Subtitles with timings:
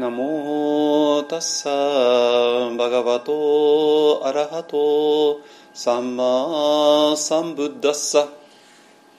[0.00, 1.68] ナモタッサ
[2.74, 5.42] バガバトアラハト
[5.74, 8.26] サンマサンブッダッサ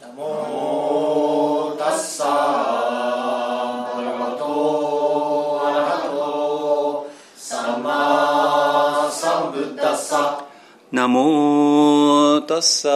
[0.01, 10.47] ナモタッサバガバトアラハトサンマサンブッダッサ
[10.91, 12.89] ナモタッサ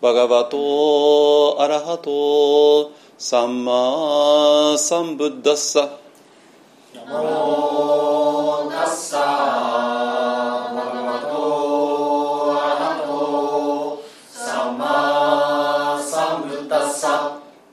[0.00, 6.03] バガバトアラハトサンマサンブッダッサ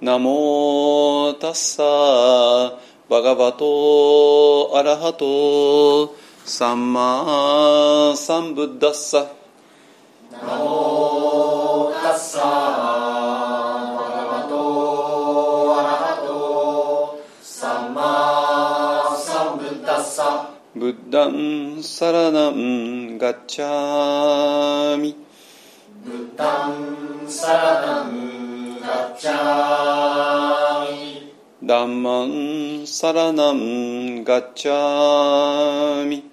[0.01, 1.83] ナモタッサ
[3.07, 9.27] バガバトアラハトサンマサンブッダッサ
[10.31, 12.90] ナモタッサ
[20.91, 25.15] ブッダンサラナンガッチャミ。
[26.03, 31.31] ブッダンサラナンガッチャミ。
[31.63, 36.29] ダンマンサラナンガッチャミ。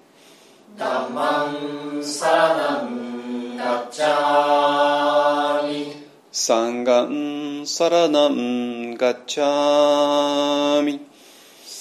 [0.77, 5.95] ダンマンサラナンガッチャミ。
[6.33, 11.06] サンガンピサラナンガッチャミ。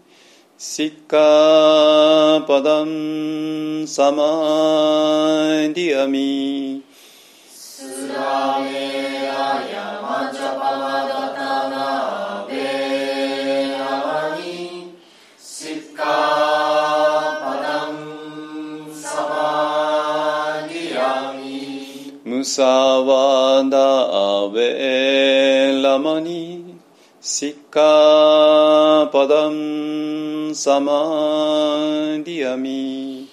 [3.87, 4.21] サマ
[5.73, 6.83] ディアミ
[8.15, 8.59] ア
[10.31, 12.11] ディナダナ
[30.53, 30.91] サマ
[32.23, 33.29] ディアミ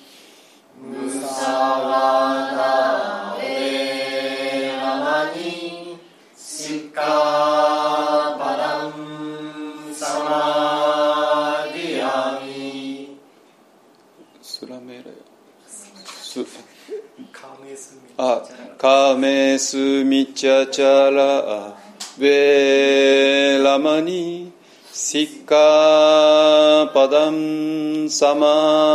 [0.80, 5.98] ムサワダベアマニ
[6.36, 7.02] シッカ
[8.38, 13.18] パダンサマディアミ
[14.40, 15.02] スラメ
[15.66, 16.44] ス
[17.32, 18.42] カメスミあ
[18.78, 21.76] カメスミチャチャラ
[22.18, 24.52] ベラマニ
[25.00, 25.36] सिक्कापदं
[28.18, 28.94] समादयामि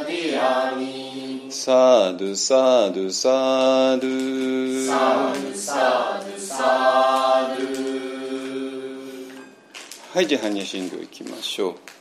[0.00, 7.66] マディアミサドサドサドサドサドサド
[10.12, 11.95] はい、じゃあ、般若心経いきましょう。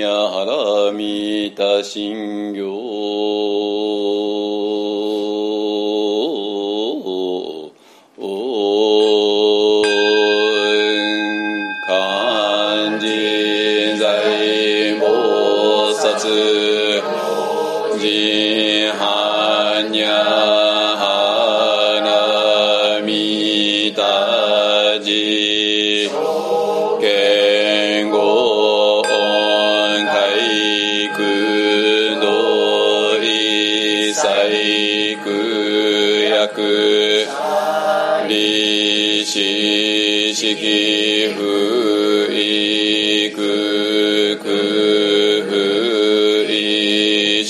[0.00, 3.69] にはらみた信ん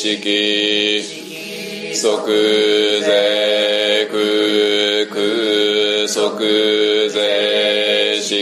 [0.00, 2.08] 式即税
[4.10, 4.16] 空
[5.10, 6.16] 空即
[7.10, 8.32] 税式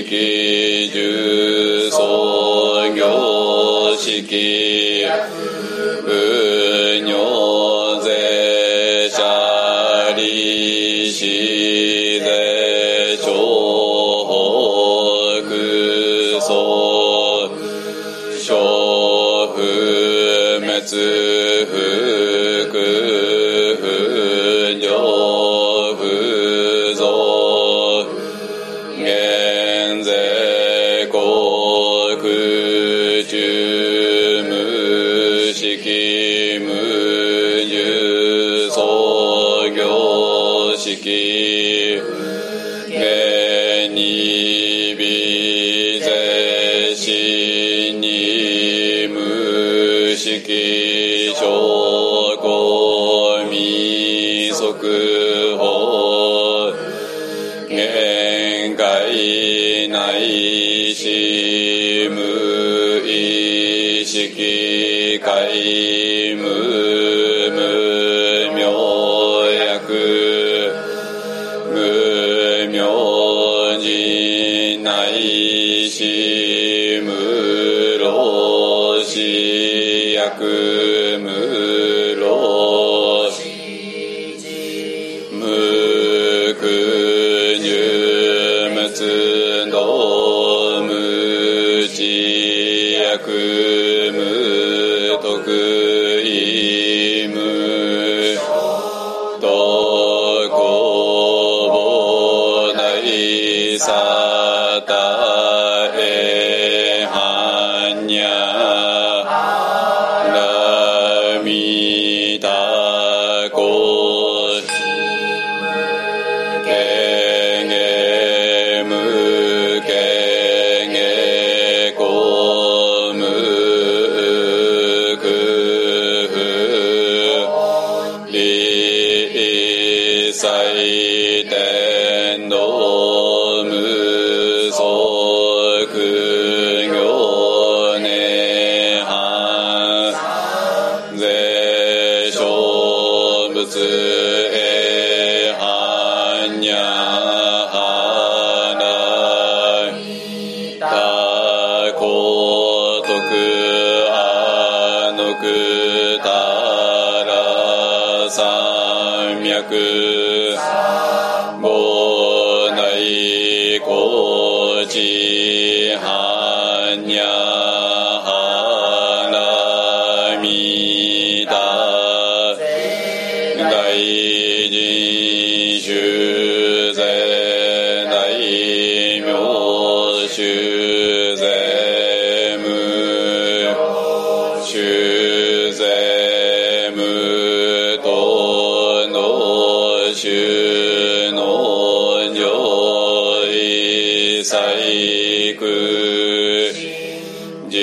[0.92, 3.02] 重尊業
[3.98, 4.22] 式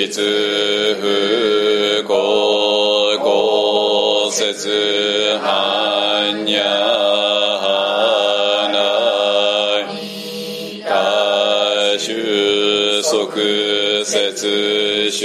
[0.08, 0.22] 実
[1.00, 1.02] 不
[2.06, 6.62] 公公説般若
[7.58, 7.66] 花
[10.86, 13.32] 多収束
[14.04, 15.18] 節終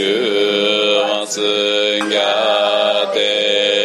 [1.27, 1.29] 末
[2.09, 2.15] 逆
[3.13, 3.80] 転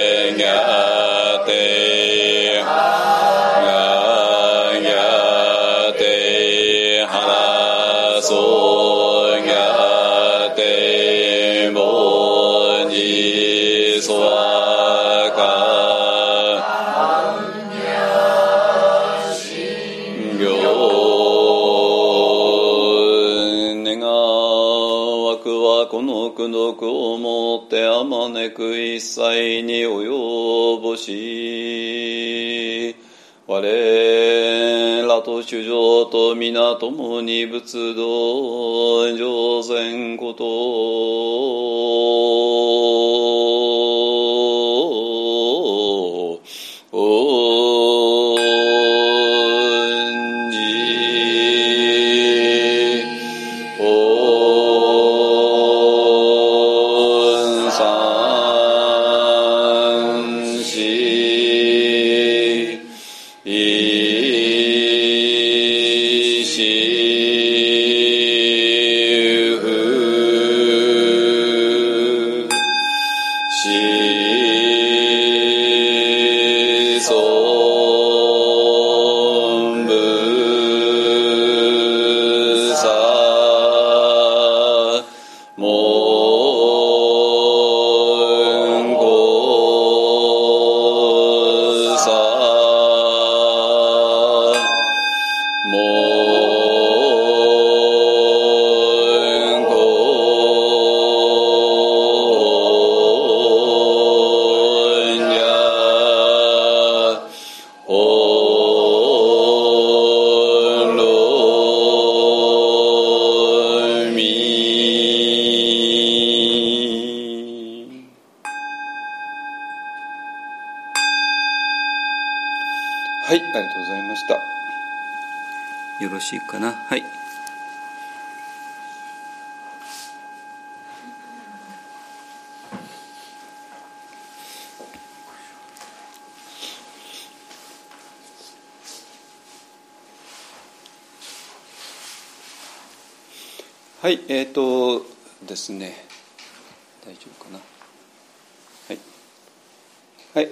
[36.76, 38.05] 共に仏道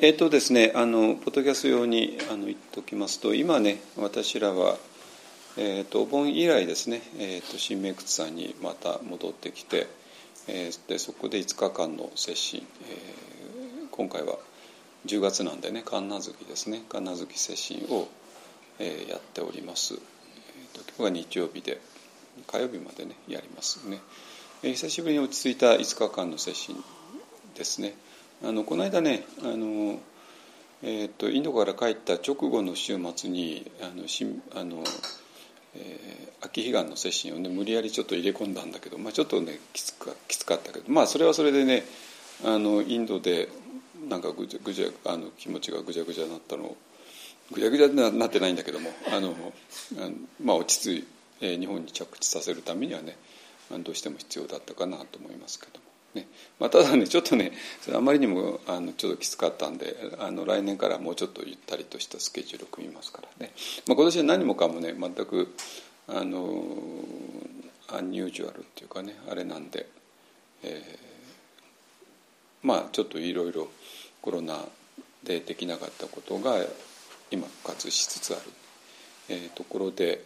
[0.05, 4.77] えっ、ー、とですね、あのポッドキャスト用にあの言っておきますと、今ね、私らは
[5.57, 9.87] えー、とお盆以来ですね、えー、と新明窟さんにまた戻ってきて、
[10.49, 14.37] えー、でそこで5日間の接心、えー、今回は
[15.07, 18.09] 10月なんでね神奈月ですね神奈月接心を、
[18.81, 20.01] えー、やっております、えー、
[20.77, 21.81] と今日が日曜日で
[22.49, 24.01] 火曜日までねやりますね、
[24.65, 26.83] えー、久しぶりに落ち着いた5日間の接心
[27.57, 27.95] ですね。
[28.47, 29.99] あのこの間ねあの
[30.87, 34.85] えー、とインドから帰った直後の週末にあのしあの
[35.77, 41.85] えー、秋彼岸の接心をね無理やりちょっと入れ込んだんだけど、まあ、ちょっとねきつかきつかったけどまあそれはそれでね
[42.45, 43.49] あのインドで
[44.09, 46.77] なんかぐちゃぐちゃあの気持ちがぐちゃぐちゃになったの
[47.51, 49.35] ぐちゃぐちゃになってないんだけどもあの
[50.43, 51.07] まあ落ち着い、
[51.41, 53.17] えー、日本に着地させるためにはね
[53.83, 55.84] どうしても必要だったかなと思いますけど。
[56.15, 56.27] ね。
[56.59, 63.53] まあ、ただねちょっとねそれあまりにもあのちょっときつかったんであの来年からもうちょっとゆったりとしたスケジュールを組みますからね、
[63.87, 65.55] まあ、今年は何もかもね全く
[66.09, 66.65] あの
[67.89, 69.87] アンニュージュアルっていうかねあれなんで、
[70.63, 73.69] えー、まあちょっといろいろ
[74.21, 74.59] コロナ
[75.23, 76.57] でできなかったことが
[77.31, 78.43] 今復活しつつある、
[79.29, 80.23] えー、ところで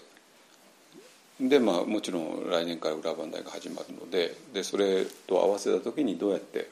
[1.40, 6.68] でまあもちろん来年から裏番台が始まるのででそれと合わせた時にどうやって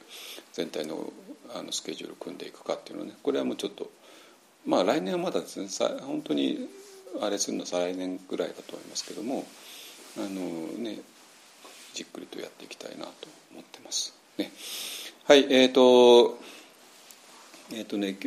[0.53, 1.11] 全体の
[1.55, 3.89] あのスケジュールを組んでいくかっていうのねこれはもうちょっと
[4.65, 6.67] まあ来年はまだですねさ本当に
[7.21, 9.45] あれするのは再来年ぐらいだと思いますけども
[10.17, 10.27] あの
[10.77, 10.99] ね
[11.93, 13.11] じっくりとやっていきたいなと
[13.51, 14.13] 思ってます。
[14.37, 14.51] ね、
[15.23, 16.37] はいえっ、ー、と
[17.71, 18.17] えっ、ー、とね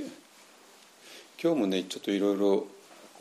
[1.43, 2.67] 今日もねちょっといろいろ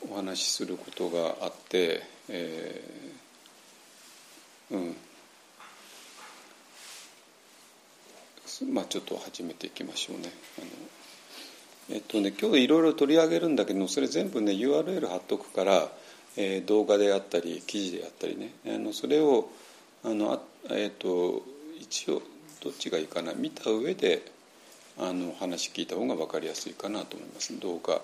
[0.09, 2.81] お話しすることがあって、え
[4.71, 4.95] うん。
[8.73, 10.31] まあちょっと始めていきましょうね。
[10.57, 15.89] あのえっとね今日いろいろ取り上げるんだけどそれ全部ね URL 貼っとくから、
[16.37, 18.53] えー、動画であったり記事であったりね。
[18.67, 19.49] あのそれを
[20.03, 20.39] あのあ、
[20.71, 21.41] えっと
[21.79, 22.21] 一応
[22.63, 23.33] どっちがいいかな。
[23.33, 24.23] 見た上で
[24.97, 27.57] あの話聞いた方が分かりやすいかなと思います。
[27.59, 28.01] 動画、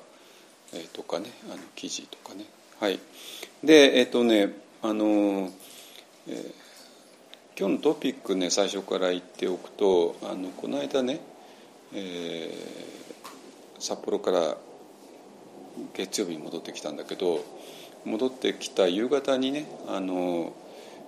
[0.74, 2.46] えー、とかねあの記事とかね。
[2.80, 3.00] はい。
[3.64, 4.52] でえっ、とね
[4.82, 5.50] あの、
[6.28, 6.52] えー、
[7.58, 11.22] 今日のトピックね最初から言っておくとあのこの間ね、
[11.94, 14.58] えー、札幌から
[15.94, 17.46] 月曜日に戻ってきたんだけど
[18.04, 20.54] 戻ってきた夕方にねあの、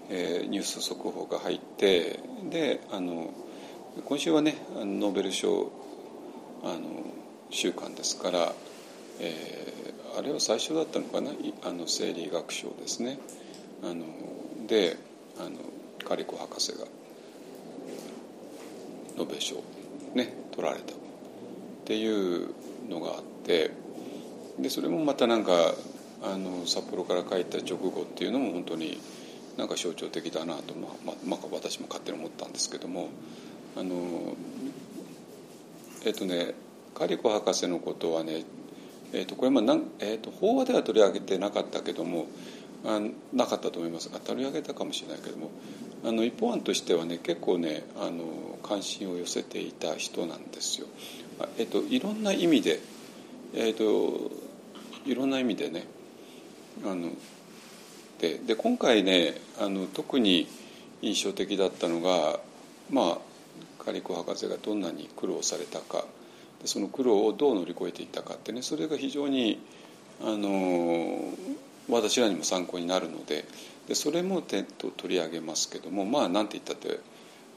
[0.10, 3.34] えー、ニュース速報が入ってであの
[4.06, 5.70] 今週はねノーベル賞
[6.64, 7.04] あの
[7.50, 8.54] 週間ですから、
[9.20, 9.74] え、
[10.18, 11.32] あれは最初だったのかな？
[11.64, 13.20] あの生理学賞ですね。
[13.84, 14.06] あの
[14.68, 14.98] で
[15.40, 15.60] あの
[16.08, 16.80] カリコ博士が
[19.16, 19.56] ノーベル賞
[20.16, 20.96] ね取られたっ
[21.86, 22.50] ていう
[22.90, 23.72] のがあって
[24.58, 25.76] でそれもまたなんか
[26.24, 29.00] あの札幌から帰った直後っていうのも本当に
[29.56, 33.10] なんか象徴的だなと、まあまあ、私も勝手に思ったんですけども
[33.76, 34.36] あの
[36.06, 36.54] えっ、とね
[36.96, 38.44] カリコ博士のことはね、
[39.14, 42.28] えー、とこれまあなん、えー、と法話では取り上げてなかったけども
[42.86, 43.02] あ
[43.34, 45.52] なかったと思いますが取り上げたかもしれないけども
[46.06, 50.88] あの一方案としてはね結構ねあの関心を寄せていた人なんですよ。
[51.58, 52.80] えっと、いろんな意味で、
[53.54, 54.32] えっと、
[55.06, 55.86] いろんな意味でね
[56.84, 57.12] あの
[58.20, 60.48] でで今回ねあの特に
[61.02, 62.40] 印象的だったのが
[62.90, 66.06] まあカリコ博士がどんなに苦労されたか
[66.62, 69.60] でその苦労をどう乗り越えていったかってねそれが非常に
[70.22, 71.34] あの
[71.90, 73.46] 私らにも参考になるので
[73.88, 74.58] でそれもと
[74.96, 77.00] 取り上げますけどもまあ何て言ったって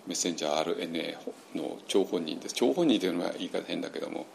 [0.06, 1.16] メッセンジャー RNA
[1.54, 4.26] の張本人です張本人というのは言い方変だけども、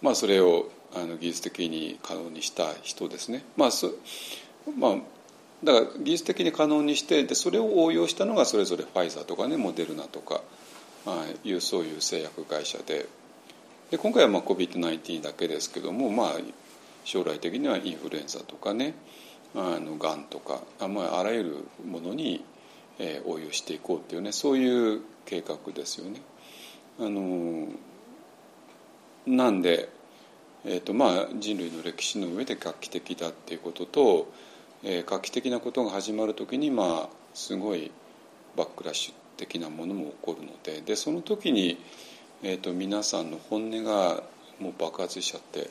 [0.00, 3.44] まあ、それをあの技術的に可能にした人ですね。
[3.56, 3.90] まあそ
[4.78, 4.96] まあ
[5.64, 10.42] だから技術的に可能にしてでそれを応用したのがそれぞれファイザーとかねモデルナとか
[11.06, 13.06] あいうそういう製薬会社で
[13.92, 16.28] で今回はまあ COVID-19 だけですけども、まあ、
[17.04, 18.94] 将来的にはインフルエンザとかね
[19.54, 22.42] あのがんとかあ,、まあ、あらゆるものに、
[22.98, 26.22] えー、応用していこうっていうねそういう計画ですよね。
[26.98, 27.68] あの
[29.26, 29.90] なんで、
[30.64, 34.32] えーとまあ、人類の歴史の上で画期的だっていうことと、
[34.82, 37.90] えー、画期的なことが始まる時に、まあ、すごい
[38.56, 41.78] バックラッシュ的なものも起こるのででその時に、
[42.44, 44.20] えーと、皆さんの本音が
[44.58, 45.70] もう爆発しちゃって、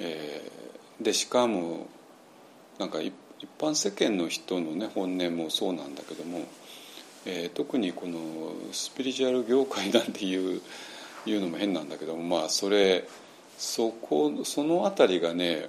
[0.00, 1.86] えー、でしかも
[2.80, 3.14] なんか一
[3.60, 6.40] 般世間の人のね本音もそうなんだけども、
[7.26, 8.18] えー、特にこの
[8.72, 10.60] スピリチュアル業界なんていう
[11.26, 13.06] いうのも変なんだけどもまあそれ
[13.56, 15.68] そこその辺りがね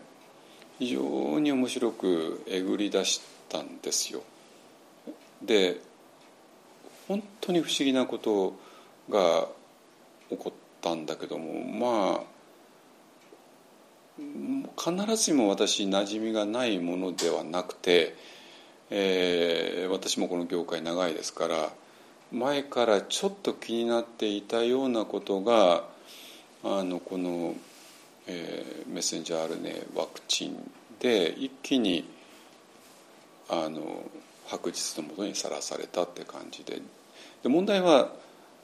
[0.80, 4.24] 非常に面白くえぐり出したんですよ。
[5.44, 5.80] で
[7.08, 8.56] 本当に不思議なこと
[9.12, 9.48] が
[10.38, 12.34] 起こったんだけどもまあ
[14.78, 18.16] 必ずしも私馴染みがないものではなくて、
[18.92, 21.70] えー、私もこの業界長いですから
[22.32, 25.84] 前からちょっと気になっていたようなことが
[26.64, 27.56] あのこの、
[28.28, 32.08] えー、メッセンジャー RNA ワクチンで一気に
[33.50, 34.04] あの
[34.48, 36.82] 白日のもとにさらされたって感じで。
[37.44, 38.12] で問題は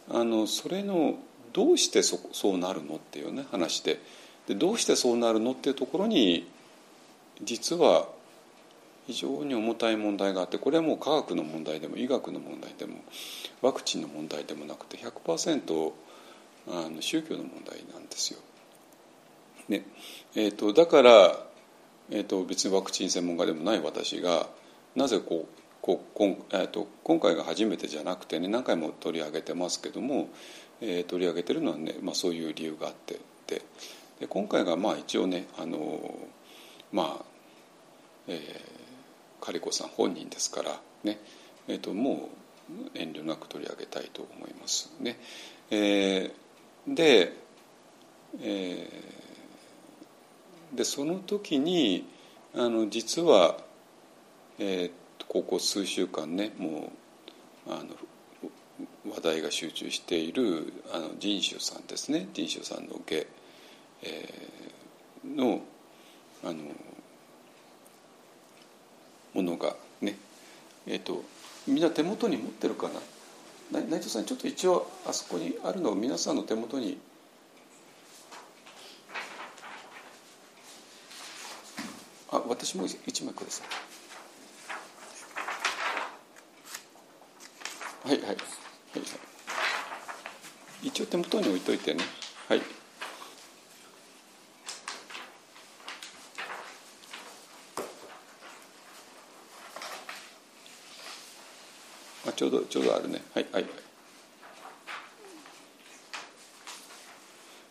[0.10, 1.16] あのそれの
[1.54, 4.00] どうしてそそうなるのっていうね話で
[4.48, 6.48] でどうしてそうなるのっていうところに
[7.44, 8.08] 実は
[9.08, 13.00] 非常に重たい問題があってこれはもう科学の問題でも医学の問題でも
[13.62, 15.92] ワクチンの問題でもなくて100%
[16.68, 18.40] あの宗教の問題なんですよ。
[19.68, 19.84] ね
[20.36, 21.46] えーと、だから、
[22.12, 24.48] えーと、別にワクチン専門家でもない私が
[24.96, 30.28] なぜこうここん、えーと、今回が初めてじゃなくてね何回も取り上げてますけども、
[30.82, 33.62] えー、取り上げてるのはね、まあ、そういう理由があってで
[34.20, 36.18] で今回がまあ一応ねあの
[36.92, 37.26] まあ、
[38.28, 41.20] えー、カリコさん本人ですからね、
[41.68, 42.30] えーと、も
[42.70, 45.18] う遠慮なく取り上げたいと思いますね。
[45.72, 47.34] えー、で,、
[48.42, 52.08] えー、でその時に
[52.56, 53.58] あの実は、
[54.58, 56.92] えー、ここ数週間ねも
[57.68, 57.86] うあの
[59.08, 62.28] 話題が集中しているあの人種さんですね。
[62.34, 63.26] 人種さんの下
[64.02, 65.62] えー、の
[66.44, 66.64] あの
[69.34, 70.16] ものがね
[70.88, 71.24] えっ、ー、と
[71.68, 72.90] みんな手元に持ってるか
[73.72, 76.98] な内藤さんちょっと一応あそこにあるのを皆さんの手元に
[82.32, 83.68] あ私も一枚ください。
[88.10, 88.38] はいはい。
[90.82, 92.04] 一応手元に置いといてね。
[92.48, 92.62] はい。
[102.28, 103.22] あちょうどちょうどあるね。
[103.34, 103.66] はいはい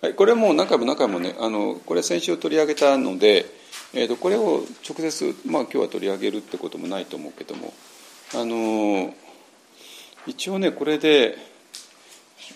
[0.01, 0.15] はい。
[0.15, 3.47] これもう何回も何回もねあのこれ先週取り上げたので、
[3.95, 7.73] えー、とこれを直接、まあ、今日は取り上げるってこともないと思うけども
[8.35, 9.15] あの
[10.29, 11.37] 一応ねこれで、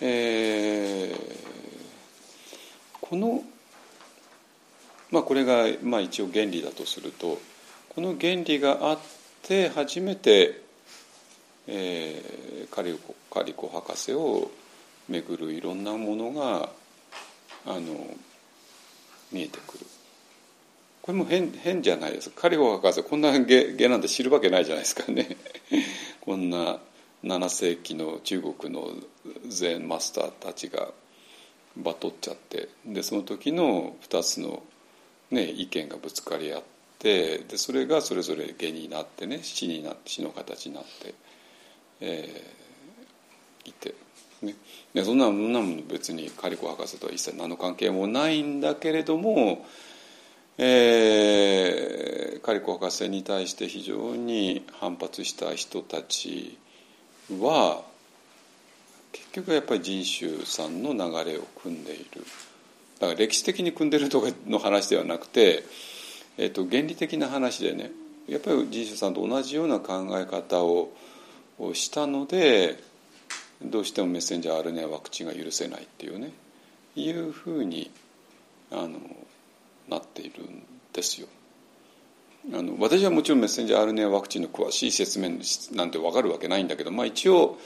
[0.01, 1.17] えー、
[3.01, 3.43] この
[5.11, 7.39] まあこれが、まあ、一応原理だとすると
[7.89, 8.99] この原理があっ
[9.41, 10.63] て初めて
[11.67, 14.51] えー、カリコカリコ博士を
[15.07, 16.69] 巡るいろんなものが
[17.65, 18.05] あの
[19.31, 19.85] 見えてくる。
[21.01, 22.29] これも変変じゃないです。
[22.29, 25.37] カリコ博士こんな芸芸なんて知るわけないじゃないですかね。
[26.21, 26.79] こんな
[27.23, 28.89] 7世紀の中国の
[29.47, 30.89] 禅マスターたちが
[31.77, 34.61] バトっちゃってでその時の2つの、
[35.31, 36.63] ね、意見がぶつかり合っ
[36.99, 41.13] てでそれがそれぞれ下になってね死になって死の形になって。
[42.05, 43.95] えー、いて、
[44.41, 44.55] ね、
[44.93, 49.65] でそんなもの別にカリコ博士とは一切何の関係もないんだけれども、
[50.57, 56.57] えー、カリコ博士に対して非常に反発した人たち
[57.31, 57.83] は
[59.11, 62.25] 結局やっぱり人種さんの流れを組んでいる
[62.99, 65.63] だから歴史的に組んでるとかの話ではなくて、
[66.37, 67.91] えー、と原理的な話でね
[68.27, 70.91] やっぱり人種さんと同じような考え方を
[71.59, 72.81] をしたので
[73.61, 76.31] どうしてもメッセンジャー RNA ワクチンが許せないっていうね
[76.95, 77.91] いうふうに
[78.71, 78.99] あの
[79.87, 81.27] なっているんですよ。
[82.51, 85.29] あの私はもちろんメッセンジャー RNA ワクチンの詳しい説明
[85.77, 87.57] なんて分かるわけないんだけど、まあ、一応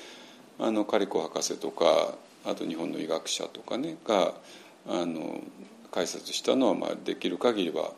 [0.60, 2.14] あのカリコ博士とか
[2.46, 4.34] あと日本の医学者とかねが
[4.88, 5.42] あの
[5.92, 7.92] 解説したのは、まあ、できる限りは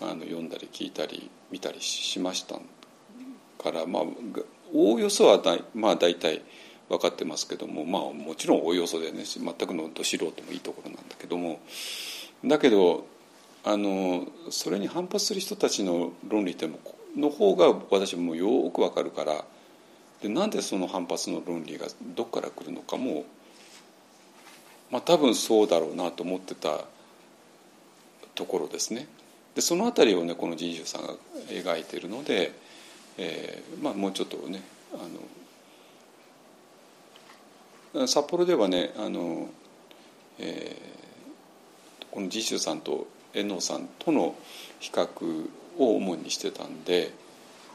[0.00, 2.56] あの読んだり聞いたり見たりしました
[3.62, 4.02] から、まあ、
[4.72, 6.42] おおよそはだまあ大体
[6.88, 11.60] 分かってますけどもまあもちろんおおよそでね全くのど素人もいいところなんだけども
[12.44, 13.06] だけど
[13.64, 16.68] あのそれに反発する人たちの論理って
[17.16, 19.44] の方が私もよく分かるから
[20.20, 23.24] でなんでその反発の論理がどこから来るのかも
[24.90, 26.84] まあ多分そうだろうなと思ってた
[28.34, 29.06] ところですね。
[29.54, 31.14] でその辺りをねこの人種さんが
[31.48, 32.52] 描いているので。
[33.18, 34.62] えーまあ、もうちょっとね
[37.94, 39.48] あの札幌ではねあの、
[40.38, 44.34] えー、この次州さんと遠藤さんとの
[44.80, 47.12] 比較を主にしてたんで、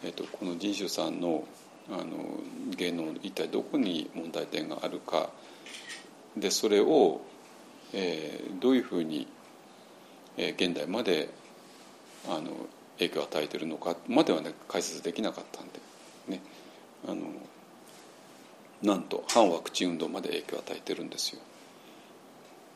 [0.03, 1.43] えーと、この次州さんの
[1.89, 2.05] あの
[2.75, 5.29] 芸能一体どこに問題点があるか
[6.35, 7.21] でそれを、
[7.93, 9.25] えー、どういうふうに、
[10.35, 11.29] えー、現代まで
[12.27, 12.51] あの
[12.97, 15.79] 影響を与えてるのかまではね解説できなかったんで
[16.27, 16.41] ね
[17.07, 17.21] あの
[18.83, 21.41] なんと反ワクチン運動まで影響を与えてるんですよ。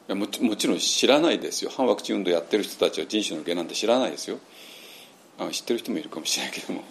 [0.07, 1.71] いやももちろん知らないですよ。
[1.75, 4.39] 反ワクチン運動やってる人たちは人種の下なんて知らないですよ。
[5.39, 6.83] あ知ってる人もいるかもしれないけども、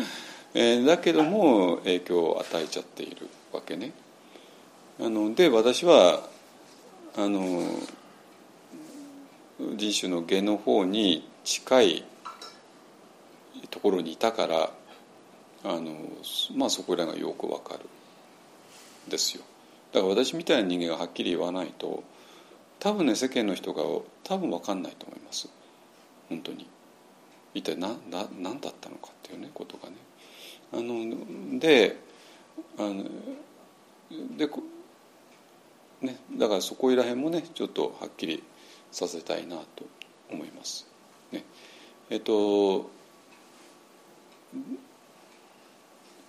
[0.54, 3.92] えー、だけども影響を与えちゃっているわけね。
[5.00, 6.28] あので私は
[7.16, 7.62] あの
[9.76, 12.04] 人種の下の方に近い
[13.70, 14.70] ところにいたから
[15.64, 15.96] あの、
[16.54, 17.80] まあ、そこらがよくわかる
[19.08, 19.44] ですよ。
[19.92, 22.02] だから私みたいな人間がはっきり言わないと
[22.84, 23.82] 多分ね世間の人が
[24.24, 25.48] 多分分かんないと思います。
[26.28, 26.68] 本当に。
[27.54, 29.96] 一体何な何だったのかっていうねことがね。
[30.70, 31.96] あので
[32.76, 33.04] あの
[34.36, 34.50] で
[36.02, 38.42] ね、だからそこいら辺もねちょっとはっきり
[38.92, 39.86] させたいなと
[40.30, 40.86] 思います。
[41.32, 41.42] ね、
[42.10, 42.90] えっと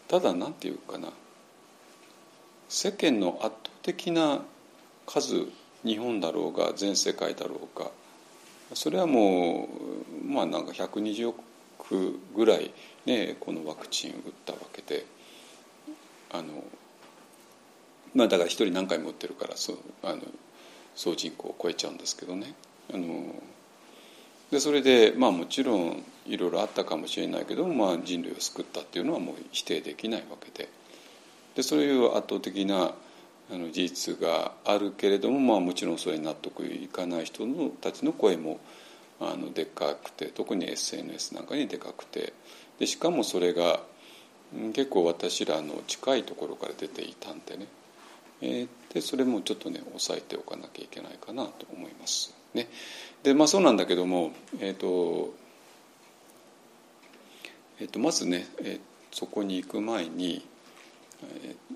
[0.07, 1.09] ただ何て言うかな。
[2.69, 4.39] 世間の圧倒的な
[5.05, 5.49] 数
[5.86, 7.91] 日本だろうが全世界だろうか。
[8.74, 9.69] それはも
[10.24, 12.71] うまあなんか120億ぐらい
[13.06, 15.06] ねこのワクチンを打ったわけで
[16.32, 16.63] あの
[18.15, 20.21] まあだから一人何回も打ってるからそうあの
[20.95, 22.56] 総人口を超えちゃうんですけどね。
[22.93, 23.36] あの
[24.52, 30.69] でそれでまあもちろんいろいろあったかもしれないけど、まあ、人類を救ったっていうのはもう否定できないわけで。
[31.56, 32.93] でそういう圧倒的な
[33.51, 38.60] あの事実があるけれども、まあ、もちろんそれに納得いかない人のたちの声も
[39.19, 42.34] あのでかくて特に SNS なんかにでかくて。
[42.79, 43.79] でしかもそれが
[44.73, 47.67] 結構私らの近いところから出ていたんでね、
[48.41, 52.34] えー、でそれもちょっとね押さえておかなきゃいけないかなと思います。
[52.53, 52.69] ね、
[53.23, 55.34] でまあそうなんだけども、えーと
[57.79, 58.79] えー、とまずね、えー、
[59.12, 60.45] そこに行く前に、
[61.43, 61.74] えー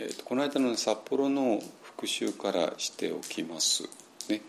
[0.00, 3.82] えーと、この間の、札幌の復習からしておきます。
[4.28, 4.42] ね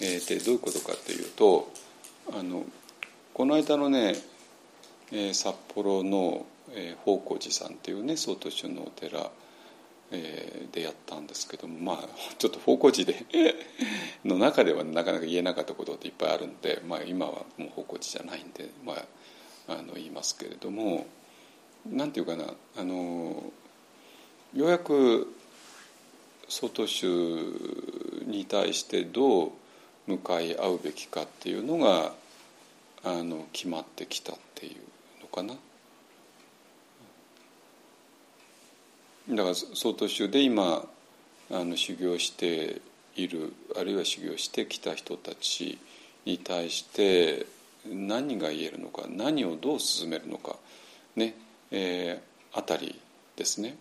[0.00, 1.70] えー、でどういうことかというと
[2.32, 2.64] あの
[3.34, 4.14] この間のね、
[5.10, 9.30] えー、札幌の、えー、宝光寺さんっていうね曹洞宗のお寺、
[10.10, 13.56] えー、でやったんですけどもまあ ちょっと宝光寺で
[14.24, 18.94] の中ではなかなか言えなかったことっていっぱいあるんで、まあ、今はもう宝光寺じゃないんで、ま
[19.68, 21.06] あ、あの言いますけれども
[21.86, 23.52] なんていうかなあの
[24.54, 25.34] ようやく
[26.48, 27.06] 曹洞宗
[28.26, 29.50] に対してどう
[30.06, 32.12] 向かい合うべきかっていうのが
[33.04, 35.54] あの決まってきたっていうのかな。
[39.30, 40.84] だから曹洞宗で今
[41.50, 42.82] あの修行して
[43.16, 45.78] いるあるいは修行してきた人たち
[46.24, 47.46] に対して
[47.86, 50.56] 何が言えるのか何をどう進めるのか
[51.16, 51.34] ね
[51.70, 53.00] えー、あたり
[53.36, 53.76] ですね。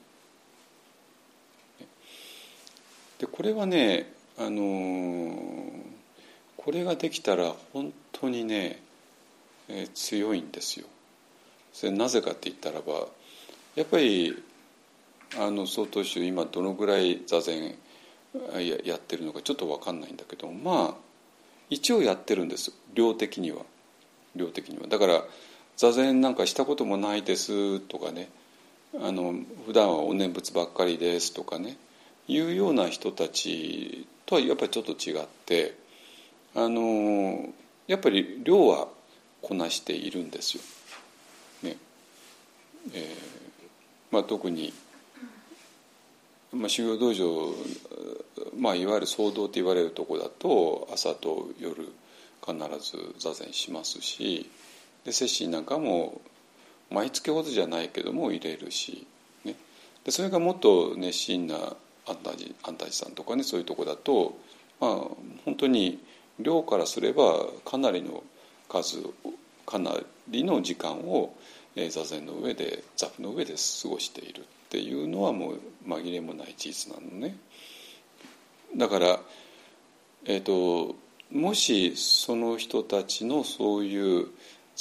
[3.22, 5.72] でこれはね、あのー、
[6.58, 8.82] これができたら本当にね
[9.74, 10.86] えー、強いんですよ。
[11.72, 13.08] それなぜかって言ったらば
[13.76, 14.36] やっぱり
[15.40, 17.76] あの曹洞宗今どのぐらい座禅
[18.86, 20.96] やってるのかちょっと分かんないんだけどまあ
[21.70, 22.74] 一応やってるんです。
[22.94, 23.64] 量的には。
[24.36, 24.88] 量的には。
[24.88, 25.24] だから
[25.78, 28.30] 座禅なんかしたこともないですとかね
[29.02, 29.34] あの
[29.66, 31.78] 普段はお念仏ばっかりですとかね
[32.28, 35.76] いうような人たちとはやっぱりちょっと違って
[36.56, 37.50] あの
[37.88, 38.88] やっぱり量は
[39.42, 40.64] こなしているんですよ。
[41.64, 41.78] ね
[42.94, 43.42] えー
[44.12, 44.74] まあ、特に、
[46.52, 47.54] まあ、修行道場、
[48.58, 51.88] まあ、いわゆる僧堂と言われるとこだと朝と夜
[52.46, 54.50] 必ず座禅しますし
[55.06, 56.20] で摂心なんかも
[56.90, 59.08] 毎月ほどじゃないけども入れるし、
[59.46, 59.56] ね、
[60.04, 61.56] でそれがもっと熱心な
[62.08, 64.38] 安泰寺安泰寺さんとかねそういうとこだと、
[64.80, 64.92] まあ、
[65.46, 66.00] 本当に
[66.40, 68.24] 量からすればかなりの
[68.70, 68.98] 数
[69.66, 69.96] かな
[70.30, 71.34] りの時間を
[71.90, 77.38] 座禅の上で座布の上で過ごしているっていうのはもう紛れもない事実なのね。
[78.76, 79.20] だから、
[80.26, 80.96] えーと、
[81.32, 84.28] もしその人たちのそういう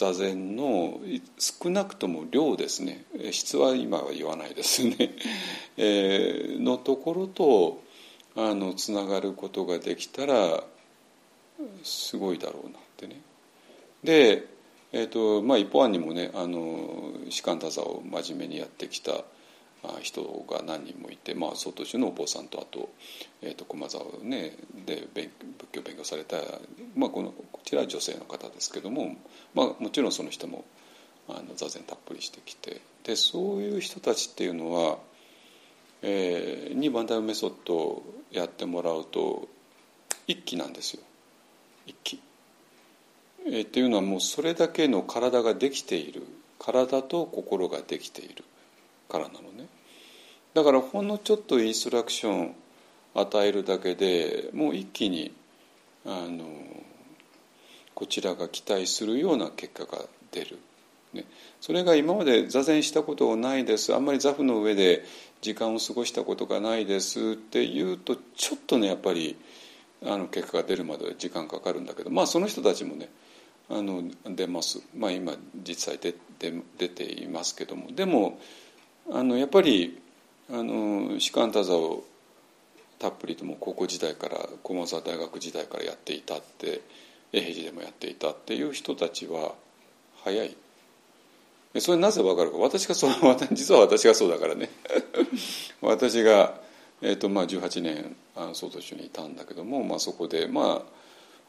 [0.01, 0.99] 座禅の
[1.39, 4.97] 少なくとも量ですね質は今は言わないですね、
[5.77, 7.83] えー、のところと
[8.35, 10.65] あのつながることができたら
[11.83, 13.21] すごいだろうなってね。
[14.03, 14.47] で、
[14.93, 19.23] えーとまあ、一方案にもねあの士官多座を真面目にやってきた
[20.01, 22.91] 人が何人もいて、まあ、曹洞宗のお坊さんとあと,、
[23.43, 25.31] えー、と駒沢ねで仏
[25.73, 26.37] 教勉強された、
[26.95, 29.17] まあ、このこちらは女性の方ですけども、
[29.55, 30.65] まあ、もちろんその人も
[31.29, 34.99] あの座禅たっぷりしてきてでそういう人たちっていうのは、
[36.03, 39.49] えー、にバンダイメソッドをやってもらうと
[40.27, 41.03] 一気なんですよ。
[41.87, 42.21] 一気。
[43.47, 46.23] えっていうのはもうそれだけの体ができている。
[46.59, 48.45] 体と心ができている。
[49.11, 49.69] からなのね。
[50.55, 52.55] だからほんのちょっとインストラクション
[53.15, 55.33] 与えるだけでもう一気に
[56.07, 56.45] あの
[57.95, 60.59] こちらが期待するような結果が出る、
[61.13, 61.27] ね、
[61.61, 63.95] それが今まで座禅したことないです。
[63.95, 65.05] あんまり座布の上で
[65.43, 67.33] 時間を過ごしたことがないです。
[67.33, 69.37] っていうとちょっとねやっぱり
[70.03, 72.11] あの結果が出るまで時間かかるんだけど。
[72.11, 73.11] まあその人たちもね
[73.69, 76.13] あの出ます、まあ、今実際出
[76.89, 77.93] ていますけども。
[77.93, 78.39] でも
[79.13, 80.01] あのやっぱり
[80.51, 82.05] あの士官多座を
[82.99, 86.83] たっぷりとも高校時代から駒沢大学時代からやっていたって
[87.33, 89.55] 永平寺でもやっていたっていう人たちは
[90.25, 90.57] 早い。
[91.79, 92.59] それなぜ分かるか。
[92.59, 93.11] 私がそう
[93.53, 94.71] 実は私がそうだからね。
[95.81, 96.61] 私が、
[97.01, 100.93] えーとまあ、18年あの総統州にいたんだけども、まあ、そこでまあ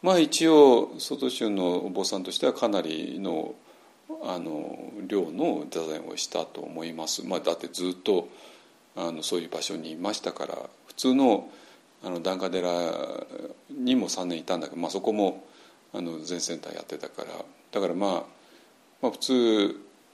[0.02, 3.56] まあ一応外州のお坊さんとしてはかなりの
[4.24, 8.30] あの量の座禅をしたと思います、まあ、だってずっと
[8.96, 10.58] あのそういう場所にいましたから
[10.88, 11.50] 普通の
[12.04, 12.70] あの檀家寺
[13.70, 15.46] にも3年いたんだけど、まあ、そこも
[15.94, 17.30] あの全センターやってたから。
[17.72, 18.12] だからまあ、
[19.02, 19.32] まあ普通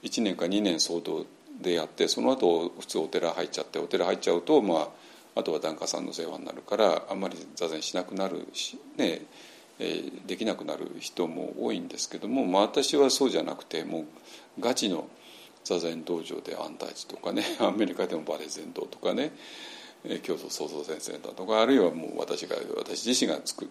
[0.02, 1.26] 1年か2年騒動
[1.60, 4.76] でやってその後普通お寺入っちゃってお寺入っちゃうとま
[5.34, 9.22] ああとは檀家さんの世話になるからあんまり座禅しなくなるしね、
[9.78, 14.04] できなくなる人も多いんですけども、まあ、私はそうじゃなくてもう
[14.60, 15.08] ガチの
[15.64, 19.32] 座禅道場で安泰寺とかね アメリカでもバレ禅道とかね
[20.22, 23.68] 京都創造先生だとかあるいはもう私が私自身がつく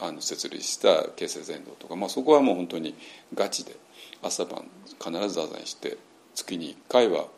[0.00, 2.94] あの設立した形成禅道とか、まあ、そこはもう本当に
[3.34, 3.76] ガチで
[4.22, 5.96] 朝晩必ず座禅して
[6.34, 7.28] 月に1回は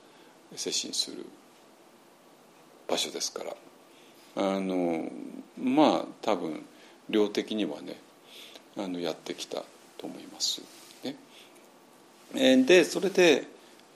[0.57, 1.25] 接心する
[2.89, 3.57] 場所ですから。
[4.39, 5.11] あの
[5.61, 6.65] まあ多分
[7.09, 7.97] 量的にはね
[8.79, 9.65] あのやってきた
[9.99, 10.63] と思います。
[12.35, 13.47] ね、でそれで、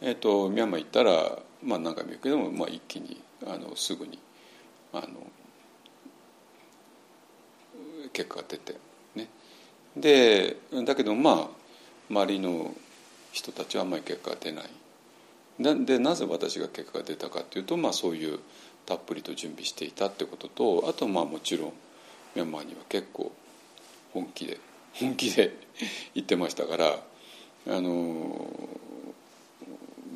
[0.00, 4.18] えーと、ミャンマー行ったら、まあ、何回も言うけども、まあ、一気にあのすぐに
[4.92, 5.06] あの
[8.12, 8.74] 結果が出て
[9.14, 9.28] ね。
[9.96, 11.48] でだけどまあ
[12.10, 12.74] 周りの
[13.32, 14.64] 人たちはあんまり結果が出ない。
[15.84, 18.40] でなぜ私が結果が出たかというと、まあ、そういう
[18.86, 21.72] たっぷりと準備していたってこととあとまあもちろん
[22.34, 23.30] ミャンマーには結構
[24.12, 24.58] 本気で
[24.94, 25.56] 本気で
[26.14, 26.98] 言ってましたから
[27.68, 28.46] あの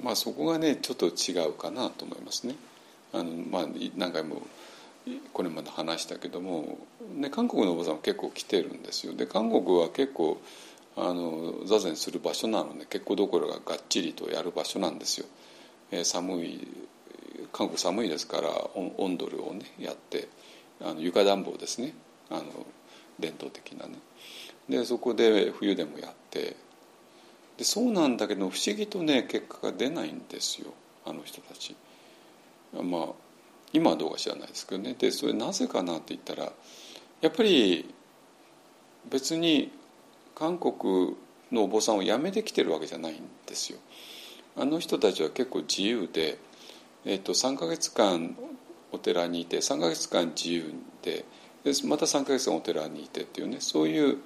[0.03, 2.55] まあそこがねちょっと違うかなと思いますね。
[3.13, 4.43] あのまあ、何回も
[5.33, 6.79] これまで話したけども、
[7.15, 9.15] ね、韓国のおばさんも結構来てるんですよ。
[9.15, 10.41] で韓国は結構
[10.97, 15.27] あの座禅する場所なので結構どころががっちりとやる場所なんですよ。
[15.93, 16.67] えー、寒い
[17.53, 20.29] 韓国寒いですからオンドルをねやって
[20.81, 21.95] あの床暖房ですね
[22.29, 22.45] あの
[23.19, 23.95] 伝統的なね
[24.69, 26.57] でそこで冬でもやって
[27.57, 30.73] でそうなんだけど不思議とね結果が出ないんですよ
[31.05, 31.77] あの人たち。
[32.73, 33.07] まあ
[33.73, 36.53] 今はどうか知らないですけどねでそれなぜかなって言ったら
[37.21, 37.95] やっぱり
[39.11, 39.71] 別に
[40.35, 41.17] 韓国
[41.53, 43.79] のお坊さんを辞めてきてるわけじゃないんですよ。
[44.57, 46.39] あの人たちは結構自由で、
[47.05, 48.37] えー、と3か月間
[48.91, 51.25] お寺にいて3か月間自由で
[51.65, 54.19] でまた3か月間お寺にいてっていうねそういう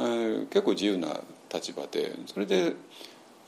[0.00, 1.20] 結構自由な
[1.52, 2.74] 立場でそれで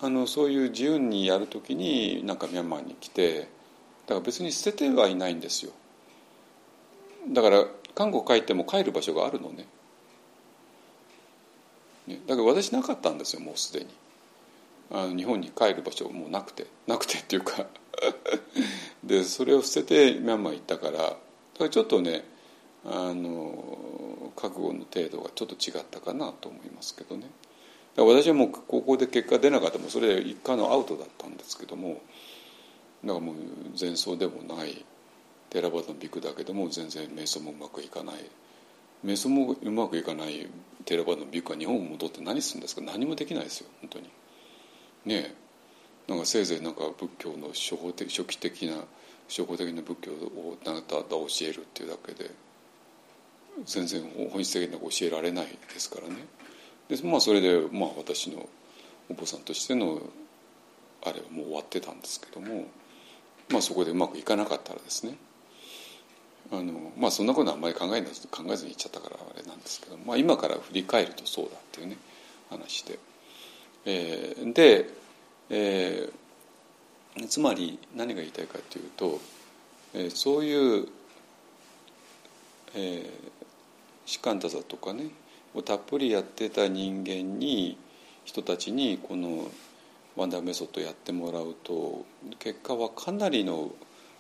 [0.01, 3.49] あのそういう自由にやるときになんかミャンマーに来て
[4.07, 5.73] だから別に捨ててはいないんですよ。
[7.29, 9.67] だから韓国帰っても帰る場所があるのね。
[12.07, 13.87] ねだから私なかったんですよもうすでに。
[14.91, 17.67] あの日本に帰る場所もうなくてなくてっていうか。
[19.05, 21.19] でそれを捨ててミャンマー行ったからだか
[21.61, 22.25] らちょっとね
[22.85, 27.31] あの覚悟の程度がちょっと違ったかなと思いますけどね。
[27.97, 32.01] 私はもう高校で結果出なかったもそれで一回のアウトだったんですけども
[33.05, 33.35] だからもう
[33.79, 34.83] 前奏でもない
[35.51, 38.14] 寺端のビクだけども全然瞑想もうまくいかない。
[39.05, 40.49] 瞑想もうまくいかない
[40.85, 42.81] 寺端のビクは日本に戻って何するんですか？
[42.81, 44.05] 何もできないですよ本当に。
[45.05, 45.35] ねえ。
[46.09, 48.77] なんかせいぜいなんか仏教の初歩的初期的な
[49.29, 52.31] 初歩的な仏教をただ教えるっていうだけで。
[53.65, 56.17] 全然本質的な教えられないですからね。
[56.88, 58.49] で、まあ、それで、まあ、私の
[59.11, 60.01] お坊さんとしての
[61.05, 62.67] あれはもう終わってたんですけども、
[63.51, 65.17] まあ、そこでうまくいかなかったらですね
[66.51, 71.97] あの、まあ、そんなことあんまり考えな考えずに言っちゃったからあれなんですけど、まあ、今から振り返るとそうだっていうね
[72.51, 72.99] 話で、
[73.85, 74.87] えー、で、
[75.51, 79.21] えー、つまり何が言いたいかというと、
[79.95, 80.88] えー、そういう、
[82.75, 83.32] えー、
[84.07, 85.07] 士官座とかね
[85.55, 87.79] をたっぷりやってた人間に
[88.25, 89.50] 人たちにこの
[90.17, 92.05] ワンダーメソッドやってもらうと
[92.38, 93.71] 結果はかなりの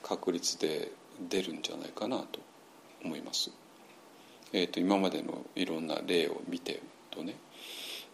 [0.02, 0.90] 確率で
[1.28, 2.40] 出るんじゃないかなと
[3.04, 3.50] 思います。
[4.52, 7.36] えーと、今までのいろんな例を見てるとね、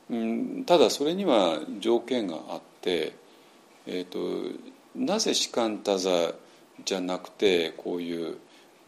[0.09, 3.15] うん、ただそれには条件があって、
[3.87, 4.19] えーと
[4.99, 6.11] なぜ士官多座
[6.85, 8.39] じゃなくてこういう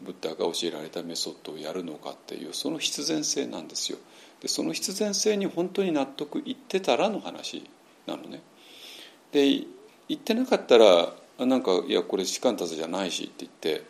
[0.03, 3.97] ブッダが教えられたメソッドをやるのかっていうその必然性なんですよ。
[4.41, 7.69] でその必然性に本当に納得いってたらの話
[8.07, 8.41] なのね。
[9.31, 9.65] で
[10.09, 13.83] 言ってなかったらなんかいやこれ士官達じゃないしって言って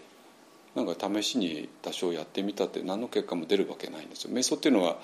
[0.75, 4.31] なんか試しに多少やってみたって何の結果も出るわけないんですよ。
[4.33, 4.97] 瞑想っていうのは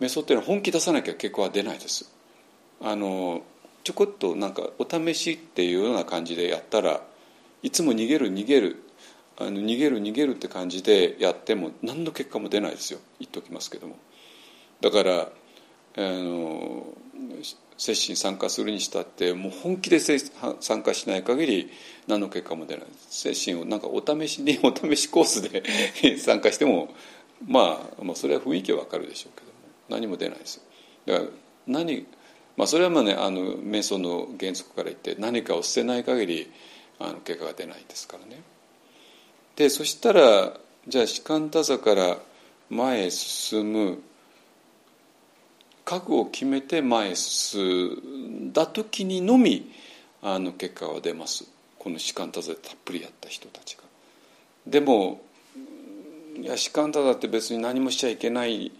[0.00, 2.12] 瞑想っていうのは本気出さなきゃ結果は出ないです。
[2.80, 3.42] あの
[3.84, 7.02] ちょこっとなんかお試しっていうような感じでやったら
[7.62, 8.82] いつも逃げる逃げる
[9.40, 12.98] あの逃げる逃げるって感じでやっても何の結果も出ないですよ。
[13.20, 13.96] 言っておきますけども。
[14.80, 15.28] だから
[15.96, 16.86] あの
[17.76, 21.70] 接心参加するにしたってもう本気で参加しない限り
[22.08, 22.86] 何の結果も出ない。
[23.08, 25.62] 接心をなんかお試しに お試しコースで
[26.18, 26.92] 参加しても、
[27.46, 29.52] まあ、まあそれは雰囲気はわかるでしょうけども。
[29.88, 30.62] 何も出ないですよ。
[31.06, 31.30] だから
[31.68, 32.06] 何
[32.56, 36.50] まあ、それはまあねあの瞑想の原則から言って何かを捨てない限り
[36.98, 38.42] あの結果が出ないですからね。
[39.58, 40.52] でそしたら
[40.86, 42.18] じゃあ士官多座から
[42.70, 43.98] 前へ進む
[45.84, 47.88] 覚悟を決めて前へ進
[48.46, 49.68] んだ時にのみ
[50.22, 51.44] あの結果が出ます
[51.76, 53.82] この士官多座でたっぷりやった人たちが。
[54.64, 55.22] でも
[56.40, 58.70] いや士官多座って別に何もしちゃいけない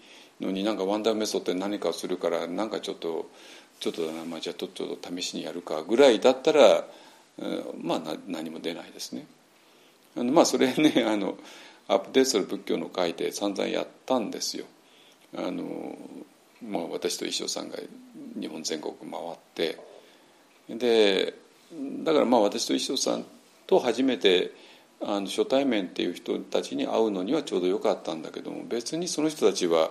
[0.40, 3.28] のになんかワンダーメソッドで何かをするからなんかちょっと
[3.80, 6.84] ちょっとだな、まあ、じゃあちょっと試しにやるかぐらいだったら、
[7.80, 9.26] まあ何も出ないですね。
[10.18, 11.36] あのまあそれねあの
[11.86, 14.66] アップデートする仏教の会で散々やったんですよ。
[15.36, 15.96] あの
[16.62, 17.76] まあ、私と一生さんが
[18.40, 19.78] 日本全国回って
[20.68, 21.34] で
[22.02, 23.24] だからまあ私と一生さん
[23.66, 24.52] と初めて
[25.00, 29.90] あの初対面っていう人たちに会うのにはちょうどよかったんだけども別にその人たちは、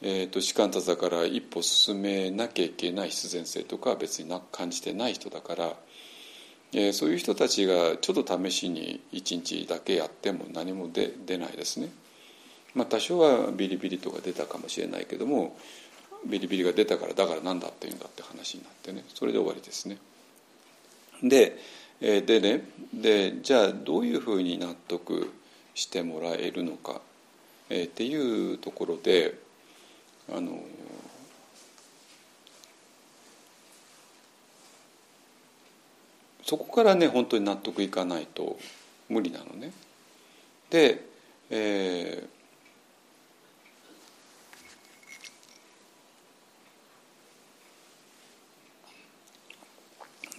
[0.00, 5.76] えーと、士官多座から一歩進めなきゃいけない必然性とかは別にな感じてない人だから、
[6.72, 11.90] え、そういう人たちがちょっと試しに一日だけやっても何も出出ないですね。
[12.74, 15.56] まあ、多少はビリビリとか出たかもしれないけども
[16.26, 19.98] ビリビリが出たからだから何だっていうんだって話になってねそれで終わりですね。
[21.22, 21.58] で
[22.00, 25.32] えでねでじゃあどういうふうに納得
[25.74, 27.00] してもらえるのか、
[27.70, 29.38] えっていうところで
[30.32, 30.60] あの
[36.48, 38.58] そこからね本当に納得いかないと
[39.10, 39.70] 無理なのね。
[40.70, 41.04] で、
[41.50, 42.28] えー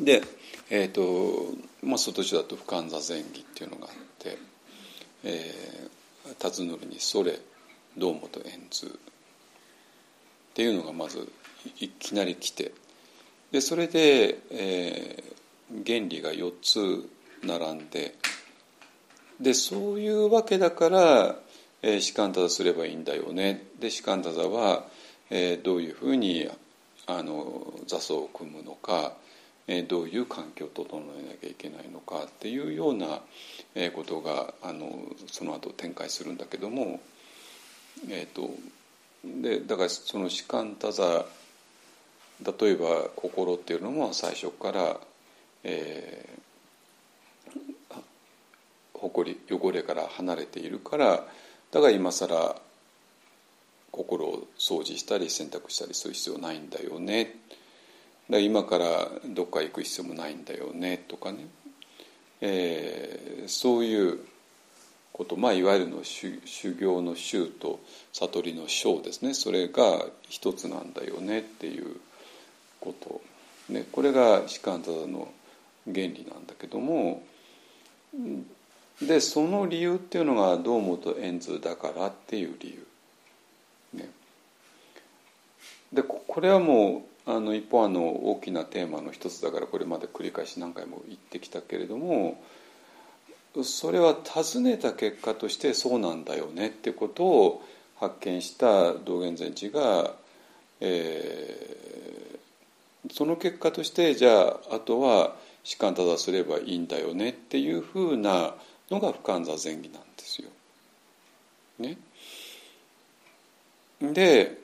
[0.03, 0.23] で、
[0.71, 1.53] えーと
[1.83, 4.39] まあ、外地だと「不感座前儀」っていうのがあって
[5.23, 7.39] 「えー、辰徳にそれ
[7.95, 8.89] 堂本円図」っ
[10.55, 11.31] ていうのがまず
[11.79, 12.71] いきなり来て
[13.51, 15.38] でそれで、えー、
[15.85, 17.09] 原理が4つ
[17.45, 18.15] 並んで
[19.39, 21.35] でそういうわけだから、
[21.81, 23.67] えー、士官多座すればいいんだよね。
[23.79, 24.83] で士官多座は、
[25.29, 26.49] えー、どういうふうに
[27.07, 29.13] あの座奏を組むのか
[29.87, 30.89] どういう環境を整
[31.19, 33.21] えなきゃいけないのかっていうような
[33.91, 34.89] ことがあの
[35.27, 36.99] その後展開するんだけども、
[38.09, 38.49] えーと、
[39.23, 41.25] でだからその士官多座
[42.61, 44.99] 例えば心っていうのも最初から、
[45.63, 48.01] えー、
[48.93, 51.25] 誇り汚れから離れているから
[51.71, 52.55] だから今更
[53.91, 57.25] 心を掃除したり洗濯したりする必要ないんだよね。
[57.25, 57.35] だか
[58.29, 60.97] ら今からどっか行く必要もないんだよね。
[61.07, 61.47] とかね、
[62.41, 64.19] えー、そういう
[65.11, 65.35] こと。
[65.35, 66.39] まあいわゆるの修
[66.79, 67.79] 行の修と
[68.13, 69.33] 悟りの章ですね。
[69.33, 71.99] それが一つなんだよねっていう
[72.79, 73.21] こと、
[73.69, 75.27] ね、これが士官多の
[75.93, 77.23] 原理なんだけども
[79.01, 82.85] でその理由っていうのが堂本円図だからっていう理由。
[83.93, 84.09] ね、
[85.91, 92.41] でこれはもうあの一方あの大きなテーマの一つだからこれまで繰り返し何回も言ってきたけれども
[93.63, 97.63] それは尋ねた結果としてそうなんだよねってことを
[97.99, 100.13] 発見した道元禅師が、
[100.79, 105.35] えー、その結果としてじゃああとは
[105.69, 108.55] 士官正すればいいんだよねっていうふうな
[108.89, 110.49] のが不完座前儀なんですよ。
[111.77, 111.95] ね、
[114.01, 114.57] で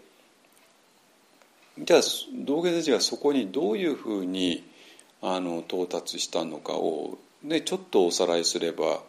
[1.77, 2.01] じゃあ
[2.33, 4.63] 道元先生がそこにどういうふうに
[5.21, 9.03] あの到達したのかを、ね、ちょっとおさらいすれば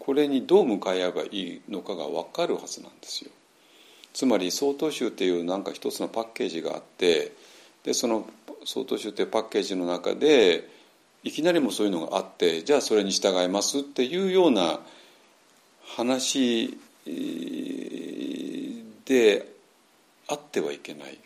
[0.00, 3.30] これにどう向かい合えばいいのかが分かるはずなんですよ。
[4.12, 7.32] つまり曹洞宗っていうなんか一つのパッケージがあって
[7.86, 8.28] でその
[8.64, 10.68] 曹洞宗っていうパッケージの中で
[11.22, 14.80] いきなりもそういうのがあってじゃあそれに従いますっていうような
[15.86, 16.76] 話
[19.04, 19.48] で
[20.28, 21.18] あってはいけない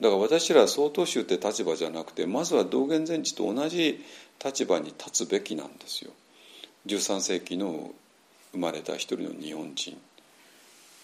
[0.00, 4.04] だから私ら曹洞宗って立場じゃなくてまずは道元禅師と同じ
[4.44, 6.10] 立場に立つべきなんですよ。
[6.86, 7.92] 13世紀の
[8.50, 9.96] 生まれた一人の日本人、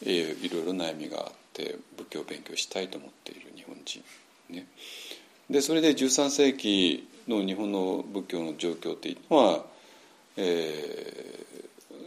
[0.03, 3.53] いろいろ悩みがあって仏教を勉強したいと思っている
[4.51, 4.67] ね、
[5.51, 9.65] でそれで13世紀の日本の仏教の状況っていうのは、
[10.37, 11.45] え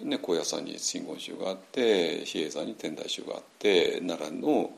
[0.03, 4.71] ーね、高野山に真言宗があって比叡山に天台宗があって奈良の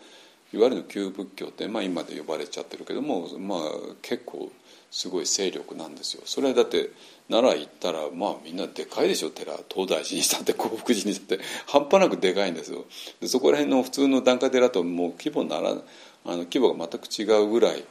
[0.54, 3.60] いわゆる旧仏教って、まあ、今で呼ばれちゃってるけども、まあ、
[4.01, 4.51] 結構
[4.91, 6.22] すごい勢力なんですよ。
[6.26, 6.91] それはだって
[7.28, 12.86] 奈良行ったらまあみんなでかいでしょ寺東大寺にしたって興福寺にしたって半端なくでかいんですよ。
[13.20, 15.76] でそこら辺の普通の檀家寺ともう規模なら
[16.26, 17.84] あの規模が全く違うぐらい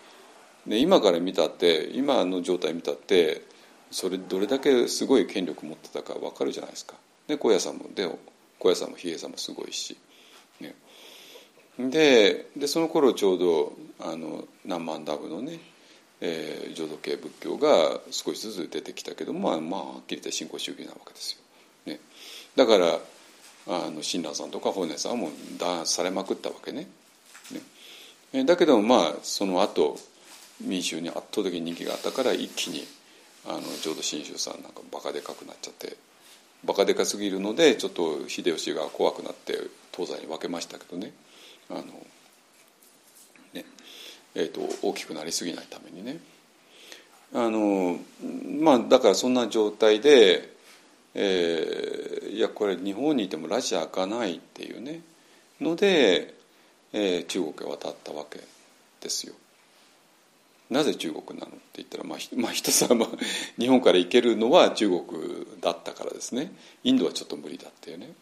[0.67, 3.43] で今から見たって今の状態見たって
[3.91, 6.95] それどれだけすごい権力持ってたか分かるじゃないですか。
[7.27, 8.09] で高野山もで
[8.59, 9.97] 高野山も比叡山もすごいし。
[10.61, 10.75] ね、
[11.79, 15.59] ででその頃ちょうどあの南蛮ダブのね、
[16.21, 21.33] えー、浄土系仏教が少しずつ出てきたけどまあまあはっきり言って新興宗教なわけです
[21.87, 21.93] よ。
[21.93, 22.01] ね、
[22.57, 22.99] だから
[23.67, 26.89] あの親鸞さんとか法然さんはもう弾圧されまくったわけね。
[27.51, 27.61] ね
[28.33, 29.99] だけどもまあその後
[30.61, 32.87] 民衆に圧倒的に人気があったから一気に
[33.47, 35.97] あの浄土真宗さんなんかバカでかくなっちゃって
[36.65, 39.59] バカでかすぎるのでちょっと秀吉が怖くなって
[39.93, 41.13] 東西に分けましたけどね。
[41.69, 41.83] あの
[43.53, 43.65] ね、
[44.35, 46.19] えーと、大きくなりすぎないためにね。
[47.35, 47.99] あの
[48.61, 50.55] まあだからそんな状態で、
[51.15, 55.01] えー、いやこれ日本にいてもラジア開かないっていうね。
[55.61, 56.35] ので、
[56.93, 58.41] えー、中国へ渡ったわけ
[59.01, 59.35] ですよ。
[60.71, 63.09] なぜ中国なのって言ったら、まあ、 まあ、一つは、まあ、
[63.59, 66.53] 日本から行けるのは中国だったからですね。
[66.83, 68.15] インドはちょっと無理だっていうね。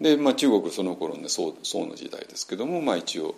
[0.00, 3.36] で、まあ、中国その頃ね宋宋の時代ですけども、まあ、一応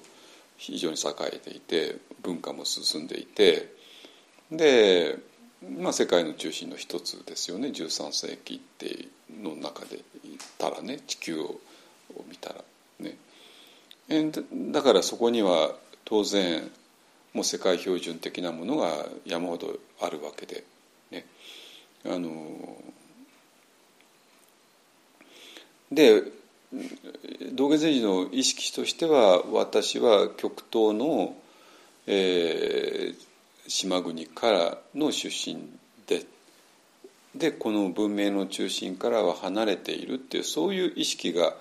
[0.56, 3.74] 非常に栄えていて文化も進んでいて
[4.50, 5.18] で、
[5.78, 7.68] まあ、世界の中心の一つですよね。
[7.68, 9.08] 13世紀って
[9.42, 11.60] の中で言ったらね地球を
[12.28, 12.64] 見たら
[13.00, 13.16] ね。
[14.08, 16.70] だからそこには当然
[17.32, 20.64] もう世界標準的なものが山ほどあるわけで、
[21.10, 21.26] ね、
[22.04, 22.78] あの
[25.90, 26.22] で
[27.52, 31.36] 道元禅師の意識としては私は極東の、
[32.06, 33.14] えー、
[33.68, 35.68] 島国からの出身
[36.06, 36.24] で
[37.34, 41.54] でこの文明の中心からは離れているっていうそういう意識が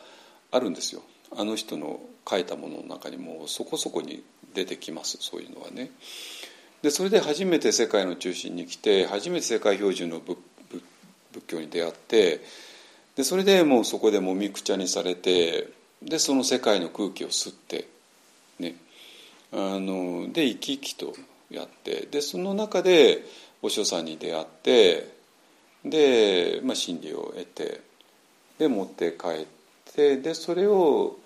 [0.51, 1.01] あるんですよ。
[1.37, 4.23] あの人の書いたものの中にもそこそこに
[4.53, 5.91] 出てきますそういうのはね。
[6.81, 10.37] でそれで初めて世界の中心に来て初めて世界標準の仏
[11.47, 12.41] 教に出会って
[13.15, 15.69] でそれでもうそこでもみくちゃにされて
[16.03, 17.87] でその世界の空気を吸って
[18.59, 18.75] ね
[19.51, 21.13] あので生き生きと
[21.49, 23.23] やってでその中で
[23.61, 25.11] お師匠さんに出会って
[25.83, 27.81] で、まあ、真理を得て
[28.57, 31.17] で持って帰ってでそれを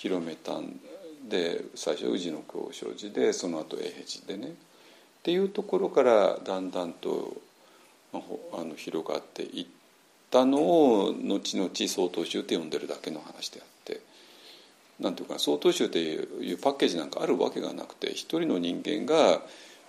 [0.00, 0.78] 広めたん
[1.28, 3.92] で最初宇治の空生寺でその後永平
[4.26, 4.52] 寺でねっ
[5.24, 7.36] ていうところからだんだんと
[8.12, 8.18] あ
[8.62, 9.66] の広がっていっ
[10.30, 14.00] たのを後々曹洞宗って呼んでるだけの話であって
[15.00, 19.40] なんていうか曹洞宗っていうパッケージなんかあるわけがなくて一人の人間が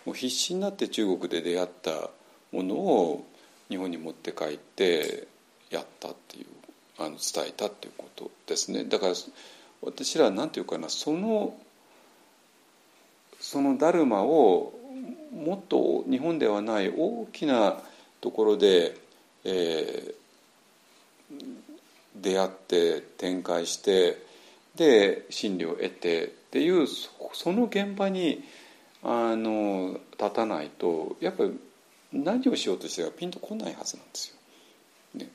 [0.05, 2.09] もう必死になって中国で出会った
[2.51, 3.27] ものを
[3.69, 5.27] 日本に持って帰って
[5.69, 6.45] やったっていう
[6.97, 8.83] あの伝えたっていうことですね。
[8.85, 9.13] だから
[9.81, 11.55] 私らは何て言うかなその
[13.39, 14.73] そのダルマを
[15.33, 17.81] もっと日本ではない大きな
[18.19, 18.97] ところで、
[19.45, 21.41] えー、
[22.15, 24.21] 出会って展開して
[24.75, 26.87] で真理を得てっていう
[27.33, 28.43] その現場に
[29.03, 31.57] あの立たないとやっぱり
[32.11, 34.35] 何をしようとしてかピンとこないはずなんですよ。
[35.15, 35.29] ね、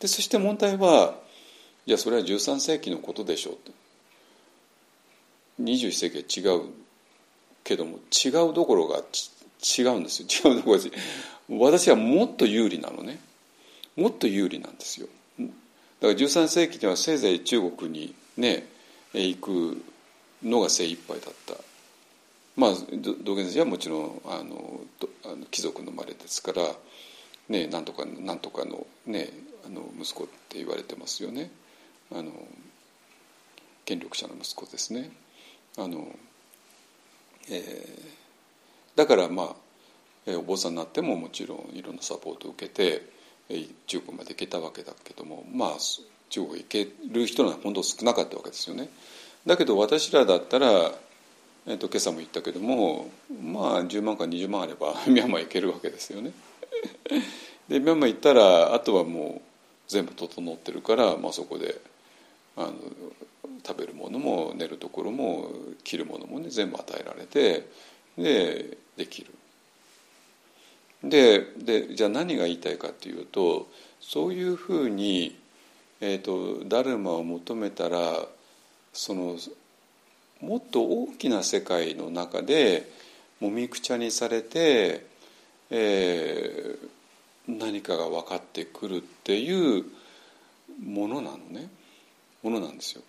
[0.00, 1.14] でそして問題は
[1.86, 3.54] じゃあそれは13世紀のことでしょう
[5.60, 6.62] 21世紀は違う
[7.62, 10.28] けども違うどころが違うんですよ。
[10.52, 10.90] 違うどころが
[11.48, 13.20] 私はもっと有利なのね。
[13.96, 15.08] もっと有利なんですよ。
[15.38, 15.48] だか
[16.00, 18.66] ら13世紀にはせいぜい中国にね
[19.12, 19.82] 行く
[20.42, 21.54] のが精一杯だった。
[22.56, 24.80] まあ道元先生はもちろんあの
[25.24, 26.74] あの貴族の生まれですから
[27.48, 29.30] ねなんとかなんとかのね
[29.64, 31.50] あの息子って言われてますよね。
[32.12, 32.32] あの
[33.84, 35.10] 権力者の息子ですね。
[35.76, 36.06] あの、
[37.50, 39.56] えー、だからまあ、
[40.26, 43.02] えー、お坊さんになってももちろんいろんなサポートを受けて、
[43.48, 45.70] えー、中国まで行けたわけだけどもまあ
[46.30, 48.88] 中国行ける人は本当少なかったわけですよね。
[49.46, 50.92] だけど私らだったら、
[51.66, 53.10] えーと、今朝も言ったけども
[53.42, 56.32] まあ10万か20万あれば ミャンマー行けるわけですよね。
[57.68, 59.48] でミャンマー行ったらあとはもう
[59.88, 61.80] 全部整ってるから、まあ、そこで
[62.56, 62.74] あの
[63.66, 65.50] 食べるものも寝るところも
[65.84, 67.68] 着るものもね全部与えられて
[68.16, 69.30] でできる。
[71.02, 73.68] ででじゃあ何が言いたいかっていうと
[74.00, 75.38] そういうふうに、
[76.00, 78.26] えーと、ダルマを求めたら
[78.92, 79.36] その
[80.40, 82.90] もっと大きな世界の中で
[83.40, 85.06] もみくちゃにされて、
[85.70, 89.84] えー、何かが分かってくるっていう
[90.82, 91.68] ものなのね
[92.42, 93.02] ものなんですよ。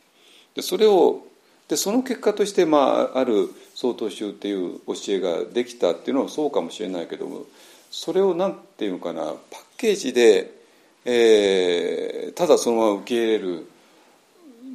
[0.56, 1.22] でそれを
[1.68, 7.46] でその結果として、まあ、ある曹洞宗っていう教えができたっていうのはそうかもしれないけども
[7.90, 9.36] それを何て言うのかなパッ
[9.78, 10.52] ケージで、
[11.06, 13.68] えー、ただそのまま受け入れる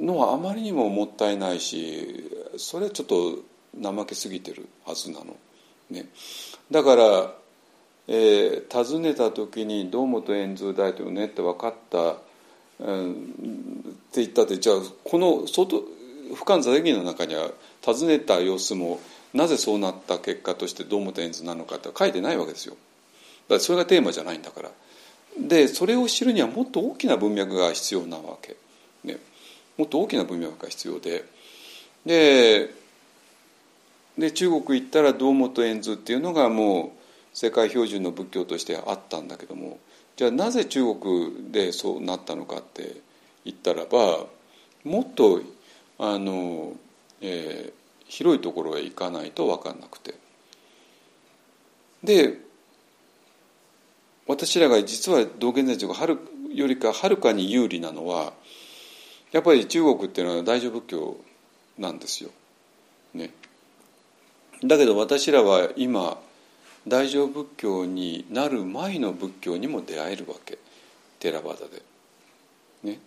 [0.00, 3.38] のはあまりにももったいないしそれはちょっと
[3.80, 5.36] 怠けすぎてるはずなの。
[5.90, 6.06] ね、
[6.70, 7.32] だから、
[8.06, 12.16] えー、訪ねた時に堂本円通大統領ねって分かった、
[12.80, 13.16] うん、っ
[14.12, 15.84] て言ったってじゃあこの外
[16.32, 17.50] 俯瞰座議の中には
[17.82, 19.00] 尋ねた様子も
[19.34, 22.74] なぜそうなった結果として堂本円図なのかって書いてないわけですよ。
[22.74, 22.78] だ
[23.48, 24.70] からそれがテーマじゃないんだから。
[25.38, 28.56] でそれを知るにはもっと大きな文脈が必要なわけ。
[29.04, 29.18] ね、
[29.76, 31.24] もっと大きな文脈が必要で。
[32.06, 32.74] で
[34.18, 37.00] で中国行ったら堂本円図っていうのがもう
[37.32, 39.78] 世界標準の仏教としてあったんだけども
[40.20, 43.00] じゃあなぜ中国でそうなったのかって
[43.46, 44.26] 言ったらば
[44.84, 45.40] もっと
[45.98, 46.74] あの、
[47.22, 47.72] えー、
[48.06, 50.16] 広いところへ行かないと分かんなくて
[52.04, 52.36] で
[54.26, 56.18] 私らが実は道元禅師がはる
[56.52, 58.34] よりかはるかに有利なのは
[59.32, 61.16] やっぱり中国っていうのは大乗仏教
[61.78, 62.28] なんですよ。
[63.14, 63.30] ね、
[64.62, 66.18] だけど私らは今
[66.88, 70.58] 大乗仏教になる前の仏教にも出会えるわけ
[71.18, 71.82] テラバーダで。
[72.82, 72.98] ね、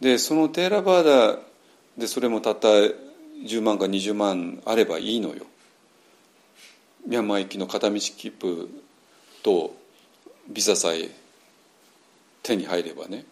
[0.00, 1.38] でそのテラバーダ
[1.98, 5.46] でそれもたった10万か20万あればいいのよ。
[7.06, 8.70] ミャンマー行きの片道切符
[9.42, 9.74] と
[10.48, 11.10] ビザさえ
[12.42, 13.26] 手に入ればね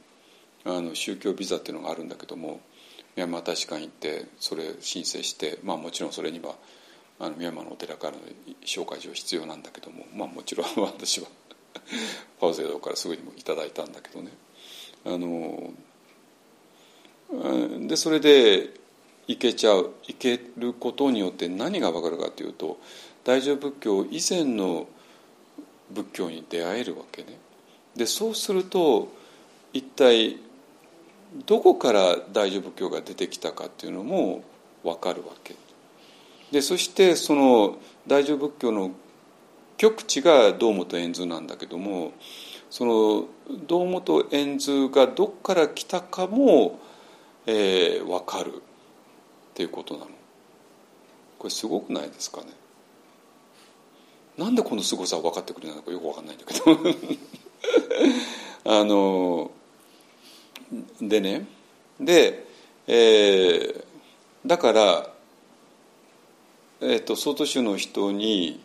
[0.64, 2.60] あの宗教ビザっていうのがあるんだけども
[3.16, 6.54] ミャンマー大使館行ってそれ申請してまあもちろんそれには
[7.22, 8.18] あのミャンマーのお寺からの
[8.64, 11.28] 紹介状必要なんだけどもまあもちろん 私は
[12.40, 14.32] パウゼドからすぐにもいただいたんだけどね
[15.04, 15.72] あの
[17.86, 18.70] でそれで
[19.28, 22.78] いけちゃういけることによって何が分かるかというと
[23.22, 24.88] 大乗仏教以前の
[25.90, 27.38] 仏教に出会えるわけね。
[27.94, 29.08] でそうすると
[29.72, 30.38] 一体
[31.46, 34.42] どこから大乗仏教が出てきたかっていうのも
[34.82, 35.54] 分かるわけ。
[36.52, 38.92] でそしてその大乗仏教の
[39.76, 42.12] 極地が堂本円図なんだけども
[42.70, 43.24] その
[43.66, 46.78] 堂本円図がどこから来たかも
[47.46, 48.52] えー、分かる。
[48.54, 50.06] っていうことなの。
[51.38, 52.46] これすごくないですかね。
[54.38, 56.64] なんでこの凄さを分かってくれないのかよく分かんないんだけど。
[58.80, 59.50] あの
[61.00, 61.46] でね。
[62.00, 62.46] で、
[62.86, 63.84] えー、
[64.46, 65.11] だから、
[66.82, 68.60] えーと、総都州の人に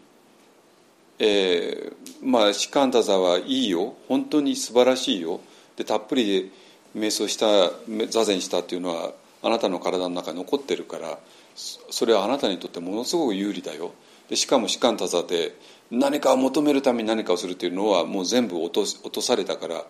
[1.19, 3.95] えー、まあ士官太座はいいよ。
[4.07, 5.39] 本当に素晴らしいよ。
[5.75, 6.51] でたっぷり
[6.95, 7.71] 瞑想した
[8.09, 11.19] 座禅したっていうのはあなたの体の中に残ってるから
[11.55, 13.93] それはあなたにとってものすごく有利だよ。
[14.29, 15.55] でしかも士官多座で
[15.89, 19.85] 何かを求めるために何かをするっていうのはもう全部落と落とされたから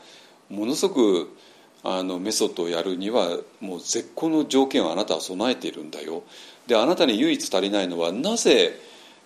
[0.49, 1.37] ものすごく
[1.83, 6.23] あのメソッドをやるにはもう絶好の条件をあなたは備えているんだよ。
[6.65, 8.77] であなたに唯一足りないのはなぜ、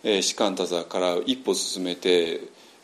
[0.04, 2.42] えー、士官多座から一歩進めて、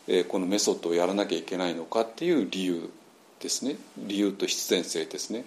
[0.08, 2.90] えー、このメソッドをやらなきゃいけないのかっていう理由
[3.40, 3.76] ですね。
[3.98, 5.44] 理由と必然性ですね。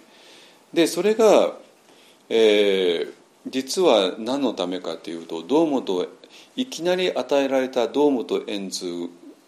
[0.72, 1.52] でそれが、
[2.30, 3.12] えー、
[3.50, 6.08] 実は何のためかというと堂本
[6.56, 8.86] いきなり与えられた堂本円図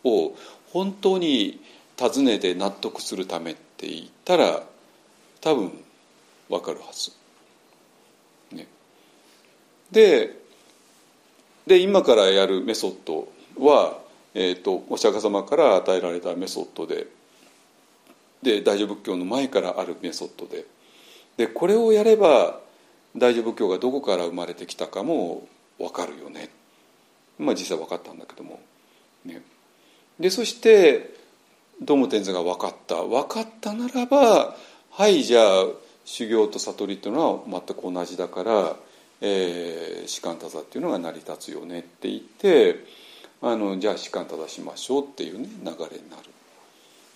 [0.04, 0.34] を
[0.72, 1.60] 本当に
[1.96, 3.56] 尋ねて納得するため。
[3.84, 4.62] って言ったら
[5.42, 5.72] 多分
[6.48, 7.12] 分かるはず。
[8.56, 8.66] ね、
[9.90, 10.40] で
[11.66, 13.28] で今からやるメソッド
[13.58, 13.98] は、
[14.34, 17.06] えーとお釈迦様から与えられたメソッドで
[18.42, 20.64] で大乗仏教の前からあるメソッドで
[21.36, 22.60] でこれをやれば
[23.16, 25.46] 大乗仏教がどこから生まれてきたかも
[25.78, 26.48] 分かるよね。
[27.38, 28.60] まあ実際分かったんだけども、
[29.24, 29.42] ね、
[30.18, 31.13] でそして
[31.82, 33.02] 堂本天座が分かった。
[33.02, 34.56] 分かったならば
[34.90, 35.66] はいじゃあ
[36.04, 38.76] 修行と悟りっていうのは全く同じだから、
[39.20, 42.84] えー、士官多座っていうのが成り立つよねって言って
[43.42, 46.22] あのじゃあ士官多座しましょうっていうね流れになる。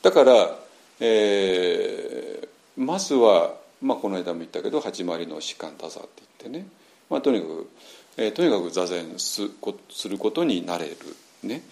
[0.02, 0.68] だから
[1.00, 2.48] えー、
[2.82, 6.66] まずは、まあ、この間も言ったけど始まりの士官多座って言ってね、
[7.08, 7.70] まあ、とにかく、
[8.16, 9.48] えー、とにかく座禅す
[9.90, 10.96] することになれる
[11.44, 11.62] ね。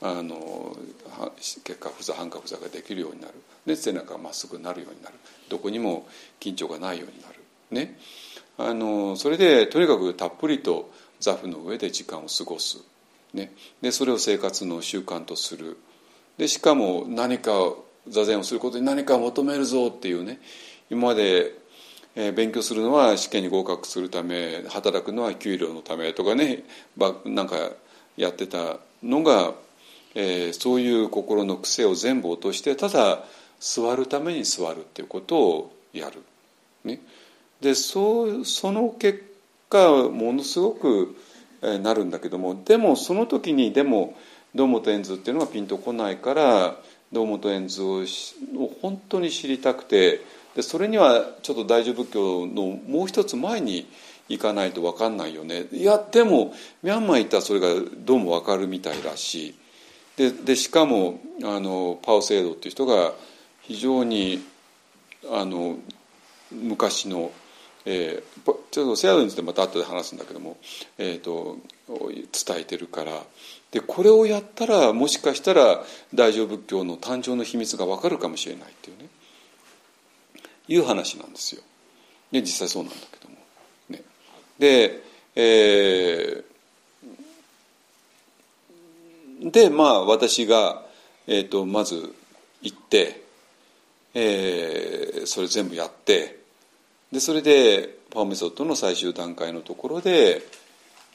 [0.00, 0.76] あの
[1.64, 3.34] 結果不座半過不座ができるようになる。
[3.66, 5.14] で背中がまっすぐなるようになる。
[5.48, 6.06] どこにも
[6.40, 7.34] 緊張がないようになる。
[7.70, 7.98] ね。
[8.56, 10.90] あのそれでとにかくたっぷりと
[11.20, 12.78] 座布の上で時間を過ごす、
[13.34, 15.76] ね、でそれを生活の習慣とする。
[16.36, 17.52] でしかも何か
[18.08, 20.40] 座禅をすることに何か求めるぞっていうね。
[20.90, 21.52] 今まで、
[22.14, 26.64] え、勉強するのは試験に合格するため働くのは給料のためとかね。
[27.24, 27.56] なんか
[28.16, 29.54] やってたのが、
[30.20, 33.24] えー、そういう心の癖を全部落としてただ
[33.60, 36.22] 座るために座るっていうことをやる。
[36.84, 37.00] ね、
[37.60, 39.22] でそうその結
[39.68, 41.16] 果ものすごく
[41.62, 44.16] えなるんだけどもでもその時にでも
[44.54, 46.76] 堂本円図っていうのがピンとこないから
[47.12, 48.04] 堂本円図を
[48.82, 50.20] 本当に知りたくて
[50.54, 53.88] でそれにはちょっと大乗仏教のもう一つ前に
[54.28, 59.54] 行かないと分かんないよねいやでもミャンマー行ったらそれがどうも分かるみたいだし
[60.18, 63.12] ででしかもあのパオセイドっていう人が
[63.62, 64.42] 非常に
[65.30, 65.76] あの
[66.50, 67.30] 昔の、
[67.84, 70.56] えー、ちょっとセアドについてまた後で話すんだけども、
[70.98, 73.22] えーと、伝えてるから
[73.70, 79.08] でこれをやったらもしかしたら大乗仏教の誕生の秘密が分かるかもしれないっていうね
[80.66, 81.62] いう話なんですよ。
[82.32, 83.36] で実際そうなんだけども。
[83.88, 84.02] ね、
[84.58, 85.02] で、
[85.34, 86.44] えー、
[89.40, 90.82] でまあ私が、
[91.26, 92.14] えーと、まず
[92.62, 93.22] 行って、
[94.14, 96.40] えー、それ全部やって
[97.12, 100.42] でそれでパオメソッドの最終段階のところで、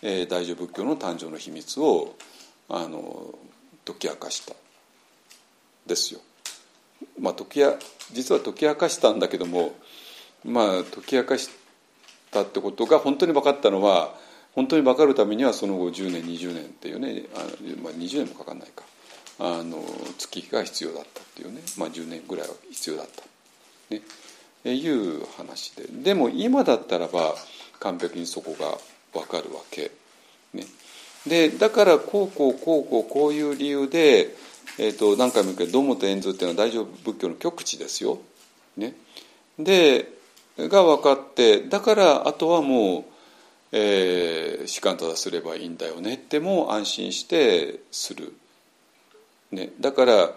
[0.01, 2.15] えー、大乗仏教の誕生の秘密を
[2.69, 3.33] あの
[3.85, 4.53] 解き明かした
[5.85, 6.21] ですよ。
[7.19, 7.73] まあ、解きや
[8.13, 9.75] 実は解き明かしたんだけども、
[10.45, 11.49] まあ、解き明かし
[12.31, 14.15] たってことが本当に分かったのは
[14.53, 17.39] 本当に分かるためにはその後10年20年っていうねあ
[17.81, 18.83] まあ、20年もかかんないか。
[19.39, 19.83] あの
[20.19, 23.23] 月日が必要だったっていうね、まあ、10年ぐらいは必要だった、
[23.89, 24.01] ね、
[24.75, 25.85] いう話で。
[25.87, 27.33] でも今だったらば
[27.79, 28.77] 完璧にそこが
[29.19, 29.91] 分かるわけ。
[30.53, 30.65] ね、
[31.25, 34.35] でだからこうこうこうこうこういう理由で
[34.79, 38.19] えーと、何回も言うけど堂本円図っていうのは大乗仏教の極地ですよ。
[38.75, 38.95] ね、
[39.59, 40.11] で
[40.57, 43.12] が分かってだからあとはもう、
[43.75, 48.33] えー、士官ただすればいいんだよねっても安心してする。
[49.51, 50.31] ね、だから、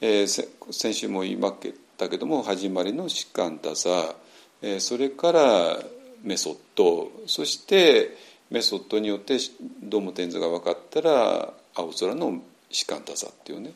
[0.00, 4.14] えー、先週も言いましたけども始まりの士官た座、
[4.62, 5.78] えー、それから
[6.22, 7.10] メソッド。
[7.26, 8.16] そして
[8.50, 9.38] メソッドによって
[9.82, 13.72] 堂本円図が分かったら青空の士官多座っていうね、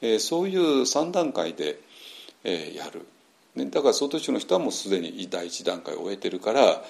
[0.00, 1.78] えー、そういう3段階で、
[2.42, 3.06] えー、やる、
[3.54, 6.82] ね、だから総統州の人はもうすでに第1段階を終えてるから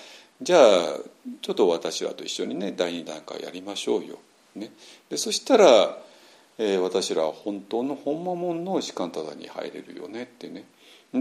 [0.42, 0.60] じゃあ
[1.40, 4.18] ちょっと私らと一緒にね第2段階やりましょうよ、
[4.54, 4.70] ね、
[5.08, 5.98] でそしたら、
[6.58, 10.64] えー、私らは本当の本間門の士官多座に入れるよねってね。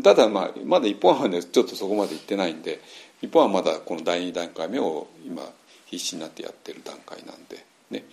[0.04, 2.82] ただまあまだ一本はねちょっとそこまで行ってないんで
[3.22, 5.44] 一本はまだこの第2段階目を今
[5.86, 7.66] 必死になってやってる段階なんで。
[7.92, 8.04] ね。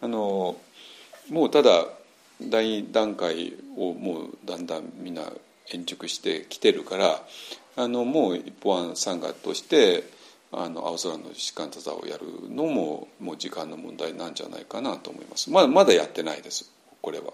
[0.00, 0.56] あの
[1.30, 1.86] もうただ
[2.40, 5.22] 第段階をもうだんだんみんな
[5.72, 7.22] 延熟してきてるから
[7.76, 10.04] あのもう一方案参加として
[10.52, 17.32] あの青空の士官座をやるのももう時間の問題なんじゃないかなと思いますまだまだやってないですこれは。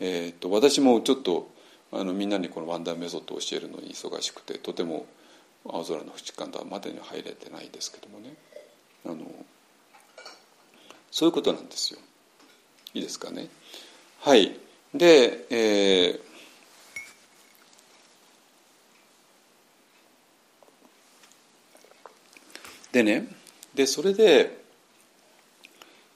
[0.00, 1.50] えーと、私もちょっと
[1.90, 5.06] あのみんなにこのワンダーメソッドを教えるのに忙しくてとても
[5.66, 8.34] 青空の士官座までに入れてないですけどもね
[9.04, 9.16] あの
[11.10, 12.00] そういうことなんですよ。
[12.94, 13.48] いいですかね。
[14.20, 14.56] はい。
[14.94, 16.20] で、えー、
[22.98, 23.28] でね、
[23.76, 24.58] で、それで、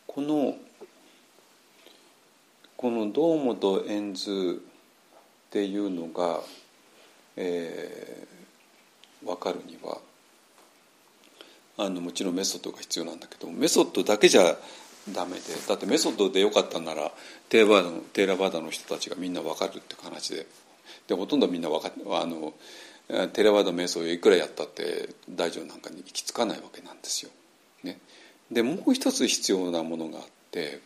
[0.04, 0.56] この、
[2.76, 4.60] この堂本円図
[5.46, 6.40] っていうのが、
[7.36, 9.98] えー、分かるには
[11.78, 14.56] あのもちろんメソッドが必要なんだけどメソッドだけじゃ
[15.14, 17.12] ダメでだってメソッドでよかったなら
[17.48, 20.46] テーバーのテーラバーダの人たちがみんな分かるって話で
[21.06, 22.52] でほとんどみんな分かあの
[23.12, 27.30] テーラバーダ瞑想をいくらやったって大乗なんかに行き着かないわけなんですよ。
[27.82, 27.98] ね、
[28.50, 30.80] でもう一つ必要なものがあって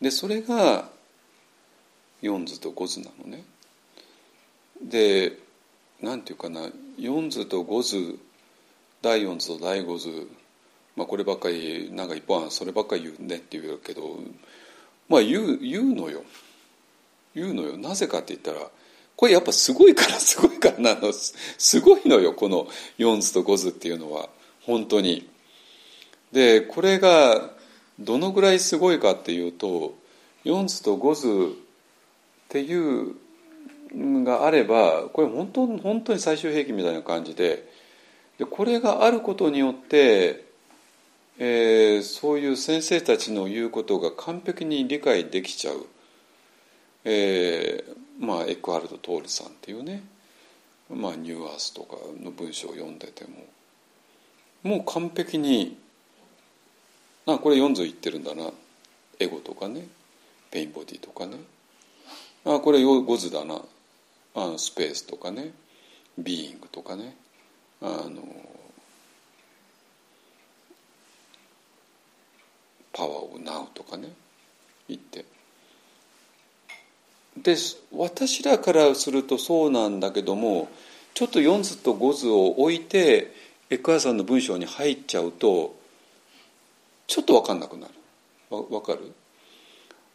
[0.00, 0.88] でそれが
[2.20, 3.44] 四図と五図なのね。
[4.82, 5.38] で
[6.00, 6.68] なんていうかな
[6.98, 8.18] 四図と五図
[9.00, 10.28] 第四図と第五図
[10.94, 14.18] まあ、こればっかりなんか一本はそればっかり言うねって言うけど
[15.08, 16.22] まあ言う言うのよ
[17.34, 18.68] 言うのよなぜかって言ったら
[19.16, 21.12] これやっぱすごいからすごいからなの。
[21.12, 22.66] すごいのよこの
[22.98, 24.28] 4図と5図っていうのは。
[24.62, 25.28] 本当に。
[26.32, 27.50] でこれが
[27.98, 29.94] どのぐらいすごいかっていうと
[30.44, 33.14] 4図と5図っていう
[34.24, 37.70] があればこれ本当本当に最終兵器みたいな感じで。
[38.38, 40.52] でこれがあることによって
[41.38, 45.86] えー、そういう先生たちの言うことが完璧に理解できちゃう、
[47.04, 50.02] えー、まあエクハルト・トールさんっていうね
[50.90, 53.30] まあ、ニューアースとかの文章を読んでても
[54.62, 55.78] もう完璧に
[57.26, 58.50] あこれ4図言ってるんだな。
[59.20, 59.86] エゴとかね
[60.50, 61.36] pain body とかね。
[62.44, 63.60] あこれ5図だな。
[64.34, 65.52] あスペースとかね。
[66.18, 67.16] being とかね。
[67.80, 68.22] あの
[72.92, 74.08] Power of Now とかね
[74.88, 75.24] 言って。
[77.36, 77.56] で
[77.92, 80.68] 私らからするとそうなんだけども
[81.14, 83.32] ちょっと4図と5図を置いて
[83.70, 85.74] エクアさんの文章に入っちゃうと
[87.06, 87.94] ちょっと分かんなくなる。
[88.50, 88.92] わ分か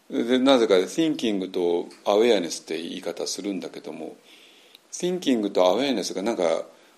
[0.09, 0.25] る？
[0.27, 4.15] でなぜか thinking と awareness って言い方するんだけども
[4.91, 6.43] thinking と awareness がなんか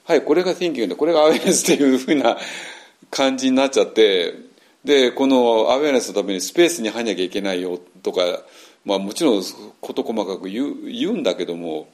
[0.06, 2.38] はいこれが thinking でこれが awareness っていうふうな
[3.10, 4.34] 感じになっちゃって
[4.84, 8.22] でこのアウェアネスのためにスペースに入んなきゃいけないよとか、
[8.86, 9.44] まあ、もちろん
[9.82, 11.90] 事細かく言う言うんだけども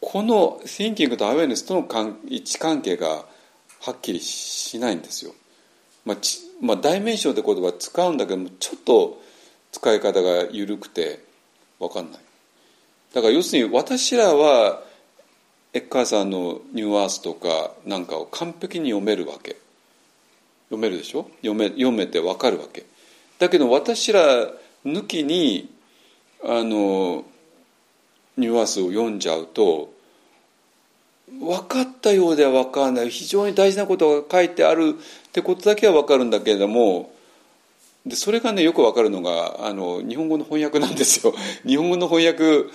[0.00, 1.86] この thinking とアウェアネスとの
[2.28, 3.24] 位置関係が
[3.80, 5.32] はっきりしないんですよ。
[6.04, 9.22] まあちまあ、ダイメンションって言葉使うんだけどもちょっと
[9.72, 11.24] 使い方が緩くて
[11.78, 12.20] 分かんない。
[13.12, 14.82] だから要するに私らは
[15.72, 19.56] エッカーさんのニューアースとかなんかを完璧に読めるわけ。
[20.68, 21.30] 読めるでしょ？
[21.42, 22.86] 読め読めて分かるわけ
[23.38, 24.20] だけど私ら
[24.84, 25.68] 抜きに
[26.48, 27.24] あの
[28.36, 29.92] ニュアンスを読んじゃうと
[31.28, 33.10] 分かったようでは分からない。
[33.10, 37.10] 非常に大事なことが書いてあるってことだけは分かるんだけれども
[38.06, 41.34] でそれがねよく分かるのがあの日本語の翻訳なんですよ。
[41.66, 42.70] 日本語の翻訳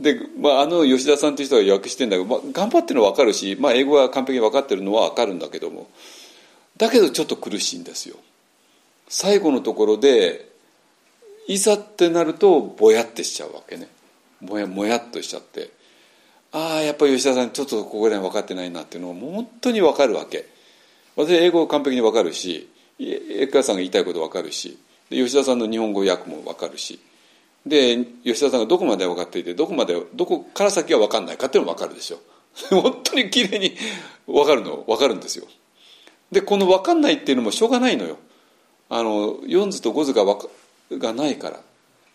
[0.00, 5.88] で、まあ、あの吉田さんという人が訳してんだけど、まあ、頑張ってるのは分かるし、まあ、英語は完璧に分かってるのは分かるんだけども。
[6.78, 8.16] だけどちょっと苦しいんですよ。
[9.08, 10.49] 最後のところで
[11.46, 13.88] いざってなるとぼやってしちゃうわけね。
[14.40, 15.70] もやもやっとしちゃって。
[16.52, 20.46] ああやっぱり吉田さんちょっとここで分かってないなっていうのが本当に分かるわけ。
[21.16, 22.68] 私英語完璧に分かるし
[22.98, 24.78] 江川さんが言いたいこと分かるし
[25.10, 27.00] 吉田さんの日本語訳も分かるし。
[27.66, 32.18] で吉田さんがどこまで分かっていてどこまでどこから先は分かんないかっていうのも分かるでしょ。
[32.70, 33.76] 本当に綺麗に
[34.26, 35.46] 分かるの分かるんですよ。
[36.32, 38.16] でこの分かんないっていうのもしょうがないのよ。
[38.88, 40.24] あの4図と5図が
[40.98, 41.60] がないから。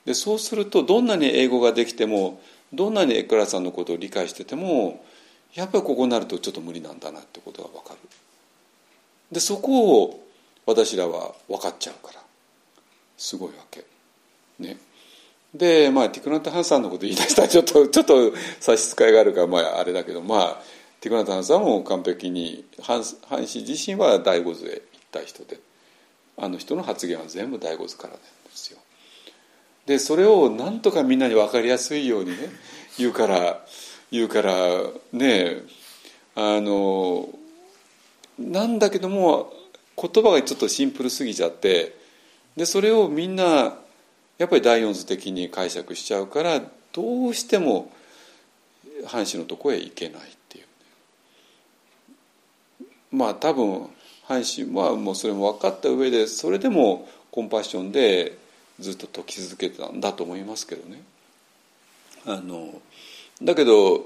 [0.05, 2.39] でそうするとどんなに英語ができても
[2.73, 5.03] どんなにエクラさんのことを理解してても
[5.55, 7.99] やっぱりここになるとちょっと無理なんだなってことが分かる。
[9.32, 10.28] でそこを
[10.65, 12.21] 私らは分かっちゃうから。
[13.17, 13.86] すごいわけ。
[14.59, 14.78] ね。
[15.53, 20.61] でまあティクナット・ハンさんのこと言い出したらちょっとちょっと差し支えがあるからまああれだけどまあ
[20.99, 25.59] ティクナタンさんも完璧にハンハン氏自身は第五図へ行った人で
[26.38, 28.19] あの人の発言は全部第五図からなん
[28.55, 28.79] ですよ。
[29.85, 32.49] でそれをなんとかみんなに分かりやすいようにね
[32.97, 33.65] 言うから
[34.11, 34.81] 言うから
[35.13, 35.63] ね
[36.33, 37.29] あの
[38.39, 39.53] なんだけども
[39.95, 41.95] 言葉がちょっとシンプルすぎちゃって
[42.57, 43.77] でそれをみんな
[44.37, 47.91] やっぱり第四図的に解釈しちゃうからどうしても
[49.05, 50.35] 藩士のとこへ行けない
[53.15, 53.89] まあ多分
[54.27, 58.37] 阪神はもうそれも分かった上でそれでもコンパッションで
[58.80, 61.01] ずっと解き続けたんだと思いますけどね。
[62.26, 62.82] あの
[63.41, 64.05] だけど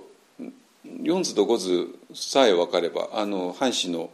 [0.84, 4.09] 4図と5図さえ分かればあの阪神の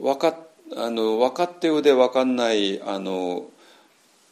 [0.00, 0.36] 分か
[0.76, 3.44] あの分かってようで分かんないあの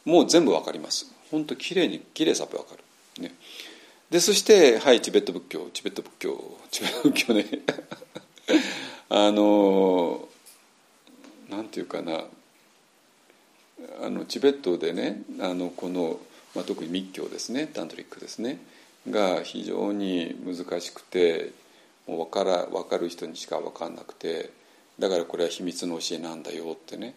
[0.05, 2.83] もう全部分かります本当きれいにきれいさっ分かる。
[3.23, 3.31] ね、
[4.09, 7.45] でそしてはいチベット仏教チベット仏教チベット仏教ね
[9.09, 10.27] あの
[11.49, 12.23] なんていうかな
[14.03, 16.19] あのチベットでねあのこの、
[16.55, 18.59] まあ、特に密教ですねタントリックですね
[19.09, 21.51] が非常に難しくて
[22.07, 24.51] もう分から分かる人にしか分かんなくて
[24.99, 27.15] だからこれは秘密の教えなんだよってね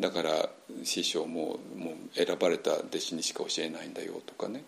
[0.00, 0.48] だから
[0.84, 4.64] 師匠ももう選ばれた弟子にしか教えないんだよとかね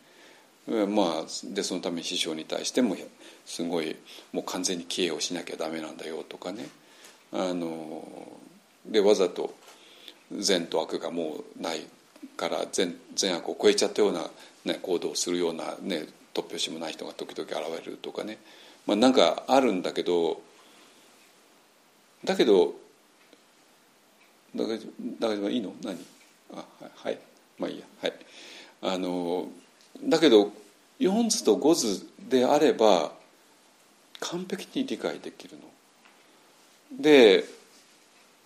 [0.66, 2.96] まあでそのために師匠に対しても
[3.44, 3.96] すごい
[4.32, 6.68] もう完全に帰依をしなきゃダメなんだよとかね
[7.32, 8.06] あの
[8.86, 9.54] でわざと
[10.32, 11.86] 善と悪がもうない
[12.36, 14.30] から善善悪を超えちゃったような、
[14.64, 18.38] ね、行動をするような、ね、突拍子もない人が時々現れるとかね、
[18.86, 20.40] まあ、なんかあるんだけど
[22.24, 22.74] だけど
[24.54, 24.78] だけ
[25.36, 25.74] どいいの？
[25.82, 25.98] 何？
[26.54, 26.64] あ
[26.96, 27.18] はい
[27.58, 27.84] まあいいや。
[28.00, 28.12] はい。
[28.82, 29.48] あの
[30.02, 30.52] だけど
[31.00, 33.12] 4図と5図であれば
[34.20, 35.62] 完璧に理解できるの。
[37.02, 37.44] で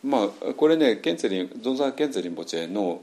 [0.04, 3.02] まあこれねケンツェリンゾンザー・ケンツェリンボチェの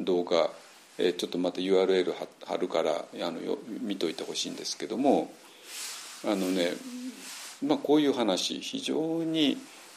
[0.00, 0.50] 動画、
[0.98, 2.12] えちょっとまた URL
[2.44, 5.32] 貼るからあのよ見といてほしいんですけども
[6.24, 6.72] あのね
[7.62, 9.56] まあ、こういう話非常に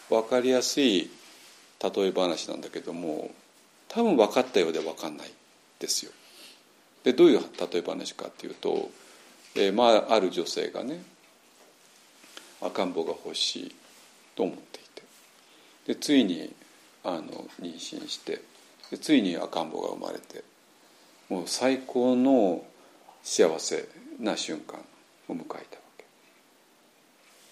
[0.09, 1.09] 分かりやすい
[1.83, 3.31] 例え話なんだけども
[3.89, 5.31] 多分分かったようで分かんない
[5.79, 6.11] ですよ。
[7.03, 8.89] でどういう例え話かっていうと、
[9.55, 11.01] えー、まあある女性がね
[12.61, 13.75] 赤ん坊が欲しい
[14.35, 14.86] と思っていて
[15.87, 16.53] でついに
[17.03, 17.21] あの
[17.61, 18.41] 妊娠して
[18.91, 20.43] でついに赤ん坊が生まれて
[21.29, 22.63] もう最高の
[23.23, 23.87] 幸せ
[24.19, 24.79] な瞬間
[25.29, 25.61] を迎えたわ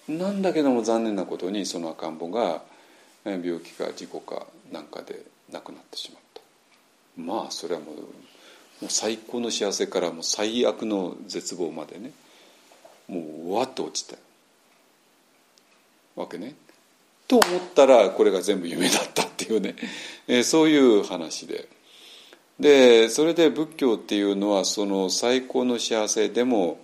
[0.07, 2.61] けなんだけども残念なことにその赤ん坊が
[3.23, 6.41] 病気か事故かなんかで亡くなってしまった
[7.21, 7.95] まあそれはもう
[8.81, 12.11] もう最高の幸せからもう最悪の絶望までね
[13.07, 14.17] もうわっと落ちた
[16.15, 16.55] わけね。
[17.28, 19.76] と思ったらこれが全部夢だったっていうね、
[20.28, 21.67] えー、そういう話で。
[22.59, 26.80] でそれで仏教っていうのはその最高の幸せでも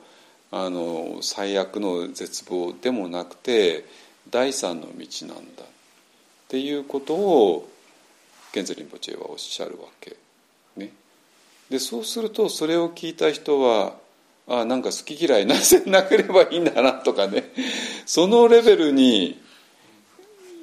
[0.51, 3.85] あの最悪の絶望でもなくて
[4.29, 5.65] 第三の道なんだっ
[6.49, 7.69] ていうことを
[8.51, 10.17] 賢治リンポチェはおっしゃるわけ。
[10.75, 10.91] ね、
[11.69, 13.95] でそうするとそれを聞いた人は
[14.47, 17.53] あなんか好き嫌いなせなければいいんだなとかね
[18.05, 19.41] そのレベルに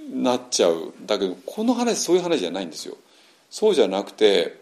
[0.08, 0.92] なっちゃう。
[1.06, 2.96] だけどこの話そういう話じゃないんですよ。
[3.50, 4.58] そうじゃなくて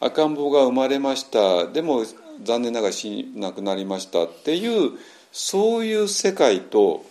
[0.00, 1.66] 赤ん坊が生まれました。
[1.66, 2.04] でも
[2.42, 4.92] 残念ながら死なくなりましたっていう
[5.32, 7.04] そういう世界と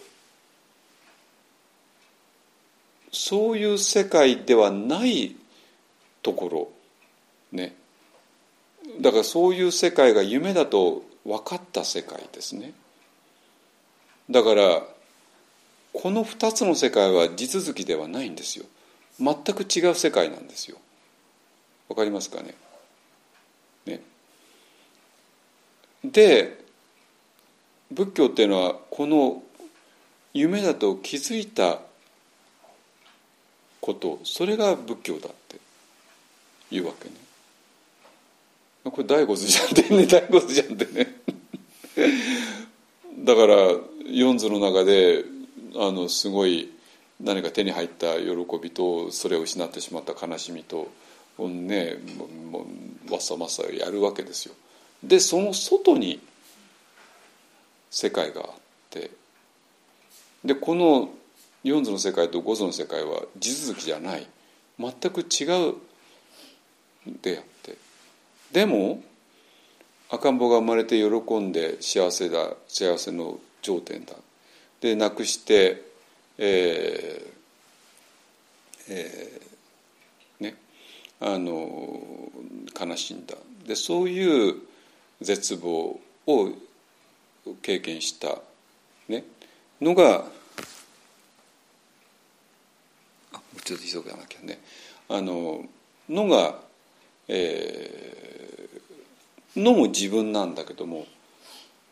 [3.12, 5.36] そういう世界ではない
[6.22, 6.70] ところ。
[7.52, 7.76] ね。
[9.02, 12.74] だからそういう世界が夢だと分かった世界ですね。
[14.30, 14.84] だから
[15.96, 18.66] この2つの世界は地続きではないんですよ。
[19.18, 20.78] 全く違う世界なんですよ。
[21.88, 22.54] わかりますかね？
[23.86, 24.02] ね。
[26.04, 26.60] で
[27.92, 29.42] 仏教っていうのはこの
[30.34, 31.80] 夢だと気づいた
[33.80, 35.60] ことそれが仏教だって
[36.72, 37.16] いうわけね。
[38.84, 41.22] これ大骨じゃんってね 大骨じゃんってね。
[43.20, 43.56] だから
[44.06, 45.24] 四図の中で
[45.78, 46.72] あのすごい
[47.20, 48.30] 何か手に入った喜
[48.62, 50.90] びとそれを失ってしまった悲しみと
[51.40, 52.66] ねも
[53.08, 54.56] うわさわさやるわけですよ。
[55.04, 56.20] でその外に
[57.92, 58.48] 世界があっ
[58.90, 59.12] て
[60.44, 61.10] でこの
[61.64, 64.28] 四図の世界と五図の世界は地続きじゃない。
[64.78, 65.76] 全く違う
[67.22, 67.78] であって。
[68.52, 69.02] でも
[70.10, 74.14] 赤ん坊が生まれて喜んで幸せだ幸せの頂点だ。
[74.82, 75.84] で亡くして、
[76.38, 77.36] えー
[78.90, 80.56] えー、ね
[81.20, 82.32] あの
[82.80, 83.36] 悲しんだ。
[83.66, 84.56] でそういう
[85.22, 86.52] 絶望を
[87.62, 88.38] 経験した、
[89.08, 89.24] ね、
[89.82, 90.26] のが
[93.34, 94.60] あもうちょっと急がなきゃね。
[95.10, 95.66] あの
[96.10, 96.60] のが、
[97.28, 101.08] えー、のも自分なんだけども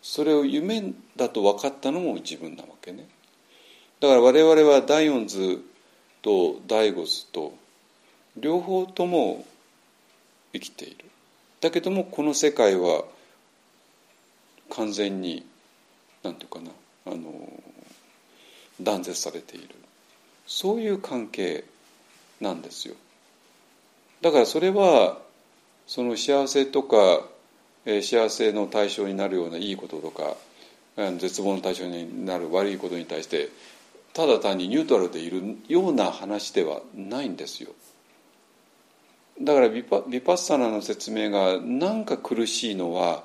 [0.03, 3.07] それを夢だと分かったのも自分なわけね。
[4.01, 5.63] だから我々は第四図
[6.21, 7.55] と第五図と
[8.35, 9.45] 両方とも
[10.51, 11.05] 生きている。
[11.61, 13.05] だけどもこの世界は
[14.69, 15.45] 完全に
[16.21, 16.71] 何て言うか
[17.05, 17.31] なあの
[18.81, 19.69] 断絶されている。
[20.45, 21.63] そういう関係
[22.41, 22.95] なんですよ。
[24.21, 25.17] だからそれは
[25.87, 27.21] その幸せとか
[27.85, 30.35] え幸せの対象になるようないいこととか
[31.17, 33.49] 絶望の対象になる悪いことに対して
[34.13, 37.71] ただ単にニュートラルでいるような話ではないんですよ。
[39.41, 43.23] だからビパビパッサナの説明がなんか苦しいのは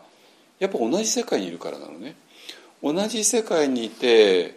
[0.59, 2.17] やっぱ同じ世界にいるからなのね。
[2.83, 4.57] 同じ世界にいて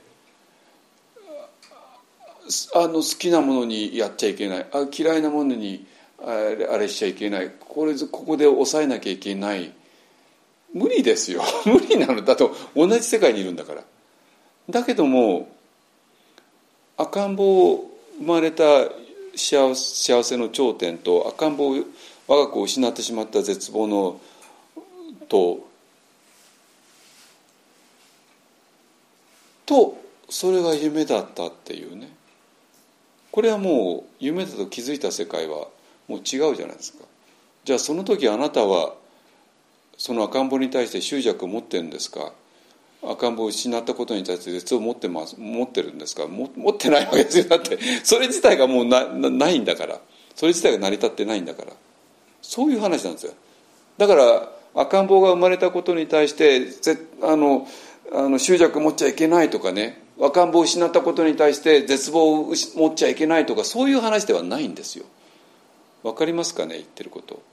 [2.76, 5.86] あの好きなものにやっちゃいけないあ嫌いなものに
[6.24, 9.74] あれあれしちゃいけないこれここで抑えなきゃいけない
[10.74, 11.44] 無理ですよ。
[11.66, 12.22] 無理なの。
[12.22, 13.84] だと同じ世界にいるんだから。
[14.70, 15.50] だけども
[16.98, 18.64] 赤ん坊生まれた
[19.36, 21.76] 幸せの頂点と赤ん坊
[22.28, 24.20] 我が子を失ってしまった絶望の
[25.28, 25.66] と
[29.66, 29.98] と
[30.30, 32.10] それが夢だったっていうね。
[33.32, 35.68] これはもう夢だと気づいた世界は
[36.08, 37.06] もう違うじゃないですか。
[37.64, 38.96] じゃあその時あなたは
[40.02, 42.34] その赤ん坊に対して執着を持ってるんですか？
[43.04, 46.26] 赤ん坊を失ったことに対して絶を持ってます持ってるんですか？
[46.26, 47.44] 持ってないわけですよ。
[47.44, 50.02] だってそれ自体がもうなないんだから。
[50.36, 51.74] それ自体が成り立ってないんだから。
[52.42, 53.34] そういう話なんですよ。
[54.00, 56.66] だから赤ん坊が生まれたことに対して
[57.22, 57.68] あの
[58.12, 65.06] あの執着持っちゃいけないとかね赤ん坊を失ったことに対して絶望を持っちゃいけないとかそういう話ではないんですよ。
[66.02, 66.78] わかりますかね？
[66.78, 67.44] 言ってること。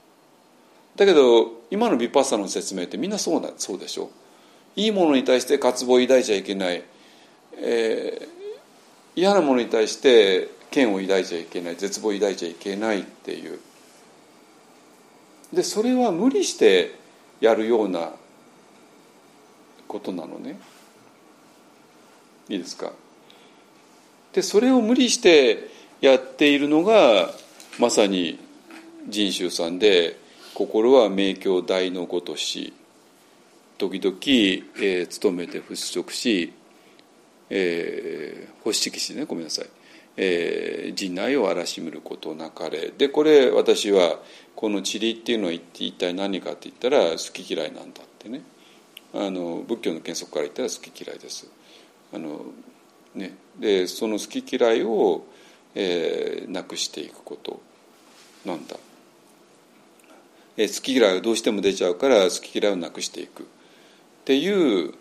[0.99, 4.11] だけど今のヴィパッサの説明ってみんなそうなそうでしょ？
[4.75, 6.83] いいものに対して渇望を抱いちゃいけない、
[7.55, 8.27] えー、
[9.15, 11.77] 嫌なものに対して嫌を抱いちゃいけない。
[11.77, 13.59] 絶望を抱いちゃいけないっていう。
[15.53, 16.95] でそれは無理して
[17.39, 18.11] やるような
[19.87, 20.59] ことなのね。
[22.49, 22.91] いいですか？
[24.33, 25.69] でそれを無理して
[26.01, 27.31] やっているのが
[27.79, 28.37] まさに
[29.07, 30.19] 人衆さんで
[30.59, 32.73] 心は明鏡大のごとし
[33.77, 34.17] 時々、
[34.85, 36.51] えー、努めて払拭し、
[37.49, 39.65] えー、保湿しねごめんなさい、
[40.17, 42.91] えー、陣内を荒らしむることなかれ。
[42.91, 44.19] でこれ私は
[44.53, 48.41] この塵っていうのは一体何かって言ったら好き嫌いなんだってね。
[49.13, 51.49] あの仏教の原則から言ったら好き嫌いです。
[52.13, 52.41] あの
[53.15, 55.23] ね、でその好き嫌いを、
[55.73, 57.61] えー、なくしていくこと
[58.45, 58.75] なんだ、
[60.61, 63.43] え、好き嫌いがどうしても出ちゃうから好き嫌いをなくしていく。
[63.43, 63.45] っ
[64.25, 64.93] ていう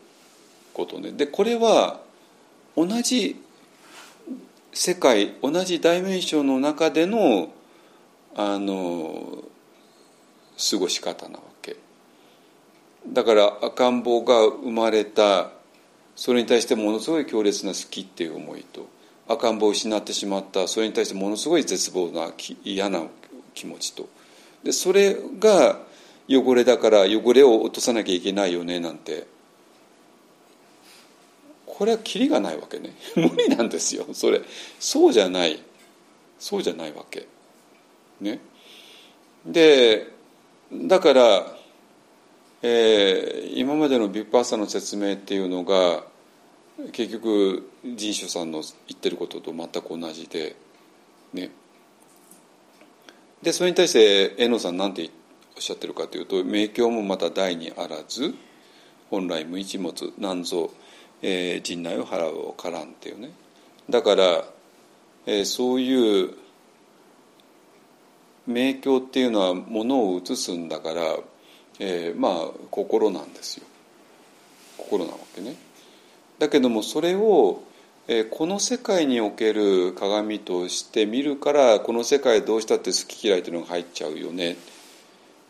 [0.72, 1.10] ことね。
[1.10, 2.00] でこれは
[2.76, 3.36] 同じ
[4.72, 7.50] 世界同じダイメンションの中での
[8.36, 9.42] あの
[10.70, 11.76] 過ごし方なわけ。
[13.08, 15.50] だから赤ん坊が生まれた
[16.14, 18.88] それに対してものすごい強烈な好きっていう思いと
[19.26, 22.32] 赤ん坊を失ってしまったそれに対してものすごい絶望な
[22.62, 23.02] 嫌な
[23.54, 24.08] 気持ちと。
[24.62, 25.80] でそれが
[26.28, 29.26] 汚れだから汚れを落とさなきゃいけないよねなんて。
[31.66, 32.92] これはキリがないわけね。
[33.14, 34.06] 無理なんですよ。
[34.12, 34.42] それ。
[34.80, 35.62] そうじゃない。
[36.38, 37.26] そうじゃないわけ。
[38.20, 38.40] ね。
[39.46, 40.08] で
[40.72, 41.56] だから、
[42.62, 46.04] えー、今までのビッパーサの説明っていうのが
[46.92, 50.56] 結局人種さんの言ってることと全く同じで
[51.32, 51.50] ね。
[53.42, 55.10] でそれに対して遠野さん何て
[55.56, 58.34] おっしゃってるかというと「明鏡もまた大にあらず
[59.10, 60.70] 本来無一物何ぞ、
[61.22, 63.30] えー、陣内を払うをからん」っていうね
[63.88, 64.44] だから、
[65.26, 66.34] えー、そういう
[68.46, 71.02] 明鏡っていうのはものを映すんだから、
[71.78, 72.32] えー、まあ
[72.70, 73.66] 心なんですよ
[74.78, 75.56] 心なわけね。
[76.38, 77.62] だけどもそれを、
[78.10, 84.56] え、この世界における鏡として見るからこの世界どうしたって好き嫌いというのが入っちゃうよね。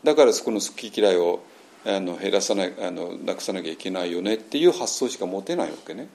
[0.03, 1.41] だからそこの好き嫌いを
[1.85, 4.33] あの減らさないあのなくさなきゃいけないよね。
[4.33, 6.09] っていう発想しか持てないわけね。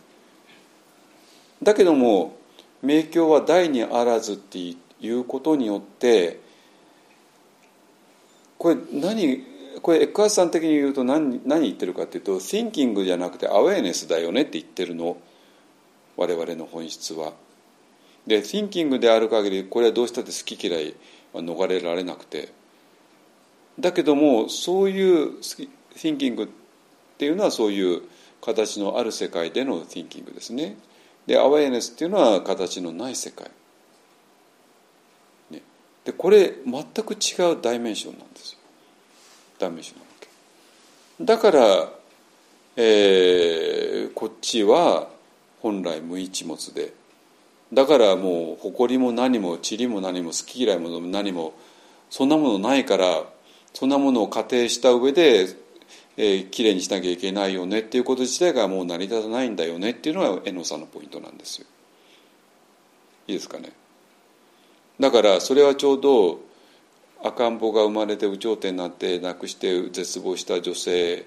[1.62, 2.36] だけども
[2.82, 4.76] 明鏡は大にあらずってい
[5.10, 6.40] うことによって
[8.58, 9.42] これ何
[9.80, 15.16] これエックハースさん的に言うと何何言ってるかっていうと thinking じゃなくてアウェーネスだよねって言ってるの。
[16.16, 17.32] 我々の本質は。
[18.26, 20.94] で thinking である限りこれはどうしたって好き嫌い
[21.32, 22.48] は逃れられなくて
[23.78, 25.40] だけどもそういう
[25.94, 26.48] thinking っ
[27.18, 28.02] ていうのはそういう
[28.40, 30.76] 形のある世界での thinking ですね。
[31.26, 33.50] でアウェーネスっていうのは形のない世界。
[36.04, 38.58] でこれ全く違うダイメンションなんですよ
[39.58, 40.28] ダイメンションなわけ
[41.24, 41.88] だから、
[42.76, 45.08] えー、こっちは
[45.64, 46.92] 本来無一物で
[47.72, 51.54] だからもう誇りも何も塵も何も好き嫌いも何も
[52.10, 53.24] そんなものないから
[53.72, 55.48] そんなものを仮定した上で、
[56.18, 61.66] えー、きれいにしなきゃいけないよねっていうこと自体がもう成り立たないんだよねっていうのが遠野さんのポイントなんですよ。
[63.26, 63.72] いいですかね。
[65.00, 66.40] だからそれはちょうど
[67.22, 71.24] 赤ん坊が生まれて有頂天になって亡くして絶望した女性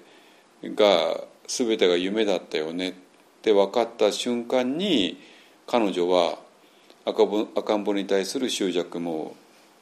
[0.62, 2.94] が全てが夢だったよね
[3.38, 5.20] って分かった瞬間に
[5.66, 6.38] 彼女は
[7.04, 9.34] 赤ん坊に対する執着も、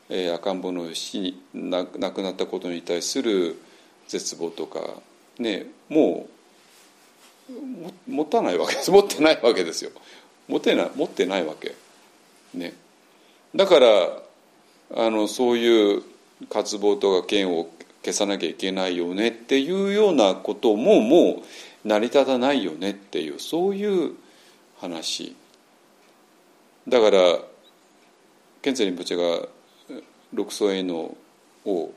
[0.09, 3.57] えー、赤ん坊の死に亡くなったことに対する
[4.09, 4.81] 絶望とか
[5.39, 6.37] ねもう
[8.11, 8.91] 持たないわけです。
[8.91, 9.91] 持ってないわけですよ。
[10.49, 11.74] 持てない持ってないわけ。
[12.55, 12.74] ね。
[13.55, 13.87] だから
[14.95, 16.03] あのそういう
[16.51, 17.69] 渇望とか嫌を
[18.05, 21.43] 消さなきゃいけないよねっていうようなことももう
[21.86, 24.14] 成り立たないよねっていうそういう
[24.78, 25.36] 話。
[26.88, 27.18] だから
[28.62, 29.48] ケンツェリンポチェが
[30.32, 31.16] 六祖への
[31.64, 31.92] を、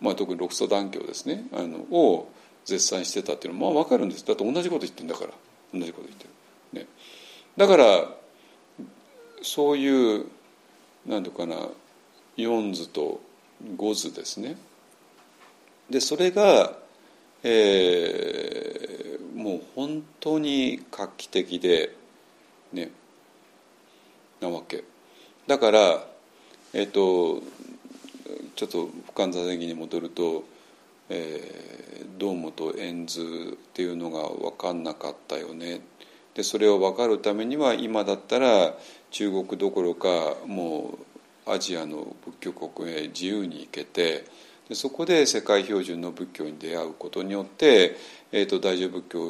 [0.00, 1.46] まあ、特に六祖断教ですね。
[1.52, 2.30] あのを
[2.64, 4.24] 絶賛してたっていうのはまあ分かるんです。
[4.26, 5.30] だって同じこと言ってるんだから。
[5.74, 6.24] 同じこと言って
[6.72, 6.88] る、ね、
[7.56, 8.08] だから
[9.42, 10.26] そういう
[11.06, 11.56] 何ていうかな
[12.36, 13.20] 4図と
[13.76, 14.56] 5図ですね。
[15.90, 16.72] でそれが、
[17.42, 18.57] えー、
[19.38, 21.94] もう本当に画期的で、
[22.72, 22.90] ね
[24.40, 24.82] なわけ。
[25.46, 26.04] だから
[26.72, 27.40] えっ、と
[28.56, 30.42] ちょっと俯瞰座席に戻ると、
[31.08, 33.20] えー、堂本円図
[33.54, 35.82] っていうのが分かんなかったよね。
[36.34, 38.74] でそれを分かるためには今だったら
[39.12, 40.98] 中国どころかも
[41.46, 44.24] うアジアの仏教国へ自由に行けて
[44.68, 47.96] でそこで世界標準の仏教に出会うことによって、
[48.32, 49.20] えーと、大乗仏教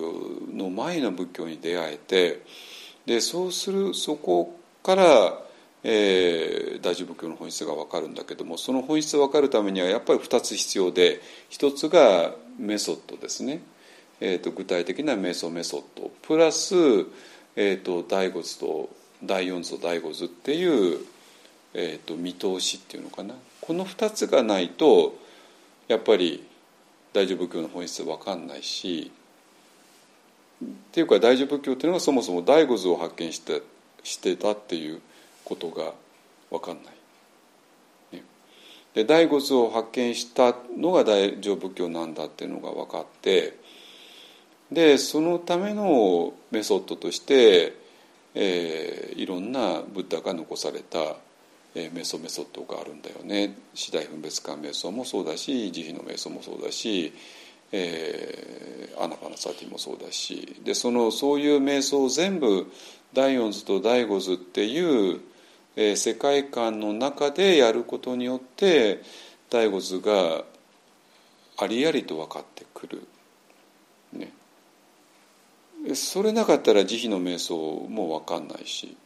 [0.52, 2.42] の前の仏教に出会えて
[3.06, 5.38] でそうするそこから、
[5.84, 11.20] えー、大乗仏教の本質が分かるんだけどもその本質が分かるためにはやっぱり2つ必要で
[11.50, 13.62] 1つがメソッドですね、
[14.20, 16.10] えーと、具体的なメソメソッド。
[16.22, 16.74] プラス、
[17.54, 18.90] えーと、第五図と
[19.22, 20.98] 第四図と第五図っていう、
[21.74, 23.34] えー、と見通しっていうのかな。
[23.60, 25.14] この2つがないと
[25.86, 26.47] やっぱり
[27.18, 29.10] 大乗仏教の本質分かんないし
[30.64, 33.60] っていうか大乗仏教っていうのはそもそも第五図を発見して
[34.04, 35.00] してたっていう
[35.44, 35.94] ことが
[36.48, 38.18] 分かんない。
[38.18, 38.22] ね、
[38.94, 43.58] で第五図を発見したのが大乗仏教なんだっていうのが分かって
[44.70, 47.74] でそのためのメソッドとして、
[48.36, 51.16] えー、いろんなブッダが残された
[51.74, 57.12] えメソメソッドがあるんだよね次第分別感瞑想もそうだし慈悲の瞑想もそうだし、
[57.72, 62.70] えー、アナパナサティもそうだしでそのそういう瞑想を全部
[63.14, 65.20] 第四図と第五図っていう、
[65.76, 69.02] えー、世界観の中でやることによって
[69.50, 70.44] 第五図が
[71.56, 73.08] ありありと分かってくる。
[74.12, 74.32] ね、
[75.94, 77.56] それなかったら慈悲の瞑想
[77.88, 78.96] も分かんないし。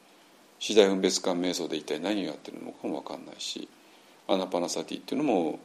[0.63, 3.69] 次第分別感瞑想で一体何をやってるのかも分かんないし
[4.29, 5.59] アナパナサティっていうのも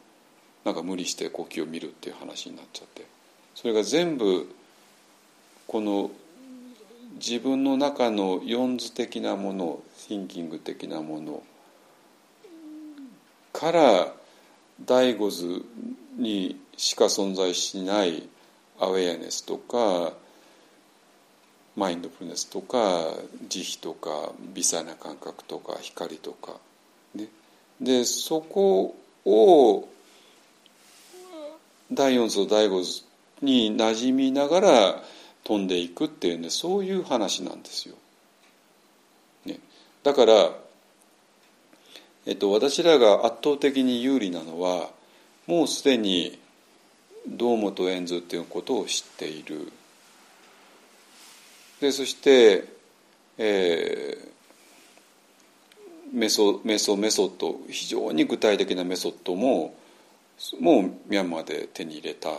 [0.65, 3.05] なんか無理して呼吸を見るっていう話になっちゃって。
[3.53, 4.49] それが全部
[5.67, 6.09] この
[7.15, 11.43] 自分の中の四図的なものシンキング的なもの
[13.53, 14.13] から
[14.83, 15.63] 第五図
[16.17, 18.27] にしか存在しない
[18.79, 20.13] アウェアネスとか
[21.77, 23.13] マインドフルネスとか
[23.47, 26.53] 慈悲とか微細な感覚とか光とか、
[27.13, 27.27] ね、
[27.79, 28.95] でそこ
[29.25, 29.87] を
[31.93, 33.03] 第四図第五図
[33.43, 35.03] に馴染みながら
[35.43, 37.95] 飛んでいくっていうねそういう話なんですよ。
[39.45, 39.59] ね、
[40.01, 40.51] だから、
[42.25, 44.89] えっと、私らが圧倒的に有利なのは
[45.45, 46.39] もうすでに
[47.27, 49.71] 堂本円図っていうことを知っている。
[51.81, 52.65] でそして、
[53.37, 59.75] えー、メソメソメソッド非常に具体的なメソッドも
[60.59, 62.29] もうミャンマーで手に入れた。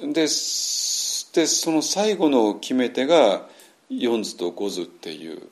[0.00, 3.48] ででその最後の決め手が
[3.90, 5.42] 4図と5図っていう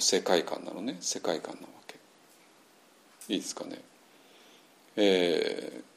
[0.00, 0.96] 世界観なのね。
[1.00, 1.96] 世界観なわけ。
[3.28, 3.78] いいですかね。
[4.96, 5.94] えー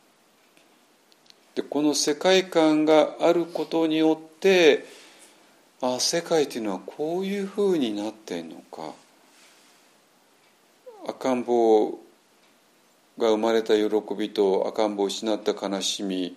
[1.57, 4.85] でこの世界観があることによってて
[5.81, 8.93] あ世界っていうのはこういうふうになってんのか。
[11.07, 11.91] 赤ん坊
[13.17, 16.35] が生まれた喜びと赤ん坊を失った悲しみ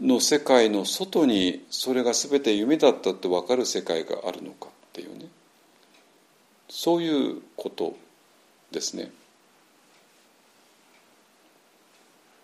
[0.00, 5.26] の世界の外にそれが全て夢だったって分かる世界があるのかっていうね。
[6.68, 7.96] そういうこと
[8.70, 9.10] ですね。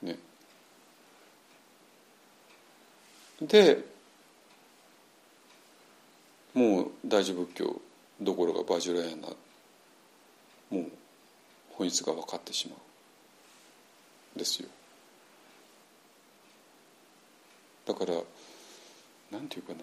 [0.03, 0.19] ね。
[3.41, 3.94] で
[6.55, 7.81] もう大乗仏教
[8.21, 9.29] どころかバジュラヤナ
[10.71, 10.85] もう
[11.73, 12.77] 本質が分かってしま
[14.37, 14.69] うですよ。
[17.87, 18.15] だから
[19.33, 19.81] なんていうかな。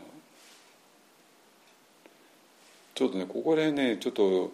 [2.96, 4.52] ちょっとねここでねちょっと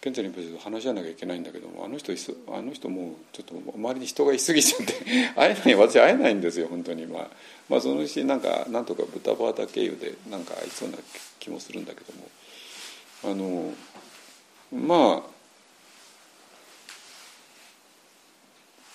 [0.00, 2.12] 健太に話し合わなきゃいけないんだけどもあの人
[2.48, 4.94] あの人もちょっと周りに人がいすぎちゃって
[5.36, 7.06] 会えない私会えないんですよ本当に。
[7.06, 7.30] まあ
[7.68, 10.96] まあそのうちなんかなんとか豚バータ経由でなんか会いそうな
[11.38, 12.30] 気もするんだけども。
[13.22, 13.74] あの
[14.72, 15.40] まあ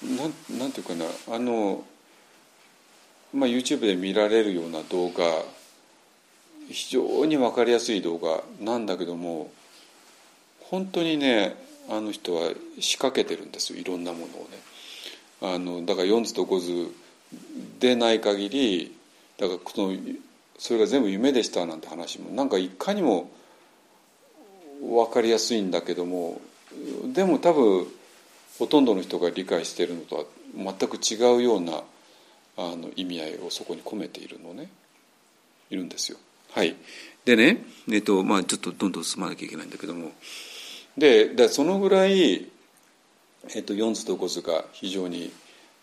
[0.06, 1.84] なんなんていうかなあの、
[3.34, 5.44] まあ、YouTube で見られるような動画
[6.70, 9.52] 非常に分かりやすい動画なんだけども
[10.70, 11.56] 本当にね
[11.90, 14.66] あの人は仕掛けてるんですよいろんなものをね。
[15.42, 16.96] あのだから4図と5図
[17.80, 18.96] でない限り
[19.38, 19.98] だからその
[20.58, 23.30] それが全部夢でしたなんて話もなんかいかにも
[24.82, 26.40] 分かりやすいんだけども
[27.14, 27.88] でも多分
[28.58, 30.24] ほとんどの人が理解しているのとは
[30.56, 31.84] 全く違うような
[32.58, 34.70] あの意味合いをそこに込めているのね
[35.70, 36.18] いるんですよ。
[36.52, 36.76] はい
[37.26, 40.12] でね、えっとまあ、ちょっとどんどん進まなきゃいけないんだけども
[40.98, 42.50] ででそのぐらい、
[43.54, 45.32] えっと、4図と5図が非常に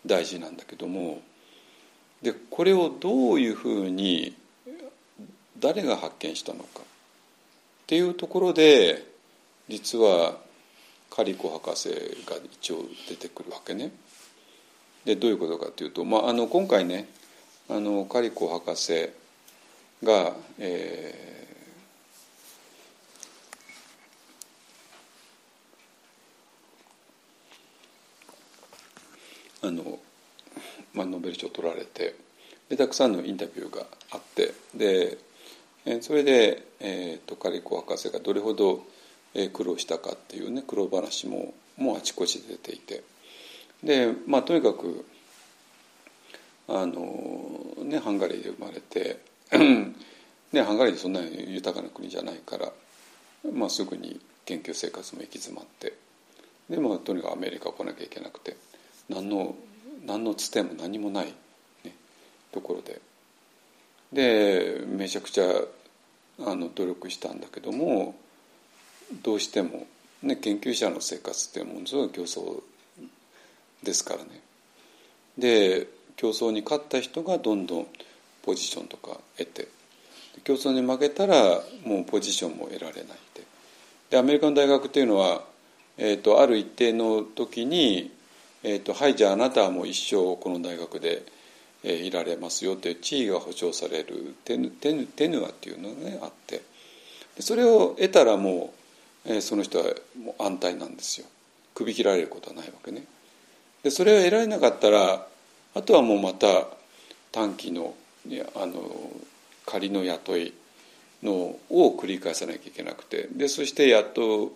[0.05, 1.21] 大事なんだけども
[2.21, 4.35] でこれをどういうふうに
[5.59, 6.83] 誰が発見したのかっ
[7.87, 9.05] ていうところで
[9.69, 10.37] 実は
[11.09, 13.91] カリコ博士が一応出てくるわけね。
[15.05, 17.07] でどういうことかというと、まあ、あの今回ね
[17.69, 19.09] あのカリコ博士
[20.01, 21.42] が、えー、
[29.63, 29.99] あの、
[30.93, 32.15] まあ、ノーベル賞を取られて
[32.69, 35.17] でたくさんのインタビューがあってで
[36.01, 38.83] それで、えーと、カリコ博士がどれほど
[39.53, 43.03] 苦労したかっていうね苦労話ももうあちこちで出ていて
[43.83, 45.05] でまあとにかく
[46.67, 49.19] あの、ね、ハンガリーで生まれて
[50.53, 52.71] ね、ハンガリーそんなに豊かな国じゃないから、
[53.51, 55.93] まあ、すぐに研究生活も行き詰まって
[56.69, 58.55] で、まあ、とにかくアメリカ来なきゃいけなくて。
[59.09, 59.55] 何の
[60.05, 61.33] 何のつても何もない、
[61.83, 61.95] ね、
[62.51, 63.01] ところで。
[64.11, 65.45] でめちゃくちゃ
[66.39, 68.15] あの努力したんだけども
[69.23, 69.87] どうしても、
[70.21, 72.61] ね、研究者の生活ってものすごい競争
[73.81, 74.41] ですからね。
[75.37, 77.87] で競争に勝った人がどんどん
[78.43, 79.67] ポジションとか得て。
[80.43, 83.03] 競争に負けたらもうポジションも得られない
[83.35, 83.43] で
[84.13, 85.43] でアメリカの大学っていうのは、
[85.97, 88.11] えーと、ある一定の時に、
[88.63, 91.23] えーと「はいじゃああなたはもう一生この大学で、
[91.83, 94.35] えー、いられますよ」という地位が保障される。
[94.45, 96.61] テヌテヌテヌアっていうのがねあって。
[97.39, 98.73] それを得たらも
[99.25, 99.85] う、えー、その人は
[100.21, 101.27] もう安泰なんですよ。
[101.73, 103.03] 首切られることはないわけね。
[103.81, 105.27] でそれを得られなかったら
[105.73, 106.67] あとはもうまた
[107.31, 107.95] 短期の
[108.55, 109.11] あの
[109.65, 110.53] 仮の雇い
[111.23, 113.27] のを繰り返さなきゃいけなくて。
[113.31, 114.53] でそしてやっと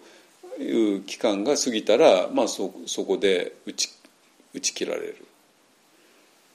[0.59, 3.89] いう期間が過ぎたら、まあ、そそこで打ち
[4.53, 5.25] 打ち切られる、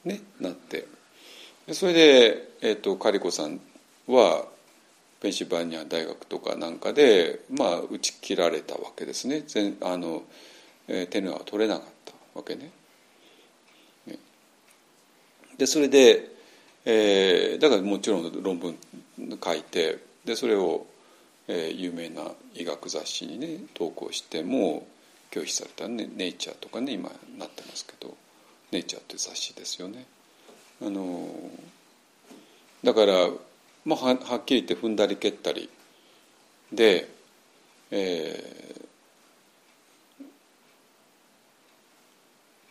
[0.05, 0.86] ね、なって。
[1.73, 3.60] それで、えーと、カリコさん
[4.06, 4.44] は
[5.20, 9.44] ペンシルバニア大学とかなんかで、まあ、打ち切られたわけですね。
[9.47, 10.24] 全あの、
[10.89, 12.70] えー、テヌアは取れなかったわけね。
[15.59, 16.28] でそれで、
[16.85, 18.77] えー、だからもちろん論文
[19.43, 20.86] 書いてでそれを、
[21.47, 24.86] えー、有名な医学雑誌にね投稿しても
[25.32, 28.14] 拒否されたね「ネイチャー」とかね今なってますけど
[28.70, 30.06] 「ネイチャー」っていう雑誌ですよね。
[30.80, 31.28] あの
[32.84, 33.30] だから、
[33.84, 35.70] まあ、ははっきり言って踏んだり蹴ったり
[36.72, 37.09] で、
[37.90, 38.74] え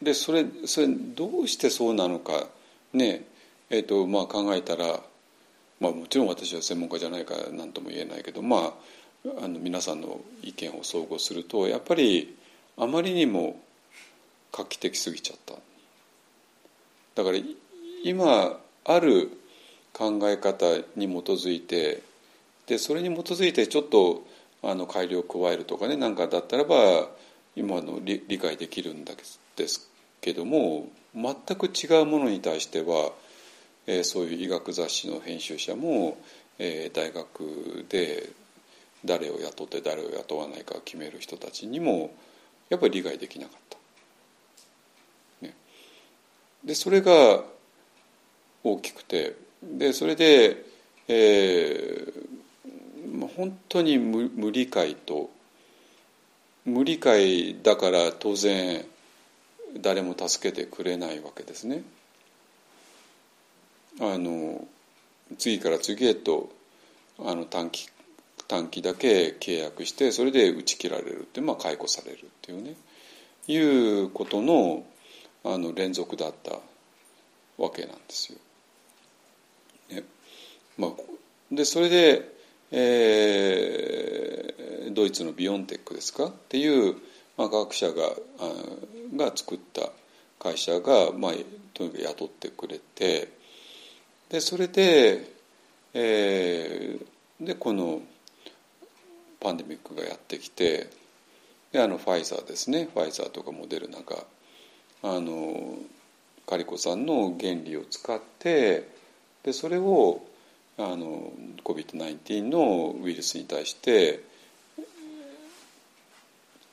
[0.02, 2.48] ー、でそれそれどうしてそうなのか
[2.94, 3.26] ね
[3.74, 5.00] えーとまあ、考えたら、
[5.80, 12.36] まあ、もちろん私は専門家じゃないから何とも言えないけど、まあ、あの皆さんの意見を総合するとやっぱり
[12.78, 13.60] あまりにも
[14.52, 15.56] 画期的すぎちゃった。
[17.16, 17.38] だから
[18.04, 19.30] 今ある
[19.94, 20.66] 考え方
[20.96, 22.02] に基づいて
[22.68, 24.26] でそれに基づいてちょっと
[24.64, 27.10] あの改良を加えるとかね何かだったらば
[27.56, 29.14] 今の理理解できるんで
[29.68, 29.90] す
[30.22, 33.12] けども全く違うものに対しては、
[33.88, 36.18] えー、そういう医学雑誌の編集者も、
[36.60, 38.30] えー、大学で
[39.04, 42.12] 誰を雇って誰を雇わないか決める人たちにも
[42.72, 43.60] やっぱり理解できなかっ
[45.42, 45.46] た。
[45.46, 45.54] ね、
[46.64, 47.44] でそれが
[48.64, 50.64] 大きくてでそれで、
[51.10, 55.30] えー、本当に無無理解と
[56.64, 58.86] 無理解だから当然
[59.78, 61.84] 誰も助けてくれないわけですね。
[64.00, 64.66] あの
[65.38, 66.50] 次から次へと
[67.20, 67.90] あの短期
[68.52, 72.76] 短期だけ契約してそれで打ち切られるってまあ解雇されるっていうね。
[73.48, 74.84] いうことの
[75.46, 76.60] あの連続だった
[77.58, 78.40] わけなんですよ。
[79.90, 80.04] ね。
[80.78, 80.92] まあ、
[81.50, 82.30] でそれで、
[82.72, 86.26] えー、ドイツのビオンテックですか？
[86.26, 86.98] っていう
[87.38, 88.04] まあ、学者が
[89.16, 89.90] が作った
[90.40, 91.32] 会社が、まあ、
[91.74, 93.30] とにかく雇ってくれて
[94.28, 95.26] でそれで,、
[95.94, 98.02] えー、でこの
[99.42, 100.88] パンデミックがやってきて
[101.74, 102.88] であのファイザーですね。
[102.94, 104.24] ファイザーとかモデルナが
[105.04, 105.78] あの
[106.46, 108.88] カリコさんの原理を使って
[109.44, 110.22] でそれを
[110.78, 111.32] あの
[111.64, 114.24] COVID-19 のウイルスに対して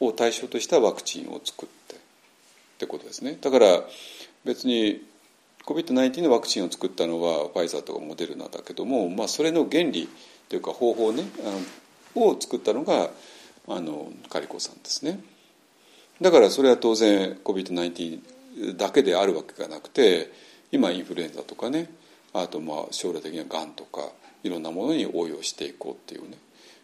[0.00, 1.98] を対象としたワクチンを作ってっ
[2.78, 3.38] てことですね。
[3.40, 3.82] だから
[4.44, 5.02] 別に
[5.64, 10.08] COVID-19 のワクチンを作ったのはファイザーとかモデルナだけども、まあ、それの原理
[10.48, 11.60] というか方法ねあの
[12.14, 13.10] を作ったのが
[13.68, 15.20] あのカリコさんですね。
[16.20, 20.32] だからそれは当然 COVID-19 だけであるわけがなくて
[20.72, 21.90] 今インフルエンザとかね
[22.32, 24.10] あとまあ将来的にはがんとか
[24.42, 26.36] いろんなものに応用していこうっていうね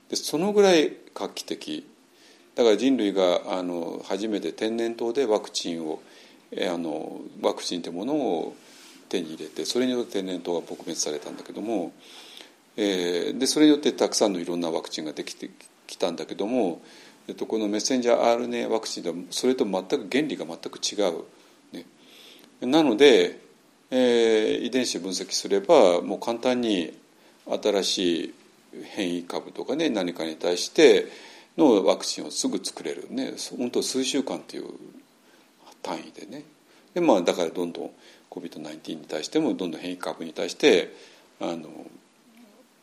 [0.09, 1.87] でそのぐらい画期的
[2.55, 6.01] だから人類があの初めて天然痘でワクチンを
[6.73, 8.55] あのワクチンというものを
[9.09, 11.93] 手に入れてそれによって天然痘が撲滅されたんだけども、
[12.77, 15.51] えー、でそれによってたくさんのいろんなワクチンができて
[15.87, 16.83] きたんだけども、
[17.29, 21.25] えっと、このメッセンジャー RNA ワクチンとはそれと全く原理が全く違う。
[21.73, 21.87] ね、
[22.61, 23.41] なので、
[23.91, 26.99] えー、遺伝子分析すればもう簡単に
[27.47, 28.35] 新しい
[28.83, 31.07] 変異株とかね何かに対して
[31.57, 34.65] のワクチンをすぐ作れるね本当数週間っていう
[35.83, 36.45] 単位でね
[36.95, 37.91] で、まあ、だからどんどん
[38.31, 40.93] COVID-19 に対してもどんどん変異株に対して
[41.41, 41.69] あの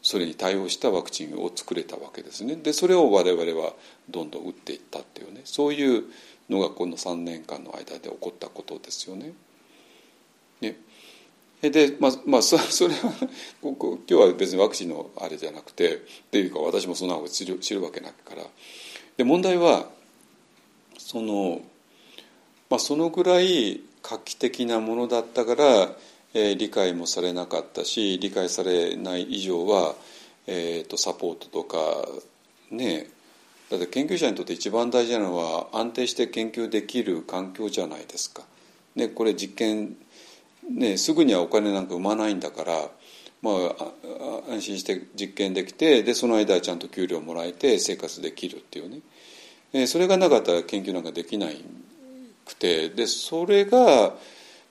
[0.01, 2.55] それに対応したワクチンを作れたわけですね。
[2.55, 3.73] でそれを我々は
[4.09, 5.41] どんどん打っていったっていうね。
[5.45, 6.03] そういう
[6.49, 9.33] のがこの3年間の間で起こったことですよね。
[10.61, 10.77] ね。
[11.61, 12.61] でまあまあ それ
[12.95, 13.13] は
[13.61, 15.99] ここ今日は別にワクチンのあれじゃなくてっ
[16.31, 18.43] ていうか私もそんなこと知る知るわけないから。
[19.17, 19.89] で問題は
[20.97, 21.61] その、
[22.69, 25.95] まあ、そのぐらい画期的なものだったから、
[26.33, 29.95] えー、理解もされなかったし理解されない以上は、
[30.47, 31.77] えーと、サポートとか
[32.69, 33.07] ね
[33.69, 38.43] だって研究者にとって一番大事なのは安定して研究できる環境じゃないですか。
[38.95, 39.95] ね、これ実験
[40.69, 42.89] ね、すぐにはお金なんか生まないんだから、
[43.41, 48.99] まあ、安心して実験できてでその間はちゃんと給料もらえて生活できるっていうね、
[49.73, 51.63] えそれがなかったら研究なんかできない
[52.45, 54.13] くてでそれが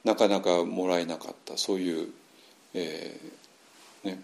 [0.05, 1.57] なかなかもらえなかった。
[1.57, 2.09] そういう、
[2.75, 4.23] えー、ね。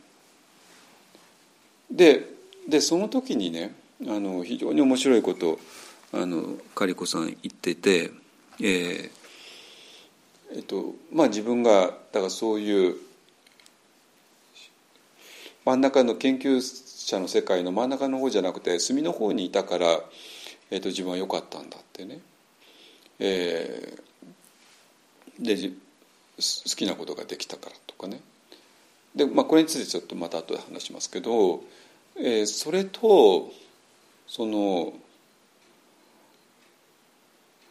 [1.91, 2.29] で
[2.69, 3.75] でその時にね
[4.07, 5.59] あの非常に面白いこと
[6.13, 8.11] あのカリコさん言ってて、
[8.61, 9.11] えー、
[10.57, 12.97] えっとまあ、自分がだからそういう
[15.65, 20.01] 真ん中の研究者の世界の真ん中の方じゃなくて隅の方にいたから、
[20.71, 22.21] えっと、自分は良かったんだってね、
[23.19, 24.03] えー、
[25.39, 25.57] で
[26.37, 28.21] 好きなことができたからとかね。
[29.15, 31.63] で、まあ、これについてちょっとまた後で話しますけど、
[32.17, 33.51] えー、それと
[34.27, 34.93] その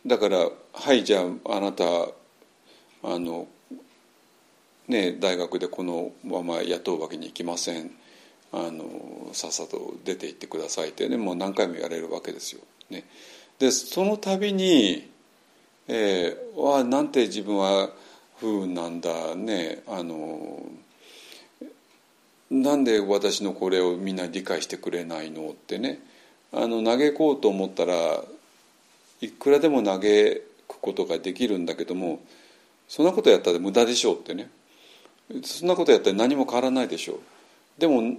[0.05, 1.83] だから「はいじゃああなた
[3.03, 3.47] あの、
[4.87, 7.91] ね、大学でこのまま雇うわけにいきません。
[8.51, 12.61] あのさっさと出て行ってくださいってねもう何回も言われるわけですよ。
[12.89, 13.03] ね、
[13.59, 15.11] でその度に
[15.87, 17.89] 「えー、わなんて自分は
[18.37, 19.83] 不運なんだね。
[19.87, 20.65] あの
[22.49, 25.99] なんで私のこれをみんな理解してくれないの?」ってね。
[26.51, 28.23] あの嘆こうと思ったら
[29.19, 29.99] いくらでも嘆
[30.67, 32.21] くことができるんだけども
[32.87, 34.49] そんなことやったら無駄でしょうってね。
[35.43, 37.19] そんなことやったら何も変わらないでしょう。
[37.77, 38.15] でも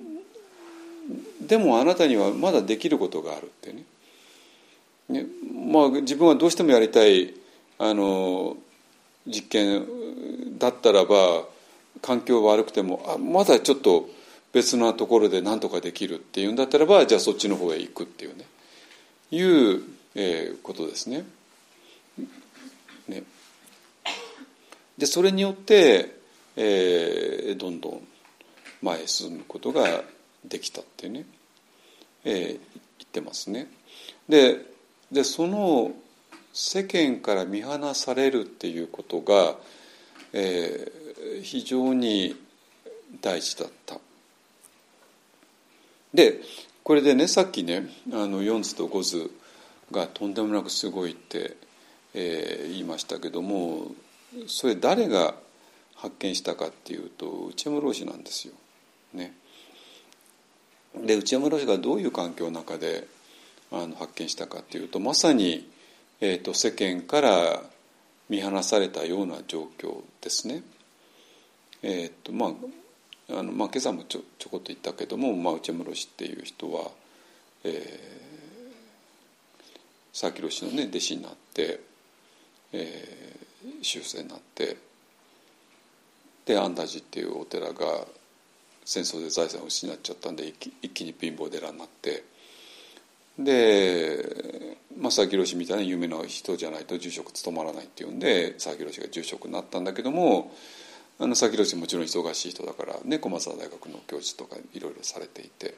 [1.41, 3.85] でもあなたにはまだできることがあるってね。
[5.09, 5.27] ね
[5.71, 7.33] まあ自分はどうしてもやりたい
[7.79, 8.57] あの
[9.27, 9.87] 実験
[10.59, 11.45] だったらば
[12.01, 14.09] 環境悪くてもあまだちょっと
[14.53, 18.45] 別なところで何とかできるっていうんだったらばじゃあそっちの方へ行くっていうね
[19.31, 19.83] いう、
[20.15, 21.25] えー、ことですね。
[23.09, 23.23] ね
[24.97, 26.17] でそれによって、
[26.57, 28.01] えー、どんどん
[28.83, 30.03] 前へ進むことが
[30.45, 31.27] できたってね、
[32.25, 32.59] えー、言っ
[33.11, 33.69] てますね。
[34.29, 34.65] で
[35.13, 35.93] でその
[36.59, 39.57] 世間から見放されるっていうことが、
[40.33, 42.35] えー、非常に
[43.21, 43.99] 大事だった。
[46.15, 46.41] で
[46.83, 49.31] これでねさっきねあの4図と5図
[49.93, 51.59] がとんでもなくすごいって、
[52.15, 53.89] えー、言いましたけども
[54.47, 55.35] それ誰が
[55.95, 58.55] 発見したかっていうと内山老師なんですよ。
[59.13, 59.35] ね、
[61.05, 63.07] で内山老師がどういう環境の中で
[63.71, 65.69] あの発見したかっていうとまさに、
[66.21, 67.63] えーと、世間から
[68.29, 70.63] 見放されたような状況ですね。
[71.83, 72.51] えーとまあ
[73.29, 76.91] あのまあ、今朝もちょちょこっと言ったけども、まあ、内山老師っていう人は、
[77.65, 77.73] えー、
[80.13, 81.81] 佐々木老師の、ね、弟子になって、
[82.73, 84.77] えー、修正になって
[86.45, 88.07] で安泰寺っていうお寺が
[88.85, 92.23] 戦争で財産を失っちゃったんで一気に貧乏寺になって
[93.37, 94.66] で
[95.03, 100.53] 佐々木宏みたいな有名な人じゃないと住職務まらないっていうんで佐々木宏が住職になったんだけども
[101.19, 105.75] あの佐木氏もちろん忙しい人だからね駒澤大学の教授とかいろいろされていて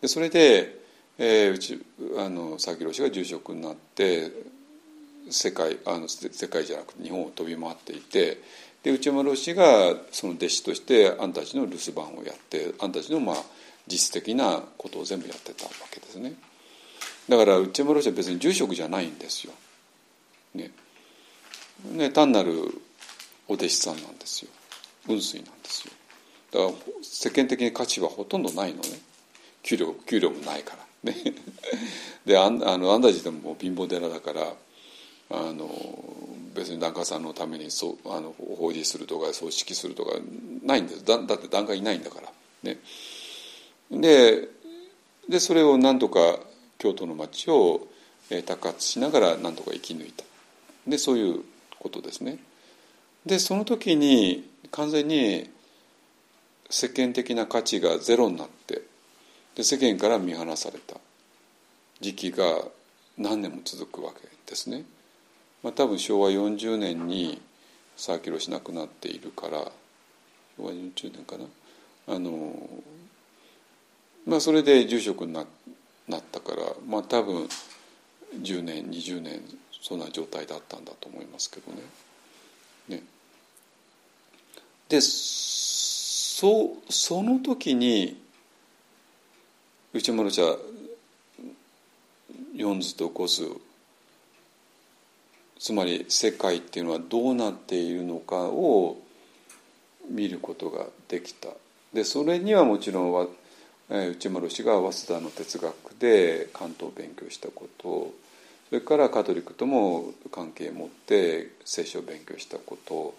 [0.00, 0.78] でそれで、
[1.18, 1.84] えー、うち
[2.16, 4.30] あの佐木氏が住職になって
[5.30, 8.40] 世界あの世界じゃなくて日本を飛び回っていて
[8.84, 13.36] で内山老師がその弟子としてあんたちの留守番をやってあんたちのまあ
[13.88, 16.34] 実質的なことを全部やってたわけですね。
[17.28, 19.52] だから内山老師は別に住職じゃないんですよ、
[20.54, 20.70] ね。
[21.92, 22.52] ね、単なる
[23.46, 24.50] お弟子さんなんですよ。
[25.06, 25.92] 雲水なんですよ。
[26.52, 26.72] だから
[27.02, 29.00] 世間的に価値はほとんどないのね。
[29.62, 31.12] 給料給料もないから。
[31.12, 31.34] ね。
[32.24, 34.54] であんあの安大寺でも貧乏寺だから
[35.30, 35.68] あの
[36.54, 40.12] 別に檀家さんのためにそあの法事するとか葬式するとか
[40.62, 41.04] ないんです。
[41.04, 42.32] だだって檀家いないんだから。
[42.62, 42.78] ね。
[43.90, 44.48] で
[45.28, 46.40] でそれを何とか
[46.78, 47.86] 京都の町を
[48.30, 50.24] 托発しながら何とか生き抜いた。
[50.86, 51.44] でそういう
[51.78, 52.38] ことですね。
[53.26, 55.50] でその時に完全に
[56.70, 58.82] 世間的な価値がゼロになって
[59.54, 60.96] で世間から見放された。
[62.00, 62.62] 時期が
[63.16, 64.84] 何年も続くわけですね。
[65.62, 67.40] まあ、多分昭和40年に
[67.96, 69.58] 佐々木氏亡くなっているから
[70.56, 71.44] 昭和40年かな。
[72.14, 72.54] あの
[74.26, 75.44] まあそれで住職にな
[76.08, 77.48] なったからまあ多分
[78.40, 79.42] 10年20年
[79.82, 81.82] そんな状態だったんだと思いますけどね。
[82.88, 83.02] ね
[84.88, 88.20] でそその時に
[89.92, 90.42] 内丸茶
[92.54, 93.48] 四図と五図
[95.58, 98.96] つまり世界っていうのはどうなっているのかを
[100.08, 101.48] 見ることができた
[101.92, 103.26] でそれにはもちろんは、
[103.88, 108.12] 内丸氏が早稲田の哲学で関東を勉強したこと
[108.68, 113.14] それからカトリックとも関係を持って聖書を勉強したこと。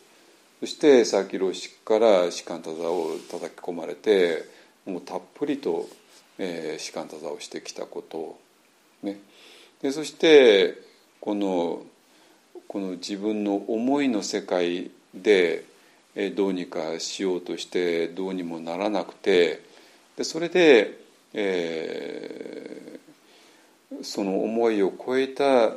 [0.59, 4.43] そして佐々木老師から士官多座を叩き込まれて
[4.85, 5.87] もうたっぷりと、
[6.37, 8.37] えー、士官多座をしてきたこと。
[9.01, 9.19] ね。
[9.81, 10.75] でそして
[11.19, 11.83] この
[12.67, 15.63] この自分の思いの世界で
[16.35, 19.61] どうにかしようとしてどうにもならなくて
[20.17, 20.99] でそれで、
[21.33, 25.73] えー、その思いを超えた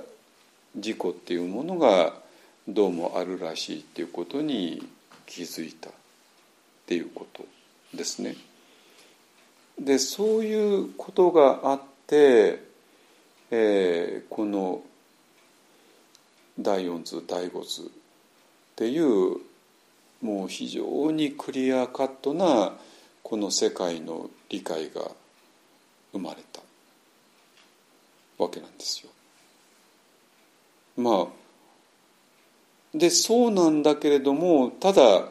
[0.77, 2.15] 事故っていうものが
[2.69, 4.87] どうもあるらしいっていうことに
[5.27, 5.93] 気づいたっ
[6.87, 7.45] ていうこと
[7.95, 8.37] ですね。
[9.79, 12.63] でそういうことがあって、
[13.51, 14.83] えー、この
[16.59, 17.85] 第四図第五図っ
[18.77, 19.39] ていう
[20.21, 22.75] もう非常にクリアカットな
[23.23, 25.11] この世界の理解が
[26.13, 26.61] 生まれた
[28.39, 29.11] わけなんですよ。
[30.97, 31.43] まあ
[32.95, 35.29] でそうなんだけれどもただ、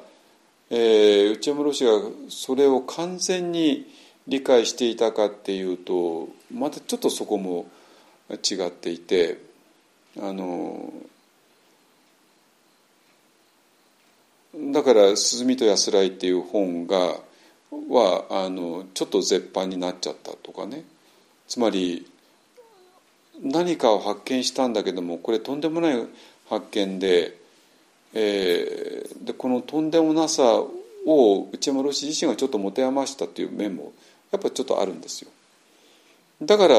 [0.71, 1.91] えー、内山氏が
[2.29, 3.85] それを完全に
[4.27, 7.67] 理解していたかっていうとまたちょっとそこも
[8.29, 9.39] 違っていて
[10.19, 10.91] あの
[14.55, 17.19] だから「鈴見と安らい」っていう本が
[17.71, 20.83] はあのちょっと絶版になっちゃったとかね
[21.47, 22.05] つまり
[23.41, 26.07] 何かを発見したんだけどもこれとんでもない
[26.49, 27.41] 発見で
[28.13, 30.43] えー、でこのとんでもなさ
[31.05, 33.93] を内山老師自身がちょっと持て余したっていう面も
[34.31, 35.31] やっぱちょっとあるんですよ。
[36.41, 36.75] だから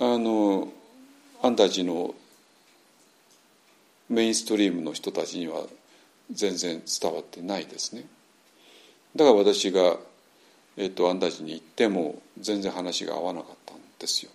[0.00, 0.68] あの
[1.42, 2.14] アンダジの
[4.08, 5.64] メインストリームの人たちには
[6.30, 8.04] 全然伝わってないですね。
[9.14, 9.96] だから私が、
[10.76, 14.32] えーと、アンダジに行っても全然話が合わなかったんですよ。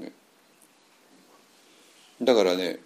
[0.00, 0.12] ね、
[2.22, 2.78] だからね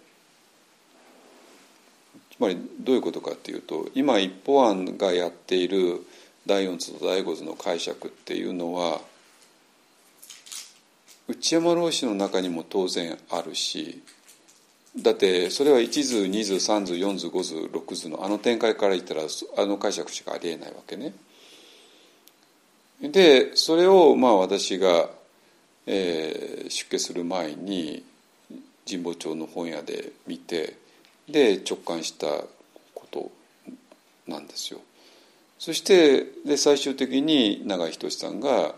[2.31, 6.05] つまりどういうことかっていうと今一方案がやっている
[6.47, 8.99] 第四図と第五図の解釈っていうのは
[11.27, 14.01] 内山老師の中にも当然あるし
[14.97, 19.21] だってそれは一図二図三図四図五図六図のあの展開から言ったら
[19.57, 21.13] あの解釈しかありえないわけね。
[23.01, 25.09] でそれをまあ私が、
[25.87, 28.03] えー、出家する前に
[28.89, 30.75] 神保町の本屋で見て
[31.29, 32.27] で直感した
[32.93, 33.31] こと
[34.27, 34.81] なんですよ。
[35.57, 38.73] そしてで最終的に永井仁さんが、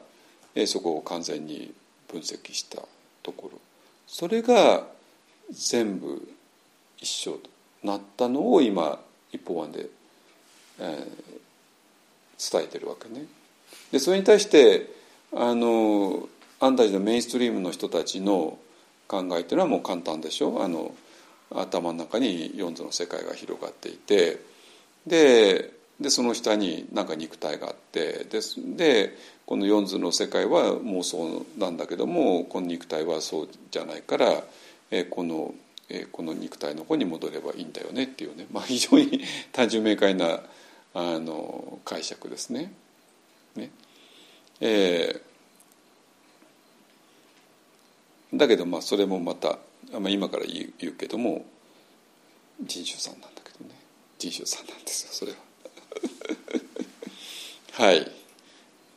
[0.53, 1.73] えそこを完全に
[2.09, 2.81] 分析した
[3.23, 3.59] ところ
[4.05, 4.85] それが
[5.51, 6.27] 全部
[6.99, 7.49] 一緒と
[7.83, 8.99] なったのを今
[9.31, 9.89] 一方案で、
[10.79, 13.25] えー、伝えてるわけね。
[13.91, 14.89] でそれに対して
[15.33, 16.27] あの
[16.59, 18.57] アンダージのメインストリームの人たちの
[19.07, 20.63] 考えっていうのはもう簡単でしょ。
[20.63, 20.93] あの
[21.55, 24.39] 頭の中に四図の世界が広がっていて。
[25.05, 28.25] ででその下になんか肉体があって。
[28.25, 28.39] で
[28.75, 34.43] でこの四図の世界は妄想なんだけどもこの肉体はそうじゃないから、
[34.95, 35.55] え、この、
[35.89, 39.21] え、この肉体の方に戻ればいいんだよねっていうね、まあ、非常に
[39.51, 40.41] 単純明快な
[40.93, 42.71] あの解釈ですね。
[43.55, 43.71] ね。
[44.61, 49.57] えー、だけどまあそれもまた、
[49.99, 51.43] まあ、今から言う言うけども
[52.61, 53.75] 人種さんなんだけどね。
[54.19, 55.37] 人種さんなんですよそれは。
[57.85, 58.11] はい。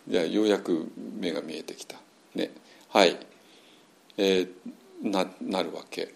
[0.07, 1.97] じゃようやく目が見えてきた。
[2.35, 2.51] ね。
[2.91, 3.17] はい。
[4.19, 4.49] えー、
[5.03, 6.15] ななるわけ、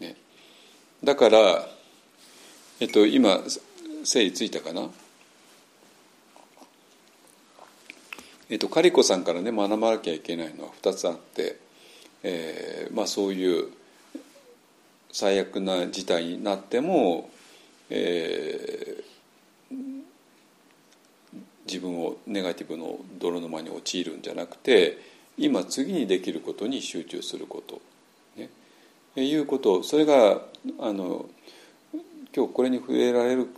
[0.00, 0.16] ね、
[1.02, 1.68] だから
[2.80, 3.40] えっと今
[4.04, 4.88] 整理ついたかな？
[8.50, 11.58] えっとカリコさんからね学ばなきゃいけないのは2つあって、
[12.22, 13.68] えー、まあそういう
[15.12, 17.30] 最悪な事態になっても、
[17.88, 19.76] えー、
[21.66, 24.98] 自分をネガティブの泥沼に陥るんじゃなくて
[25.38, 27.80] 今次にできることに集中すること、
[29.16, 30.40] いうことそれが
[30.80, 31.26] あの
[32.34, 33.48] 今日これに触れられる、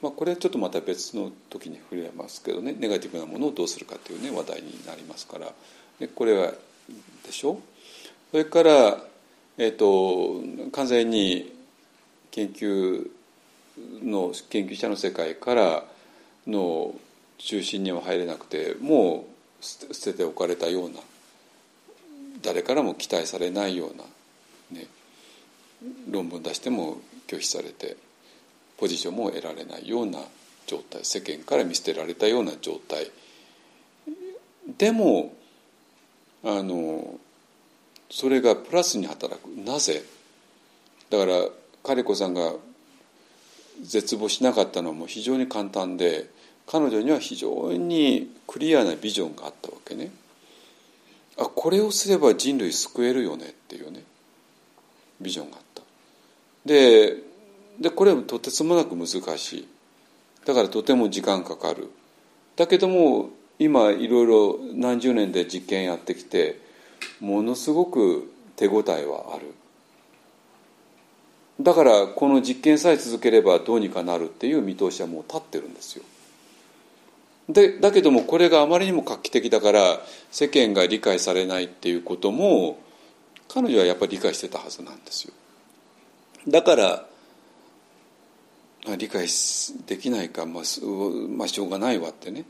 [0.00, 5.52] まあ、これはちょっとまた別の時に触れますけどねネガティブなものをどうするかという、ね、話題になりますから。
[5.98, 6.52] でこれは
[7.26, 7.60] でしょ？
[8.30, 8.98] それから、
[9.58, 10.40] えーと
[10.70, 11.52] 完全に
[12.30, 13.10] 研究
[14.02, 15.84] の研究者の世界から
[16.46, 16.94] の
[17.38, 19.26] 中心には入れなくても
[19.60, 20.96] う捨てておかれたような
[22.42, 24.04] 誰からも期待されないような、
[26.08, 27.96] 論文出しても拒否されて
[28.78, 30.20] ポジションも得られないような
[30.66, 33.10] 状態世間から見捨てられたような状態。
[34.78, 35.34] でも
[36.44, 37.18] あの
[38.10, 39.46] それがプラスに働く。
[39.48, 40.02] なぜ？
[41.10, 41.32] だから
[41.82, 42.52] カリコさんが
[43.82, 46.28] 絶望しなかったのも非常に簡単で
[46.66, 50.10] 彼女には非常にクリアなビジョンがあったわけね。
[51.38, 54.04] あこれをすれば人類救えるよねっていうね
[55.20, 55.61] ビジョンがあっ
[56.64, 57.16] で
[57.80, 59.06] でこれはとてつもなく難
[59.38, 59.68] しい。
[60.44, 61.90] だからとても時間かかる。
[62.56, 66.60] だけども今いろいろ何十年で実験やってきて
[67.20, 69.54] ものすごく手応えはある。
[71.60, 76.04] だからこの実験さえ続ければどうにかなるっていう見通しはもう立ってるんですよ。
[77.48, 82.78] でだけどもこれがあまりにも画期的だから世間が理解されないっていうことも
[83.48, 85.34] 彼女はやっぱり理解してたはずなんですよ。
[86.48, 87.06] だから
[88.96, 89.28] 理解
[89.86, 90.64] できないか、まあ、
[91.28, 92.44] まあしょうがないわってね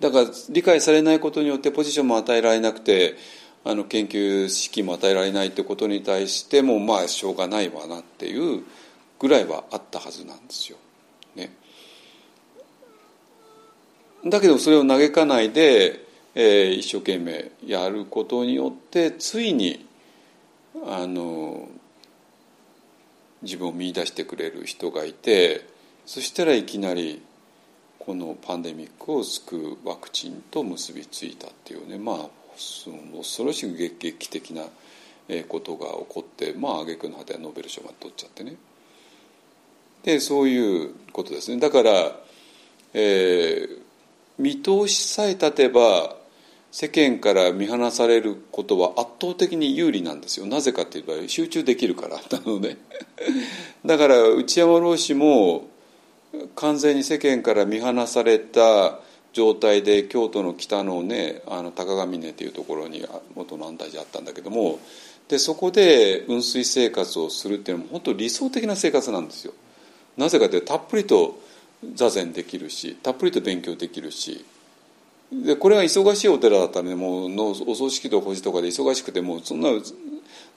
[0.00, 3.16] だから理解されないことによってポジションも与えられなくて
[3.64, 8.62] あの研究資金も与えられないってことに対してもまあしょうがないわなっていう
[9.18, 10.76] ぐらいはあったはずなんですよ。
[11.34, 11.50] ね、
[14.26, 16.04] だけどそれを嘆かないで、
[16.34, 19.86] えー、一生懸命やることによってついに
[20.86, 21.68] あの
[23.44, 25.66] 自分を見出してくれる人がいて
[26.06, 27.22] そしたらいきなり
[27.98, 32.28] このパンデミックを救うワクチンと結びついたっていうねまあ
[33.16, 34.64] 恐ろしく劇的な
[35.48, 38.56] ことが起こってまあ挙句の果てはノーベル賞まで取っちゃってね。
[40.02, 41.58] でそういうことですね。
[41.58, 41.90] だから、
[42.92, 43.78] えー、
[44.38, 46.16] 見通しさえ立てば
[46.74, 50.46] 世間から見放されることは圧倒的に有利なんですよ。
[50.46, 52.16] なぜかっていうと集中できるから。
[52.36, 52.76] なので。
[53.86, 55.68] だから内山老師も
[56.56, 58.98] 完全に世間から見放された
[59.32, 63.06] 状態で京都の北のねあの高ヶ峰っていうところに
[63.36, 64.80] 元の安泰寺あったんだけども
[65.28, 69.52] でそこで雲水生活をするっていうのも本当理想的な生活なんですよ。
[70.16, 71.38] なぜかってたっぷりと
[71.94, 74.44] 座禅できるしたっぷりと勉強できるし
[75.42, 79.68] でこれが忙しいお寺だったらねもうのお葬式と法事とかで忙しくてもうそんな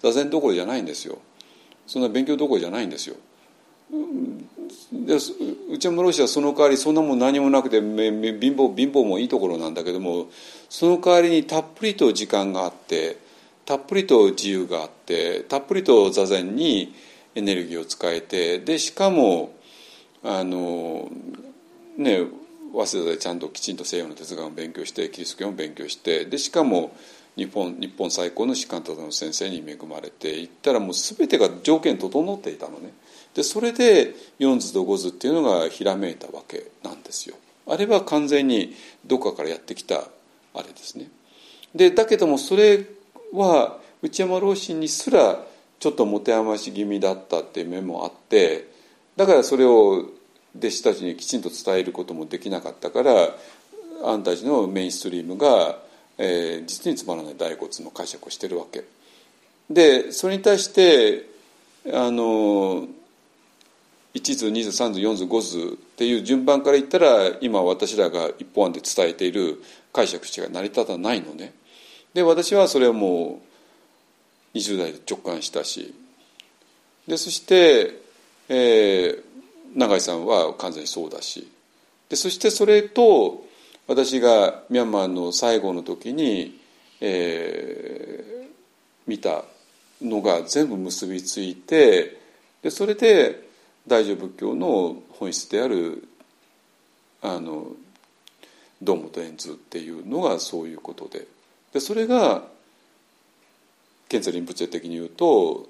[0.01, 1.19] 座禅どころじゃないんですよ
[1.87, 3.15] そんな勉強どころじゃないんですよ。
[4.91, 5.15] で
[5.71, 10.27] 内山老師はその代わりそんなもん何もなくて貧乏貧乏もいいところなんだけども
[10.69, 13.17] その代わりにたっぷりと時間があって
[13.65, 16.93] たっぷりと自由があってたっぷりと座禅に
[17.35, 19.53] エネルギーを使えてでしかも
[20.23, 21.09] あの
[21.97, 22.25] ね
[22.85, 26.95] 早稲田でちゃんときちんと西洋の哲学を勉強してキリスト教も勉強してでしかも
[27.35, 32.93] 日本日本最高の士官忠の先生に恵まれていったらもう全てが条件整っていたのね。
[33.33, 37.35] でそれで四図と五図っていうのがひらめいたわけなんですよ。
[37.67, 38.73] あれは完全に
[39.05, 40.07] どこかからやってきた
[40.55, 41.09] あれですね。
[41.75, 42.85] でだけどもそれ
[43.33, 45.43] は内山老師にすら
[45.79, 48.67] ちょっと持て余し気味だったっていう面もあって
[49.15, 50.09] だからそれを
[50.57, 53.35] 弟子たちにきちんと伝えることもできなかったから
[54.03, 55.79] あんたちのメインストリームが、
[56.17, 58.83] えー、実につまらない骸骨の解釈をしてるわけ。
[59.69, 61.25] でそれに対して
[61.91, 62.87] あの
[64.13, 69.61] 1図2図3図4図5図っていう順番から言ったら今私らが一本案で伝えている
[69.93, 71.53] 解釈しか成り立たないのね。
[72.13, 73.41] で私はそれをも
[74.53, 75.93] う20代で直感したし
[77.07, 78.01] でそして、
[78.49, 79.23] えー、
[79.75, 81.47] 永井さんは完全にそうだし。
[82.09, 83.45] でそしてそれと
[83.87, 86.59] 私がミャンマーの最後の時に、
[87.01, 88.47] えー、
[89.07, 89.43] 見た
[90.01, 92.17] のが全部結びついて
[92.61, 93.47] でそれで
[93.87, 96.07] 大乗仏教の本質である
[97.21, 97.67] あの
[98.81, 101.27] 堂本円図っていうのがそういうことで。
[101.73, 102.43] でそれが
[104.07, 105.67] ケンツァリンプチェ的に言うと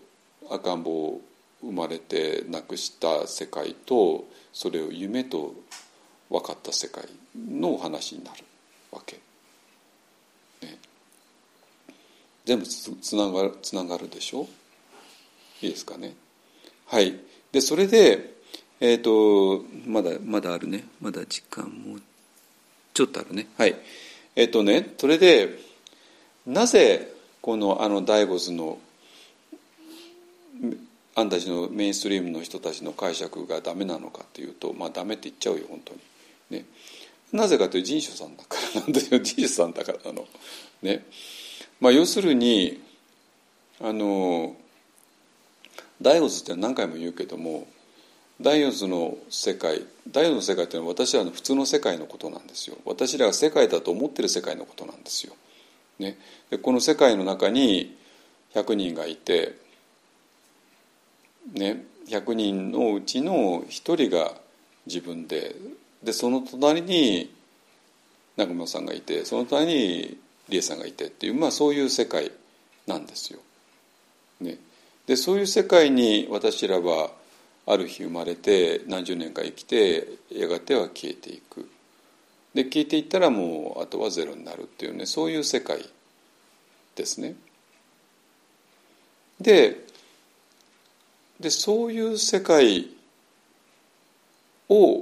[0.51, 1.19] 赤ん坊
[1.61, 5.55] 生まれて亡くした世界とそれを夢と
[6.29, 7.05] 分かった世界
[7.35, 8.43] のお話になる
[8.91, 9.17] わけ。
[10.61, 10.77] ね、
[12.45, 14.47] 全部つながるつながるでしょ？
[15.61, 16.15] いいですかね？
[16.87, 17.15] はい。
[17.51, 18.35] でそれで
[18.79, 20.85] えっ、ー、とまだまだあるね。
[21.01, 21.97] まだ時間も
[22.93, 23.47] ちょっとあるね。
[23.57, 23.75] はい。
[24.35, 25.57] えっ、ー、とねそれで
[26.45, 28.77] なぜこのあのダイゴズの
[31.17, 35.99] あんたちのメインストリームの人たちの解釈がダメなのかっていうとまあダメって言っちゃうよ本当に。
[36.51, 36.65] ね。
[37.31, 40.27] なぜかというと人種さんだからなんだよ 人種さんだからなの。
[40.83, 41.07] ね。
[41.79, 42.79] まあ要するに
[43.81, 44.55] あの
[45.99, 47.67] ダイオズって何回も言うけども
[48.39, 52.77] ダイオズの世界ダイオズの世界っていうのは私らの普通の世界のことなんですよ。
[52.85, 55.35] 私らが世界だと思ってる世界のことなんですよ、
[55.97, 56.19] ね、
[56.51, 57.97] でこの世界の中に
[58.53, 59.65] 100人がいて
[61.53, 64.33] ね、100人のうちの1人が
[64.85, 65.55] 自分で
[66.03, 67.33] でその隣に
[68.37, 70.17] 中村さんがいてその隣に
[70.49, 72.31] 理恵さんがいてっていう、まあ、そういう世界
[72.85, 73.39] なんですよ。
[74.39, 74.57] ね、
[75.07, 77.11] でそういう世界に私らは
[77.65, 81.69] ある日生まれて何十年か生きてやがては消えていく。
[82.53, 85.85] で消えていったらもうあとはゼロになるっていうねそういう世界
[86.95, 87.35] ですね。
[89.41, 89.86] で
[91.39, 92.89] でそういう世界
[94.69, 95.01] を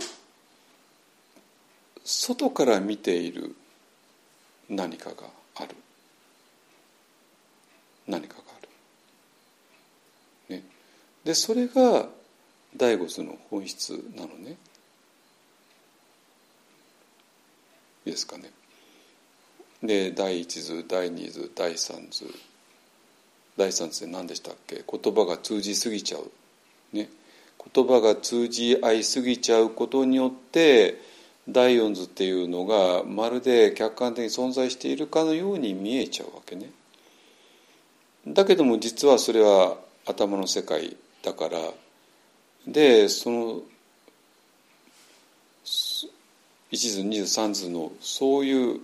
[2.03, 3.55] 外から見ている
[4.69, 5.75] 何かがある
[8.07, 8.61] 何かがあ
[10.49, 10.55] る。
[10.55, 10.63] ね、
[11.23, 12.07] でそれが
[12.75, 14.57] 第五図の本質なのね。
[18.05, 18.51] いいですかね。
[19.81, 22.25] で第一図第二図第三図
[23.57, 24.83] 第三図で何でしたっけ？
[24.85, 26.29] 言葉が通じすぎちゃう、
[26.91, 27.09] ね、
[27.73, 30.99] 言葉が通じ合いすぎちゃうことによって
[31.47, 36.69] 第四図っていうのがまるで客観的に存在しているかのように見えちゃうわけね。
[38.27, 41.59] だけども実はそれは頭の世界だから
[42.67, 43.61] でその
[46.71, 48.79] 一図二図三図のそういう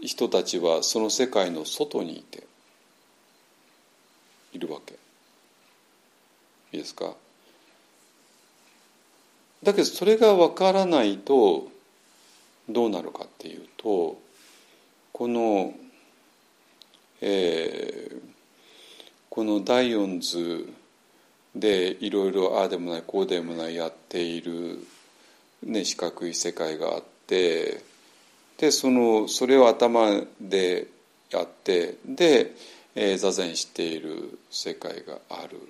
[0.00, 2.44] 人たちはその世界の外にいて
[4.52, 4.94] いるわけ。
[6.72, 7.14] いいですか？
[9.62, 11.68] だけどそれが分からないと
[12.68, 14.18] どうなるかっていうと
[15.12, 15.74] この、
[17.20, 18.20] えー、
[19.30, 20.72] この第四図
[21.54, 24.84] でいろいろああでもないこうでもないやっている、
[25.62, 27.84] ね、四角い世界があって
[28.56, 30.88] でそのそれを頭で
[31.30, 32.54] やってで
[32.94, 35.60] えー、座禅している世界がある。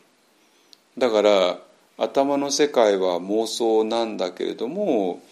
[0.99, 1.59] だから
[1.99, 5.23] 頭の世界は妄想なんだけれども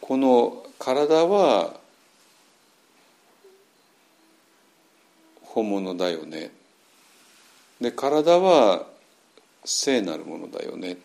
[0.00, 1.74] この体は
[5.42, 6.50] 本物だよね。
[7.80, 8.86] で体は
[9.64, 10.98] 聖なるものだよね。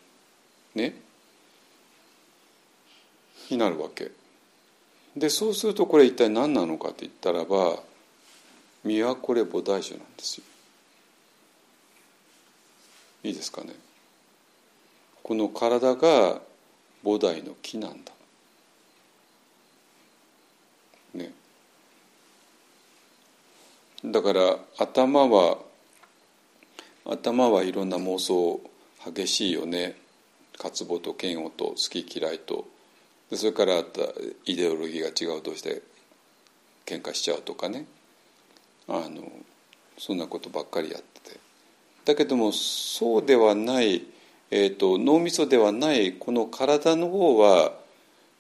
[0.76, 0.96] ね。
[3.50, 4.12] になるわけ。
[5.16, 7.80] でそうするとこれ一体何なのかって言ったらば
[8.84, 10.44] 宮これ菩提樹なんですよ。
[13.24, 13.74] いいですかね。
[15.22, 16.42] この体が
[17.04, 18.12] 菩提の木なんだ。
[21.14, 21.32] ね。
[24.04, 25.58] だから頭は
[27.06, 28.62] 頭はいろんな妄想
[29.06, 29.96] 激しいよね。
[30.58, 32.66] 渇望と嫌悪と好き嫌いと。
[33.34, 33.84] それから
[34.46, 35.82] イデオロギーが違うとして
[36.86, 37.86] 喧嘩しちゃうとかね。
[38.92, 39.24] あの
[39.98, 41.40] そんなことばっかりやってて。
[42.06, 44.04] だけどもそうではない
[44.54, 47.72] えーと、脳みそではないこの体の方は、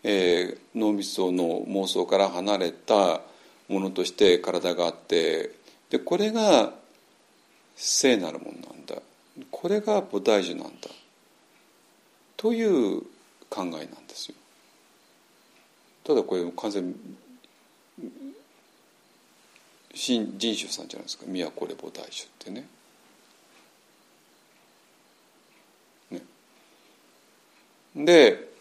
[0.03, 3.21] えー、脳みその妄想から離れた
[3.69, 5.51] ものとして体があって
[5.89, 6.73] でこれが
[7.77, 8.95] 聖なるものなんだ。
[9.49, 10.89] これが菩提樹なんだ。
[12.35, 13.01] という
[13.49, 14.35] 考えなんですよ。
[16.03, 16.93] ただこれ完全
[19.93, 22.09] 新人種さんじゃないですか宮古レボ大種っ
[22.39, 22.67] てね。
[26.11, 26.21] ね
[28.05, 28.51] で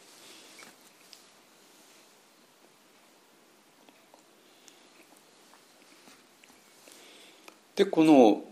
[7.76, 8.42] でこの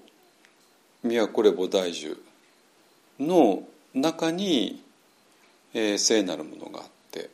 [1.03, 2.17] 宮古レボ大樹
[3.21, 4.83] の中に、
[5.75, 7.29] えー、聖なるものがあって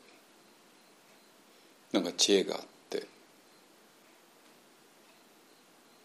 [1.93, 2.74] なんか知恵があって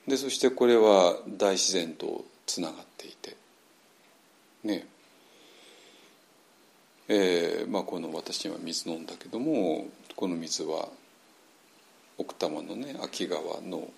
[0.09, 3.37] でそしてこれは大自然とつながっていて
[4.63, 4.87] ね。
[7.07, 10.89] えーまあ、この私には水飲んだけどもこの水は
[12.17, 13.89] 奥多摩のね秋川の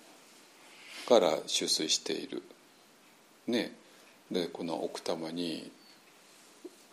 [1.08, 2.42] から取水している
[3.46, 3.72] ね。
[4.30, 5.70] でこの奥多摩に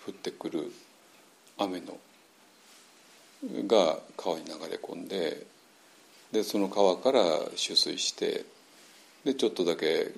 [0.08, 0.72] 降ってくる
[1.58, 1.98] 雨の
[3.68, 5.46] が川に流れ込んで
[6.32, 8.46] でその川から取水して
[9.24, 10.12] でちょっとだけ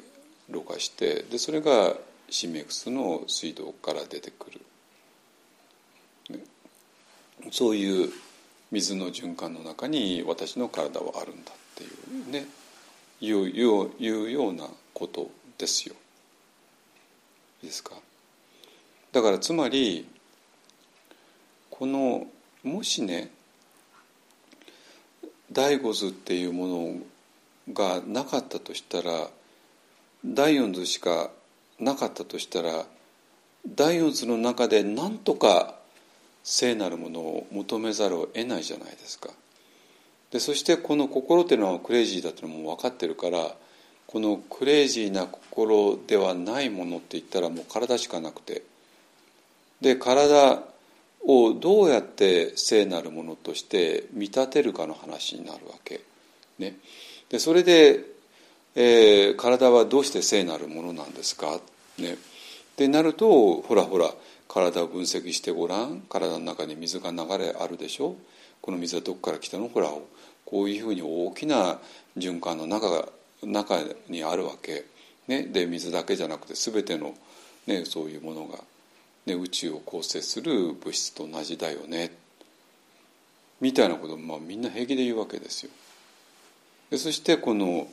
[0.49, 1.95] ろ過してでそれが
[2.29, 4.61] シメクスの水道から出てくる、
[6.29, 6.39] ね、
[7.51, 8.09] そういう
[8.71, 11.87] 水の循環の中に私の体はあるんだってい
[12.29, 12.45] うね。
[13.21, 15.95] いういうようなことですよ。
[17.61, 17.93] いいですか。
[19.11, 20.07] だからつまり
[21.69, 22.25] この
[22.63, 23.29] もしね
[25.51, 26.95] 第五図っていうもの
[27.71, 29.29] がなかったとしたら
[30.25, 31.29] 第四図しか
[31.79, 32.85] なかったとしたら
[33.67, 35.75] 第四図の中で何とか
[36.43, 39.29] 聖なるものを求めざるを得ないじゃないですか。
[40.31, 43.53] でそしてこの心っていうのはクレイジーだっていうのも分かってるから
[44.07, 48.63] このクレイジーな心ではないものって言ったらもう体しかなくて
[49.81, 50.63] で体
[51.25, 56.01] をどうやって聖なるものとして見立てるかの話になるわけ。
[56.59, 56.77] ね、
[57.31, 58.01] でそれで、
[58.75, 61.59] えー、体はどうして聖なるものなんですか、
[61.97, 62.17] ね、
[62.75, 64.11] でなるとほらほら
[64.49, 68.15] 体を分析してごらん体の中に水が流れあるでしょ？
[68.61, 69.69] この水はどこから来たの？
[69.69, 69.87] ほら
[70.45, 71.79] こういうふうに大きな
[72.17, 73.07] 循環の中
[73.41, 73.79] 中
[74.09, 74.83] にあるわけ、
[75.29, 77.15] ね、で水だけじゃなくて全ての、
[77.65, 78.59] ね、そういうものが、
[79.25, 82.11] ね、宇宙を構成する物質と同じだよね。
[83.61, 85.71] みたいなことを、まあ、みんな平気で言うわけですよ。
[86.91, 87.87] でそしてこの,、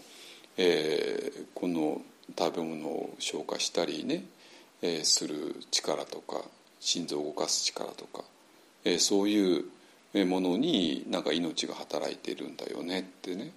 [0.57, 2.03] えー、この
[2.37, 4.25] 食べ物を消化したりね、
[4.83, 6.43] えー、する力とか
[6.81, 8.25] 心臓を動かす力とか、
[8.85, 9.65] えー、そういう
[10.27, 13.53] ものになんか命が働いているんだよねってね。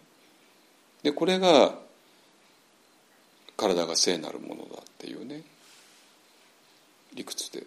[1.02, 1.74] でこれが
[3.58, 5.42] 体が聖なるものだっていうね
[7.14, 7.64] 理屈で。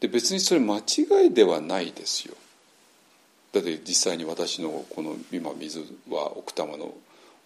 [0.00, 2.34] で別にそれ間違いではないですよ。
[3.52, 6.94] だって実際に私のこの今水は奥多摩の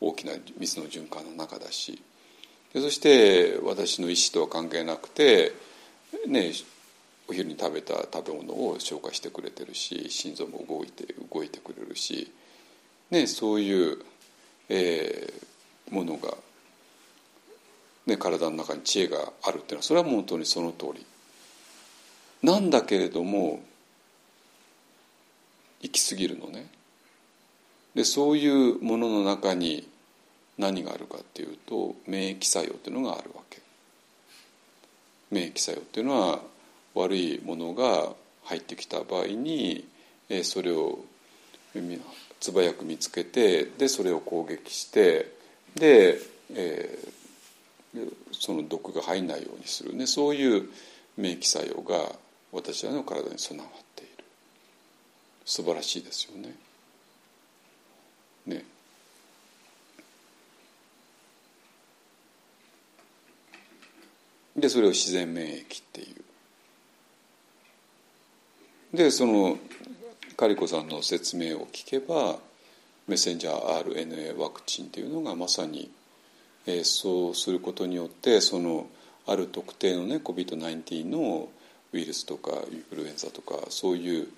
[0.01, 2.02] 大きな水の循環の中だし
[2.72, 5.52] でそして私の意思とは関係なくて
[6.27, 6.52] ね
[7.28, 12.32] お昼に食べた食べ物を消化してくれてるし心臓も動いて動いてくれるし、
[13.10, 13.98] ね、そういう
[14.72, 16.32] えー、ものが、
[18.06, 21.05] ね、体の中に知恵があるっていうのはそれは本当にその通り。
[22.43, 23.60] なんだけれども
[25.82, 26.66] 行き過ぎるのね。
[27.94, 29.89] でそういうものの中に
[30.59, 33.61] 何があるかっていうと免疫作用っていうのがあるわけ。
[35.31, 36.40] 免疫作用っていうのは
[36.94, 38.12] 悪いものが
[38.44, 39.86] 入ってきた場合に
[40.43, 40.98] それを
[42.40, 45.32] 素早く見つけてでそれを攻撃して
[45.77, 46.19] で、
[46.55, 49.94] えー、その毒が入んないようにする。
[49.94, 50.69] ねそういう
[51.16, 52.12] 免疫作用が
[52.52, 53.90] 私らの体に備わって
[55.51, 56.55] 素晴らしいですよね。
[58.47, 58.64] ね
[64.56, 66.05] でそれを自然免疫ってい
[68.93, 68.97] う。
[68.97, 69.59] でその
[70.36, 72.39] カリコさんの説明を聞けば
[73.09, 75.90] メッセンジャー RNA ワクチンというのがまさに、
[76.66, 78.86] えー、そうすることによってその
[79.27, 81.48] ある特定のね COVID-19 の
[81.93, 84.28] ウイルスとかインフルエンザとかそういう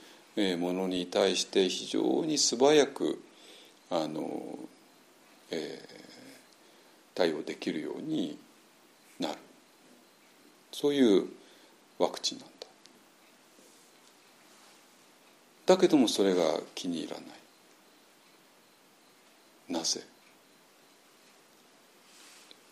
[0.56, 3.22] ものに対して非常に素早く
[3.90, 4.58] あの、
[5.50, 5.88] えー、
[7.14, 8.38] 対応できるように
[9.20, 9.34] なる。
[10.72, 11.26] そういう
[11.98, 12.66] ワクチンなんだ。
[15.66, 16.42] だけどもそれが
[16.74, 17.26] 気に入らない。
[19.68, 20.00] なぜ？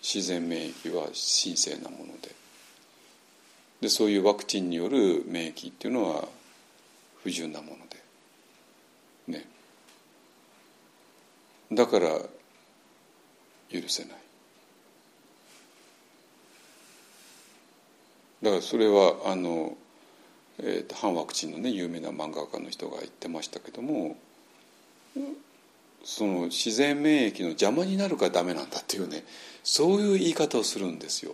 [0.02, 2.34] 自然免疫は神聖なもので。
[3.82, 6.28] でそういうワクチンによる免疫っていうのは
[7.22, 9.38] 不純なもので。
[9.38, 9.46] ね。
[11.72, 12.08] だから
[13.70, 14.12] 許せない。
[18.42, 19.76] だからそれはあの、
[20.58, 24.16] えーと、反ワクチンのね有名な漫画家の人が言ってましたけども
[26.04, 29.24] その自然免疫の邪魔になるからダメなんだっていうね
[29.62, 31.32] そういう言い方をするんですよ。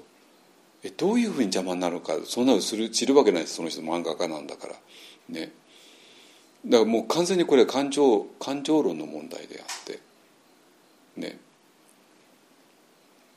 [0.83, 4.75] えどういうふうに邪魔になるかそんなのする知るわけないですその人漫画家なんだから。
[5.29, 5.53] ね。
[6.67, 10.01] だからもう完全にこれは感情感情論の問題であって。
[11.17, 11.39] ね。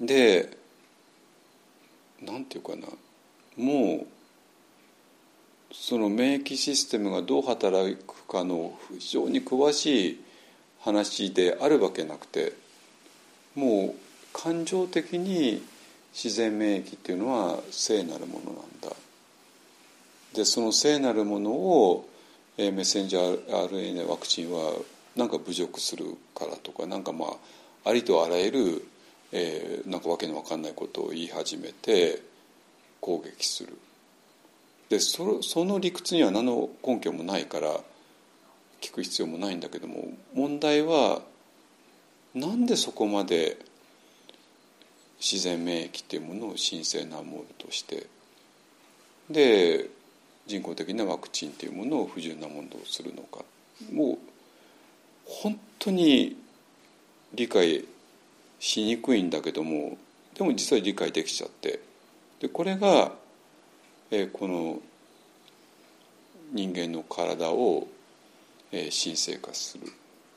[0.02, 0.58] で
[2.22, 2.88] なんていうかな。
[3.56, 4.08] もう
[5.72, 10.24] その免疫システムがどう働くかの非常に詳しい
[10.82, 12.54] 話であるわけなくて
[13.56, 13.96] もう
[14.34, 15.62] 感情的に
[16.14, 18.96] 自然免疫っていうのは聖なるものなんだ。
[20.34, 22.09] でその聖なるものを、
[22.60, 24.74] メッセンジャー RNA ワクチンは
[25.16, 27.28] なんか侮辱するからとかなんかま
[27.86, 28.86] あありとあらゆる、
[29.32, 32.22] えー、なんかわけのわかんないことを言い始めて
[33.00, 33.78] 攻撃する。
[34.90, 37.80] でそその理屈には何の根拠もないから
[38.82, 41.22] 聞く必要もないんだけども問題は
[42.34, 43.58] なんでそこまで
[45.20, 48.08] 自然免疫っていうものを神聖なものとして
[49.30, 49.90] で
[50.50, 53.46] 人工的なワクチンっていうものを不純なものとするのか
[53.94, 54.18] もう
[55.26, 56.36] 本当に
[57.36, 57.86] 理解
[58.60, 59.96] しにくいんだけども
[60.36, 61.80] でも実は理解できちゃって
[62.40, 63.12] でこれが、
[64.10, 64.80] えー、この
[66.52, 67.88] 人間の体を、
[68.72, 69.86] えー、神聖化する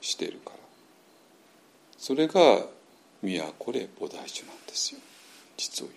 [0.02, 0.56] しているから
[1.97, 2.66] それが
[3.22, 5.01] 宮これ菩提樹なんですよ
[5.56, 5.97] 実を言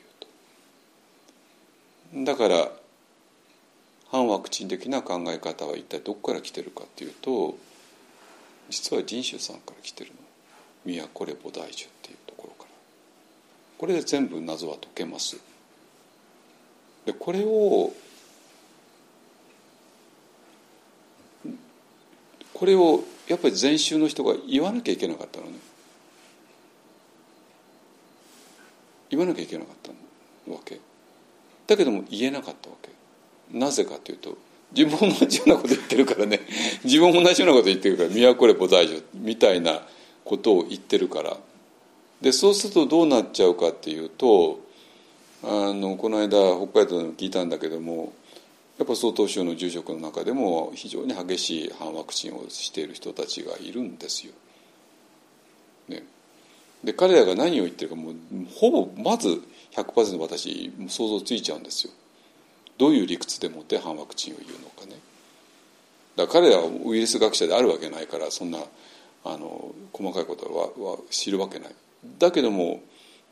[2.23, 2.31] うと。
[2.31, 2.71] だから
[4.11, 7.57] 反ワクチン的な考え方は一体どこから来てるかっていうと
[8.69, 10.17] 実は人種さんから来てるの
[10.85, 12.69] 宮これ菩提樹っていうところから。
[13.77, 15.37] これで全部謎は解けます。
[17.05, 17.91] でこれを
[22.53, 25.57] これをやっぱり禅宗の人が言わなきゃいけなかったのね。
[29.09, 29.91] 言わなきゃいけなかった
[30.51, 30.79] わけ。
[31.67, 32.94] だけども言えなかったわけ。
[33.51, 34.37] なぜかというと
[34.75, 36.41] 自分も同じようなこと言ってるからね
[36.83, 39.87] 自分も同じようなこと言ってるから「都レポ大丈夫」みたいな
[40.23, 41.37] ことを言ってるから
[42.21, 44.59] でそうするとどうなっちゃうかっていうと
[45.43, 48.13] あのこの間北海道でも聞いたんだけども
[48.77, 54.33] やっぱ曹洞宗の住職の中でも非常に激しい反ワクチンをしている人たちがいるんですよ。
[55.87, 56.03] ね、
[56.83, 58.15] で彼らが何を言ってるかもう
[58.53, 59.41] ほぼまず
[59.71, 61.93] 100%私想像ついちゃうんですよ。
[62.77, 64.99] どういう理屈でもって反ワクチンを言うのかね。
[66.15, 68.59] だか彼らはウイルス学者であるわけないからそんな
[69.23, 70.45] あの細かいこと
[70.81, 71.75] はは知るわけない。
[72.19, 72.81] だけども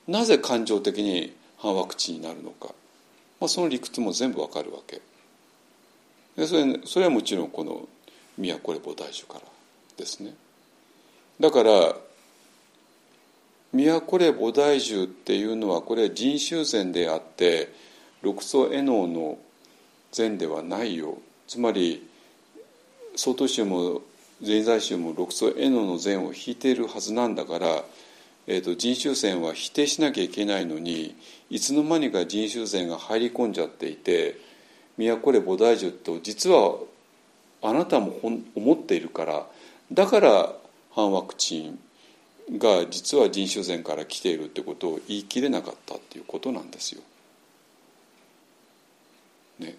[0.07, 2.73] なぜ感情的に反ワクチンになるのか、
[3.39, 5.01] まあ、その理屈も全部わかるわけ
[6.35, 7.87] でそれそれはもちろんこの
[8.37, 9.41] 「都レポ大樹」から
[9.97, 10.33] ですね
[11.39, 11.95] だから
[13.73, 17.71] 「都レ菩提樹」っていうのはこれ人衆禅であって
[18.23, 19.37] 六祖絵能の
[20.11, 22.07] 禅ではないよつまり
[23.15, 24.01] 曹洞宗も
[24.41, 27.83] 禅財宗も六祖絵能の禅を引いているはずなんだから
[28.45, 31.15] えーと、人種線は否定しなきゃいけないのに
[31.49, 34.37] いつの間にか人種線が入り込んじゃっていて
[34.97, 36.77] 「都れ菩提樹」と実は
[37.61, 38.19] あなたも
[38.55, 39.47] 思っているから
[39.91, 40.55] だから
[40.91, 41.79] 反ワクチン
[42.57, 47.01] が実は人種線から来ているってことを言い切れなかったっていうことなんですよ。
[49.59, 49.77] ね、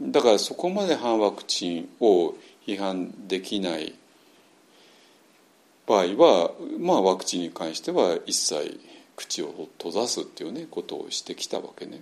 [0.00, 2.34] だからそこまで反ワクチンを
[2.66, 3.94] 批判できない
[5.86, 8.80] 場合は、まあ、ワクチンに関しては一切
[9.16, 12.00] 口を閉ざすっていうねことをしてきたわけね。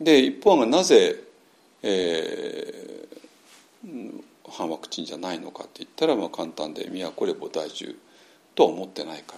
[0.00, 1.16] で一方がなぜ、
[1.82, 6.84] えー、反ワクチンじゃないのかって言ったらまあ簡単で
[7.16, 7.98] 「都レボ大樹」
[8.54, 9.36] とは思ってないか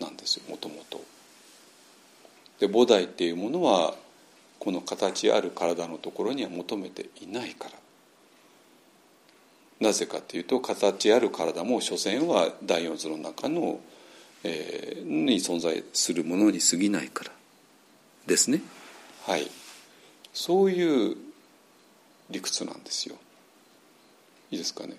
[0.00, 1.00] らなんですよもともと。
[2.58, 3.94] で菩提っていうものは
[4.62, 7.72] この形ある体のところには求めていないから。
[9.88, 13.80] なぜかというと形ある体も所詮は第四図の中の、
[14.44, 17.32] えー、に存在するものに過ぎないから
[18.28, 18.62] ですね。
[19.26, 19.50] はい、
[20.32, 21.16] そういう
[22.30, 23.16] 理屈なんですよ。
[24.52, 24.94] いいですかね。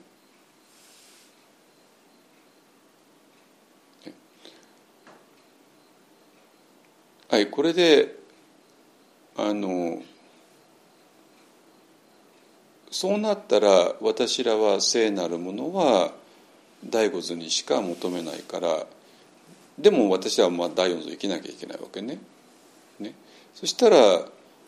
[7.30, 8.23] はいこれで
[9.38, 10.02] あの
[12.92, 16.12] そうなったら私らは聖なるものは
[16.86, 18.86] 第五図にしか求めないから
[19.80, 22.20] でも私はまあ第四図生きなきゃいけないわけね。
[23.00, 23.16] ね
[23.56, 23.98] そしたら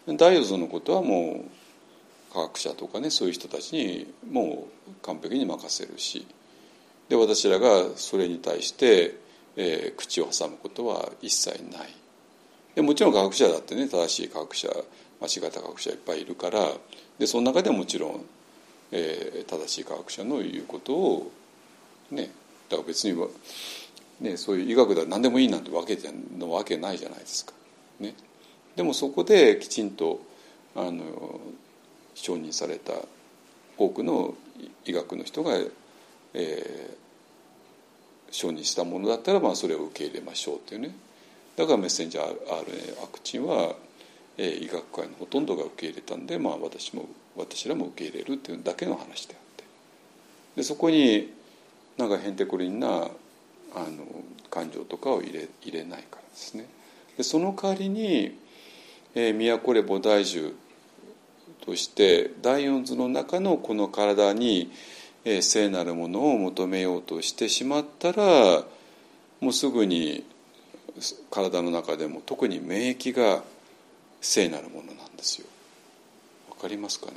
[0.08, 6.26] 第四図のことはもう科学者とかねそういう人たちにもう完璧に任せるし
[7.10, 9.16] で私らがそれに対して、
[9.56, 12.05] えー、口を挟むことは一切ない。
[12.76, 14.68] でもちろん科学者だってね正しい科学者
[15.22, 16.60] 間違った科学者いっぱいいるから
[17.18, 18.26] でその中でもちろん、
[18.92, 21.32] えー、正しい科学者の言うことを
[22.12, 22.30] ね
[22.70, 23.18] だから別に、
[24.20, 27.54] ね、そういう医学では何でもいいなんてわけじゃのわけないじゃないですか。
[28.00, 28.14] ね、
[28.76, 30.20] でもそこできちんと
[30.76, 31.40] あの
[32.14, 32.94] 承認された
[33.78, 34.36] 多くの
[34.86, 35.54] 医学の人が、
[36.34, 36.96] えー、
[38.32, 40.96] 承認したものだったら、まあ、それを受け入れましょうっていうね
[41.56, 43.76] だからメッセンジャー RNA ワクチンは、
[44.38, 47.07] えー、医学界のほとんどが受け入れたんで、まあ、私も
[47.38, 49.64] 私らも受け入れるっていうだけの話であって
[50.57, 51.34] でそこに
[51.98, 53.10] なんかへんてこりんなあの
[54.49, 56.65] 感情とかを入れ入れないからですね。
[57.18, 58.38] でその代わりに、
[59.15, 60.56] えー、宮古レボ大樹
[61.65, 64.72] として第四図の中のこの体に、
[65.23, 68.64] えー、聖なるものを求めようとしてしまったら
[69.41, 70.26] もうすぐに
[71.30, 73.44] 体の中でも特に免疫が
[74.22, 75.48] 聖なるものなんですよ。
[76.50, 77.14] わかりますかね？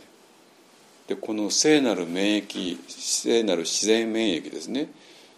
[1.08, 4.90] でこの聖なる免疫聖なる自然免疫ですね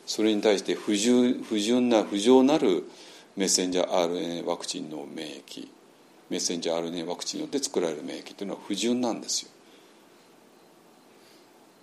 [0.04, 2.84] それに対して不純不純な不浄なる
[3.36, 5.68] メッセンジャー RNA ワクチンの免疫
[6.28, 9.44] メッセンジャー RNA ワクチンによって作られる免疫というのは不純なんです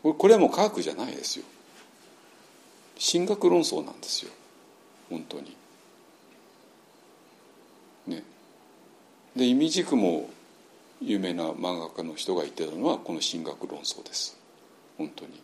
[0.03, 0.13] よ。
[0.13, 1.45] これはもう科学じゃないですよ。
[2.99, 4.31] 神学論争なんですよ
[5.09, 5.55] 本当に。
[8.07, 8.23] ね。
[9.37, 10.29] で意味軸も
[10.99, 14.37] 有名な漫画家の人が言ってたのはこの神学論争です。
[14.97, 15.41] 本当に。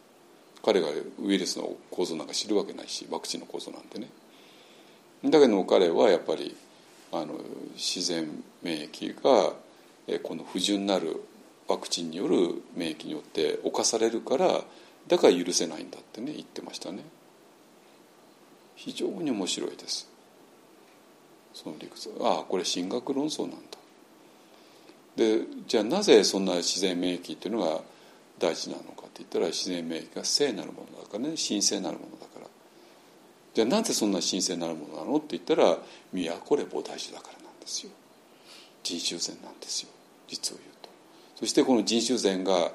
[0.66, 0.88] 彼が
[1.22, 4.10] ウイルスの構造なんか知るわけないしワクチンの構造なんてね。
[5.24, 6.56] だけど彼はやっぱり
[7.12, 7.36] あの
[7.76, 9.54] 自然免疫が
[10.24, 11.22] この不純なる
[11.68, 14.62] ワクチンによる免疫によって侵されるから
[15.08, 17.04] だから許せないんだってね言ってましたね。
[18.76, 20.10] 非常に面白いです。
[21.54, 22.12] その理屈。
[22.22, 23.58] ああこれ神学論争なんだ。
[25.16, 27.82] でじゃあなぜそんな自然免疫っていうのが
[28.40, 32.48] 大事なのかって言ったら自然免疫が聖なるものだからね神聖なるものだから。
[33.54, 35.78] じゃあなぜそんな神聖なるものなのって言ったら
[36.12, 37.92] 都れ菩提樹だからなんですよ。
[38.82, 39.90] 人修禅なんですよ。
[40.28, 40.90] 実を言うと。
[41.40, 42.72] そしてこの人修禅が、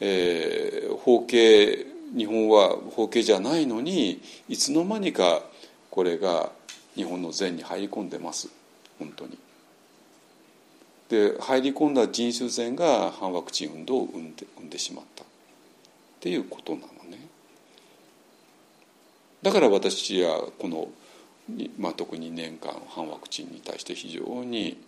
[0.00, 1.86] えー、法系
[2.16, 5.42] 日本は法系じゃないのにいつの間にか
[5.90, 6.52] これが
[6.94, 8.48] 日本の禅に入り込んでます。
[8.98, 9.36] 本当に。
[11.08, 15.26] で入り込んだ人種禅が反ワクチン運動を生んで生んでしまったっ
[16.20, 17.18] ていうことなのね
[19.42, 20.88] だから私はこの、
[21.78, 24.78] まあ、特に2年間反ワクチンに対して非常に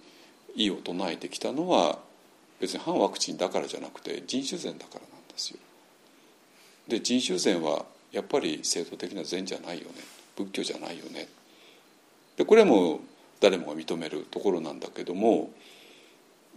[0.55, 1.99] 異を唱えてきたのは
[2.61, 5.59] 別に反ワクチンだからじゃなくて人種禅だからなんですよ。
[6.89, 9.93] で人種禅はやっぱり制度的な禅じゃないよね
[10.37, 11.29] 仏教じゃないよね。
[12.39, 13.01] でこれも
[13.41, 15.51] 誰もが認めるところなんだけども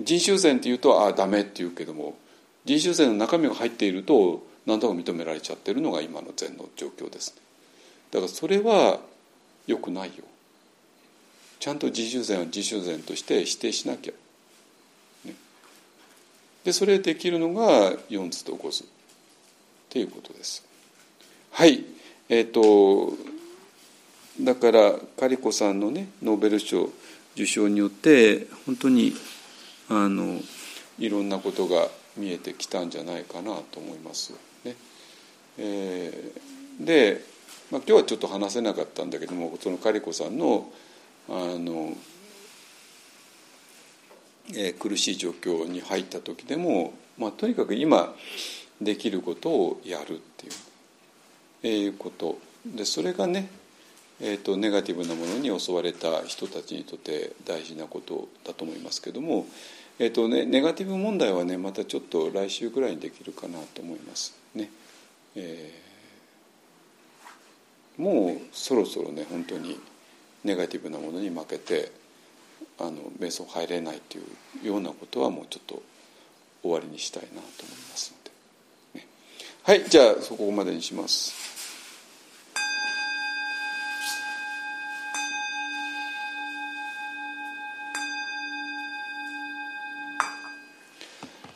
[0.02, 2.18] 人種禅っていうとああダメって言うけども
[2.66, 7.42] 人種禅の中身が入っていると何とか認められちゃってるのが今の禅の状況ですね。
[8.12, 9.00] だからそれは
[9.68, 10.24] よくないよ。
[11.60, 14.14] ちゃんと自主禅は自主禅として否定しなきゃ、
[15.26, 15.36] ね、
[16.64, 18.88] でそれできるのが4図と5図っ
[19.90, 20.64] ていうことです。
[21.52, 21.84] はい。
[22.30, 23.18] えっ、ー、と
[24.40, 26.90] だからカリコさんのねノーベル賞
[27.36, 29.14] 受賞によって本当に
[29.90, 30.40] あの
[31.00, 34.34] いろんなことが見えてきたんじゃないかなと思います
[34.64, 34.76] ね。
[35.58, 37.24] えー、で、
[37.72, 40.72] まあ、今日はちょっと話せなかったんだけどもそのカリコさんの
[41.28, 41.94] あの、
[44.52, 48.16] えー、苦しい状況に入った時でも、まあ、とにかく今
[48.82, 50.52] できることをやるっていう、
[51.64, 53.50] えー、ことでそれがね
[54.22, 59.46] えーと、ネガティブなものに襲われた人たちにとって大事なことだと思いますけども、
[60.02, 64.70] えーとね、ネガティブ問題はねまたちょっと来週ぐらいにできるかなと思いますね。
[65.36, 69.78] えー、もうそろそろね本当に
[70.46, 71.92] ネガティブなものに負けて
[72.80, 74.22] あの瞑想入れないとい
[74.64, 75.84] うようなことはもうちょっと
[76.62, 78.16] 終わりにしたいなと思います
[78.94, 79.08] ので、ね。
[79.64, 81.49] はいじゃあそこまでにします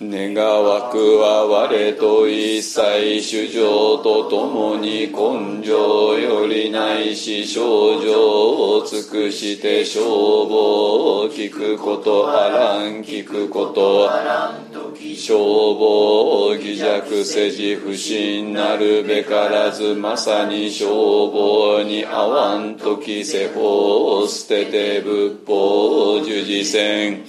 [0.09, 10.03] 願わくは我と一切主情とともに根性よりないし症状を尽くして消
[10.47, 14.73] 防を聞くことあらん聞くことあらん
[15.15, 27.23] 消防を偽弱せじ不信なるべからずまさに消防に合わん時世法を捨てて仏法を従事せん。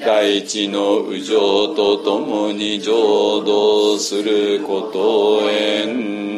[0.00, 6.29] 大地の右上とともに浄土することへん。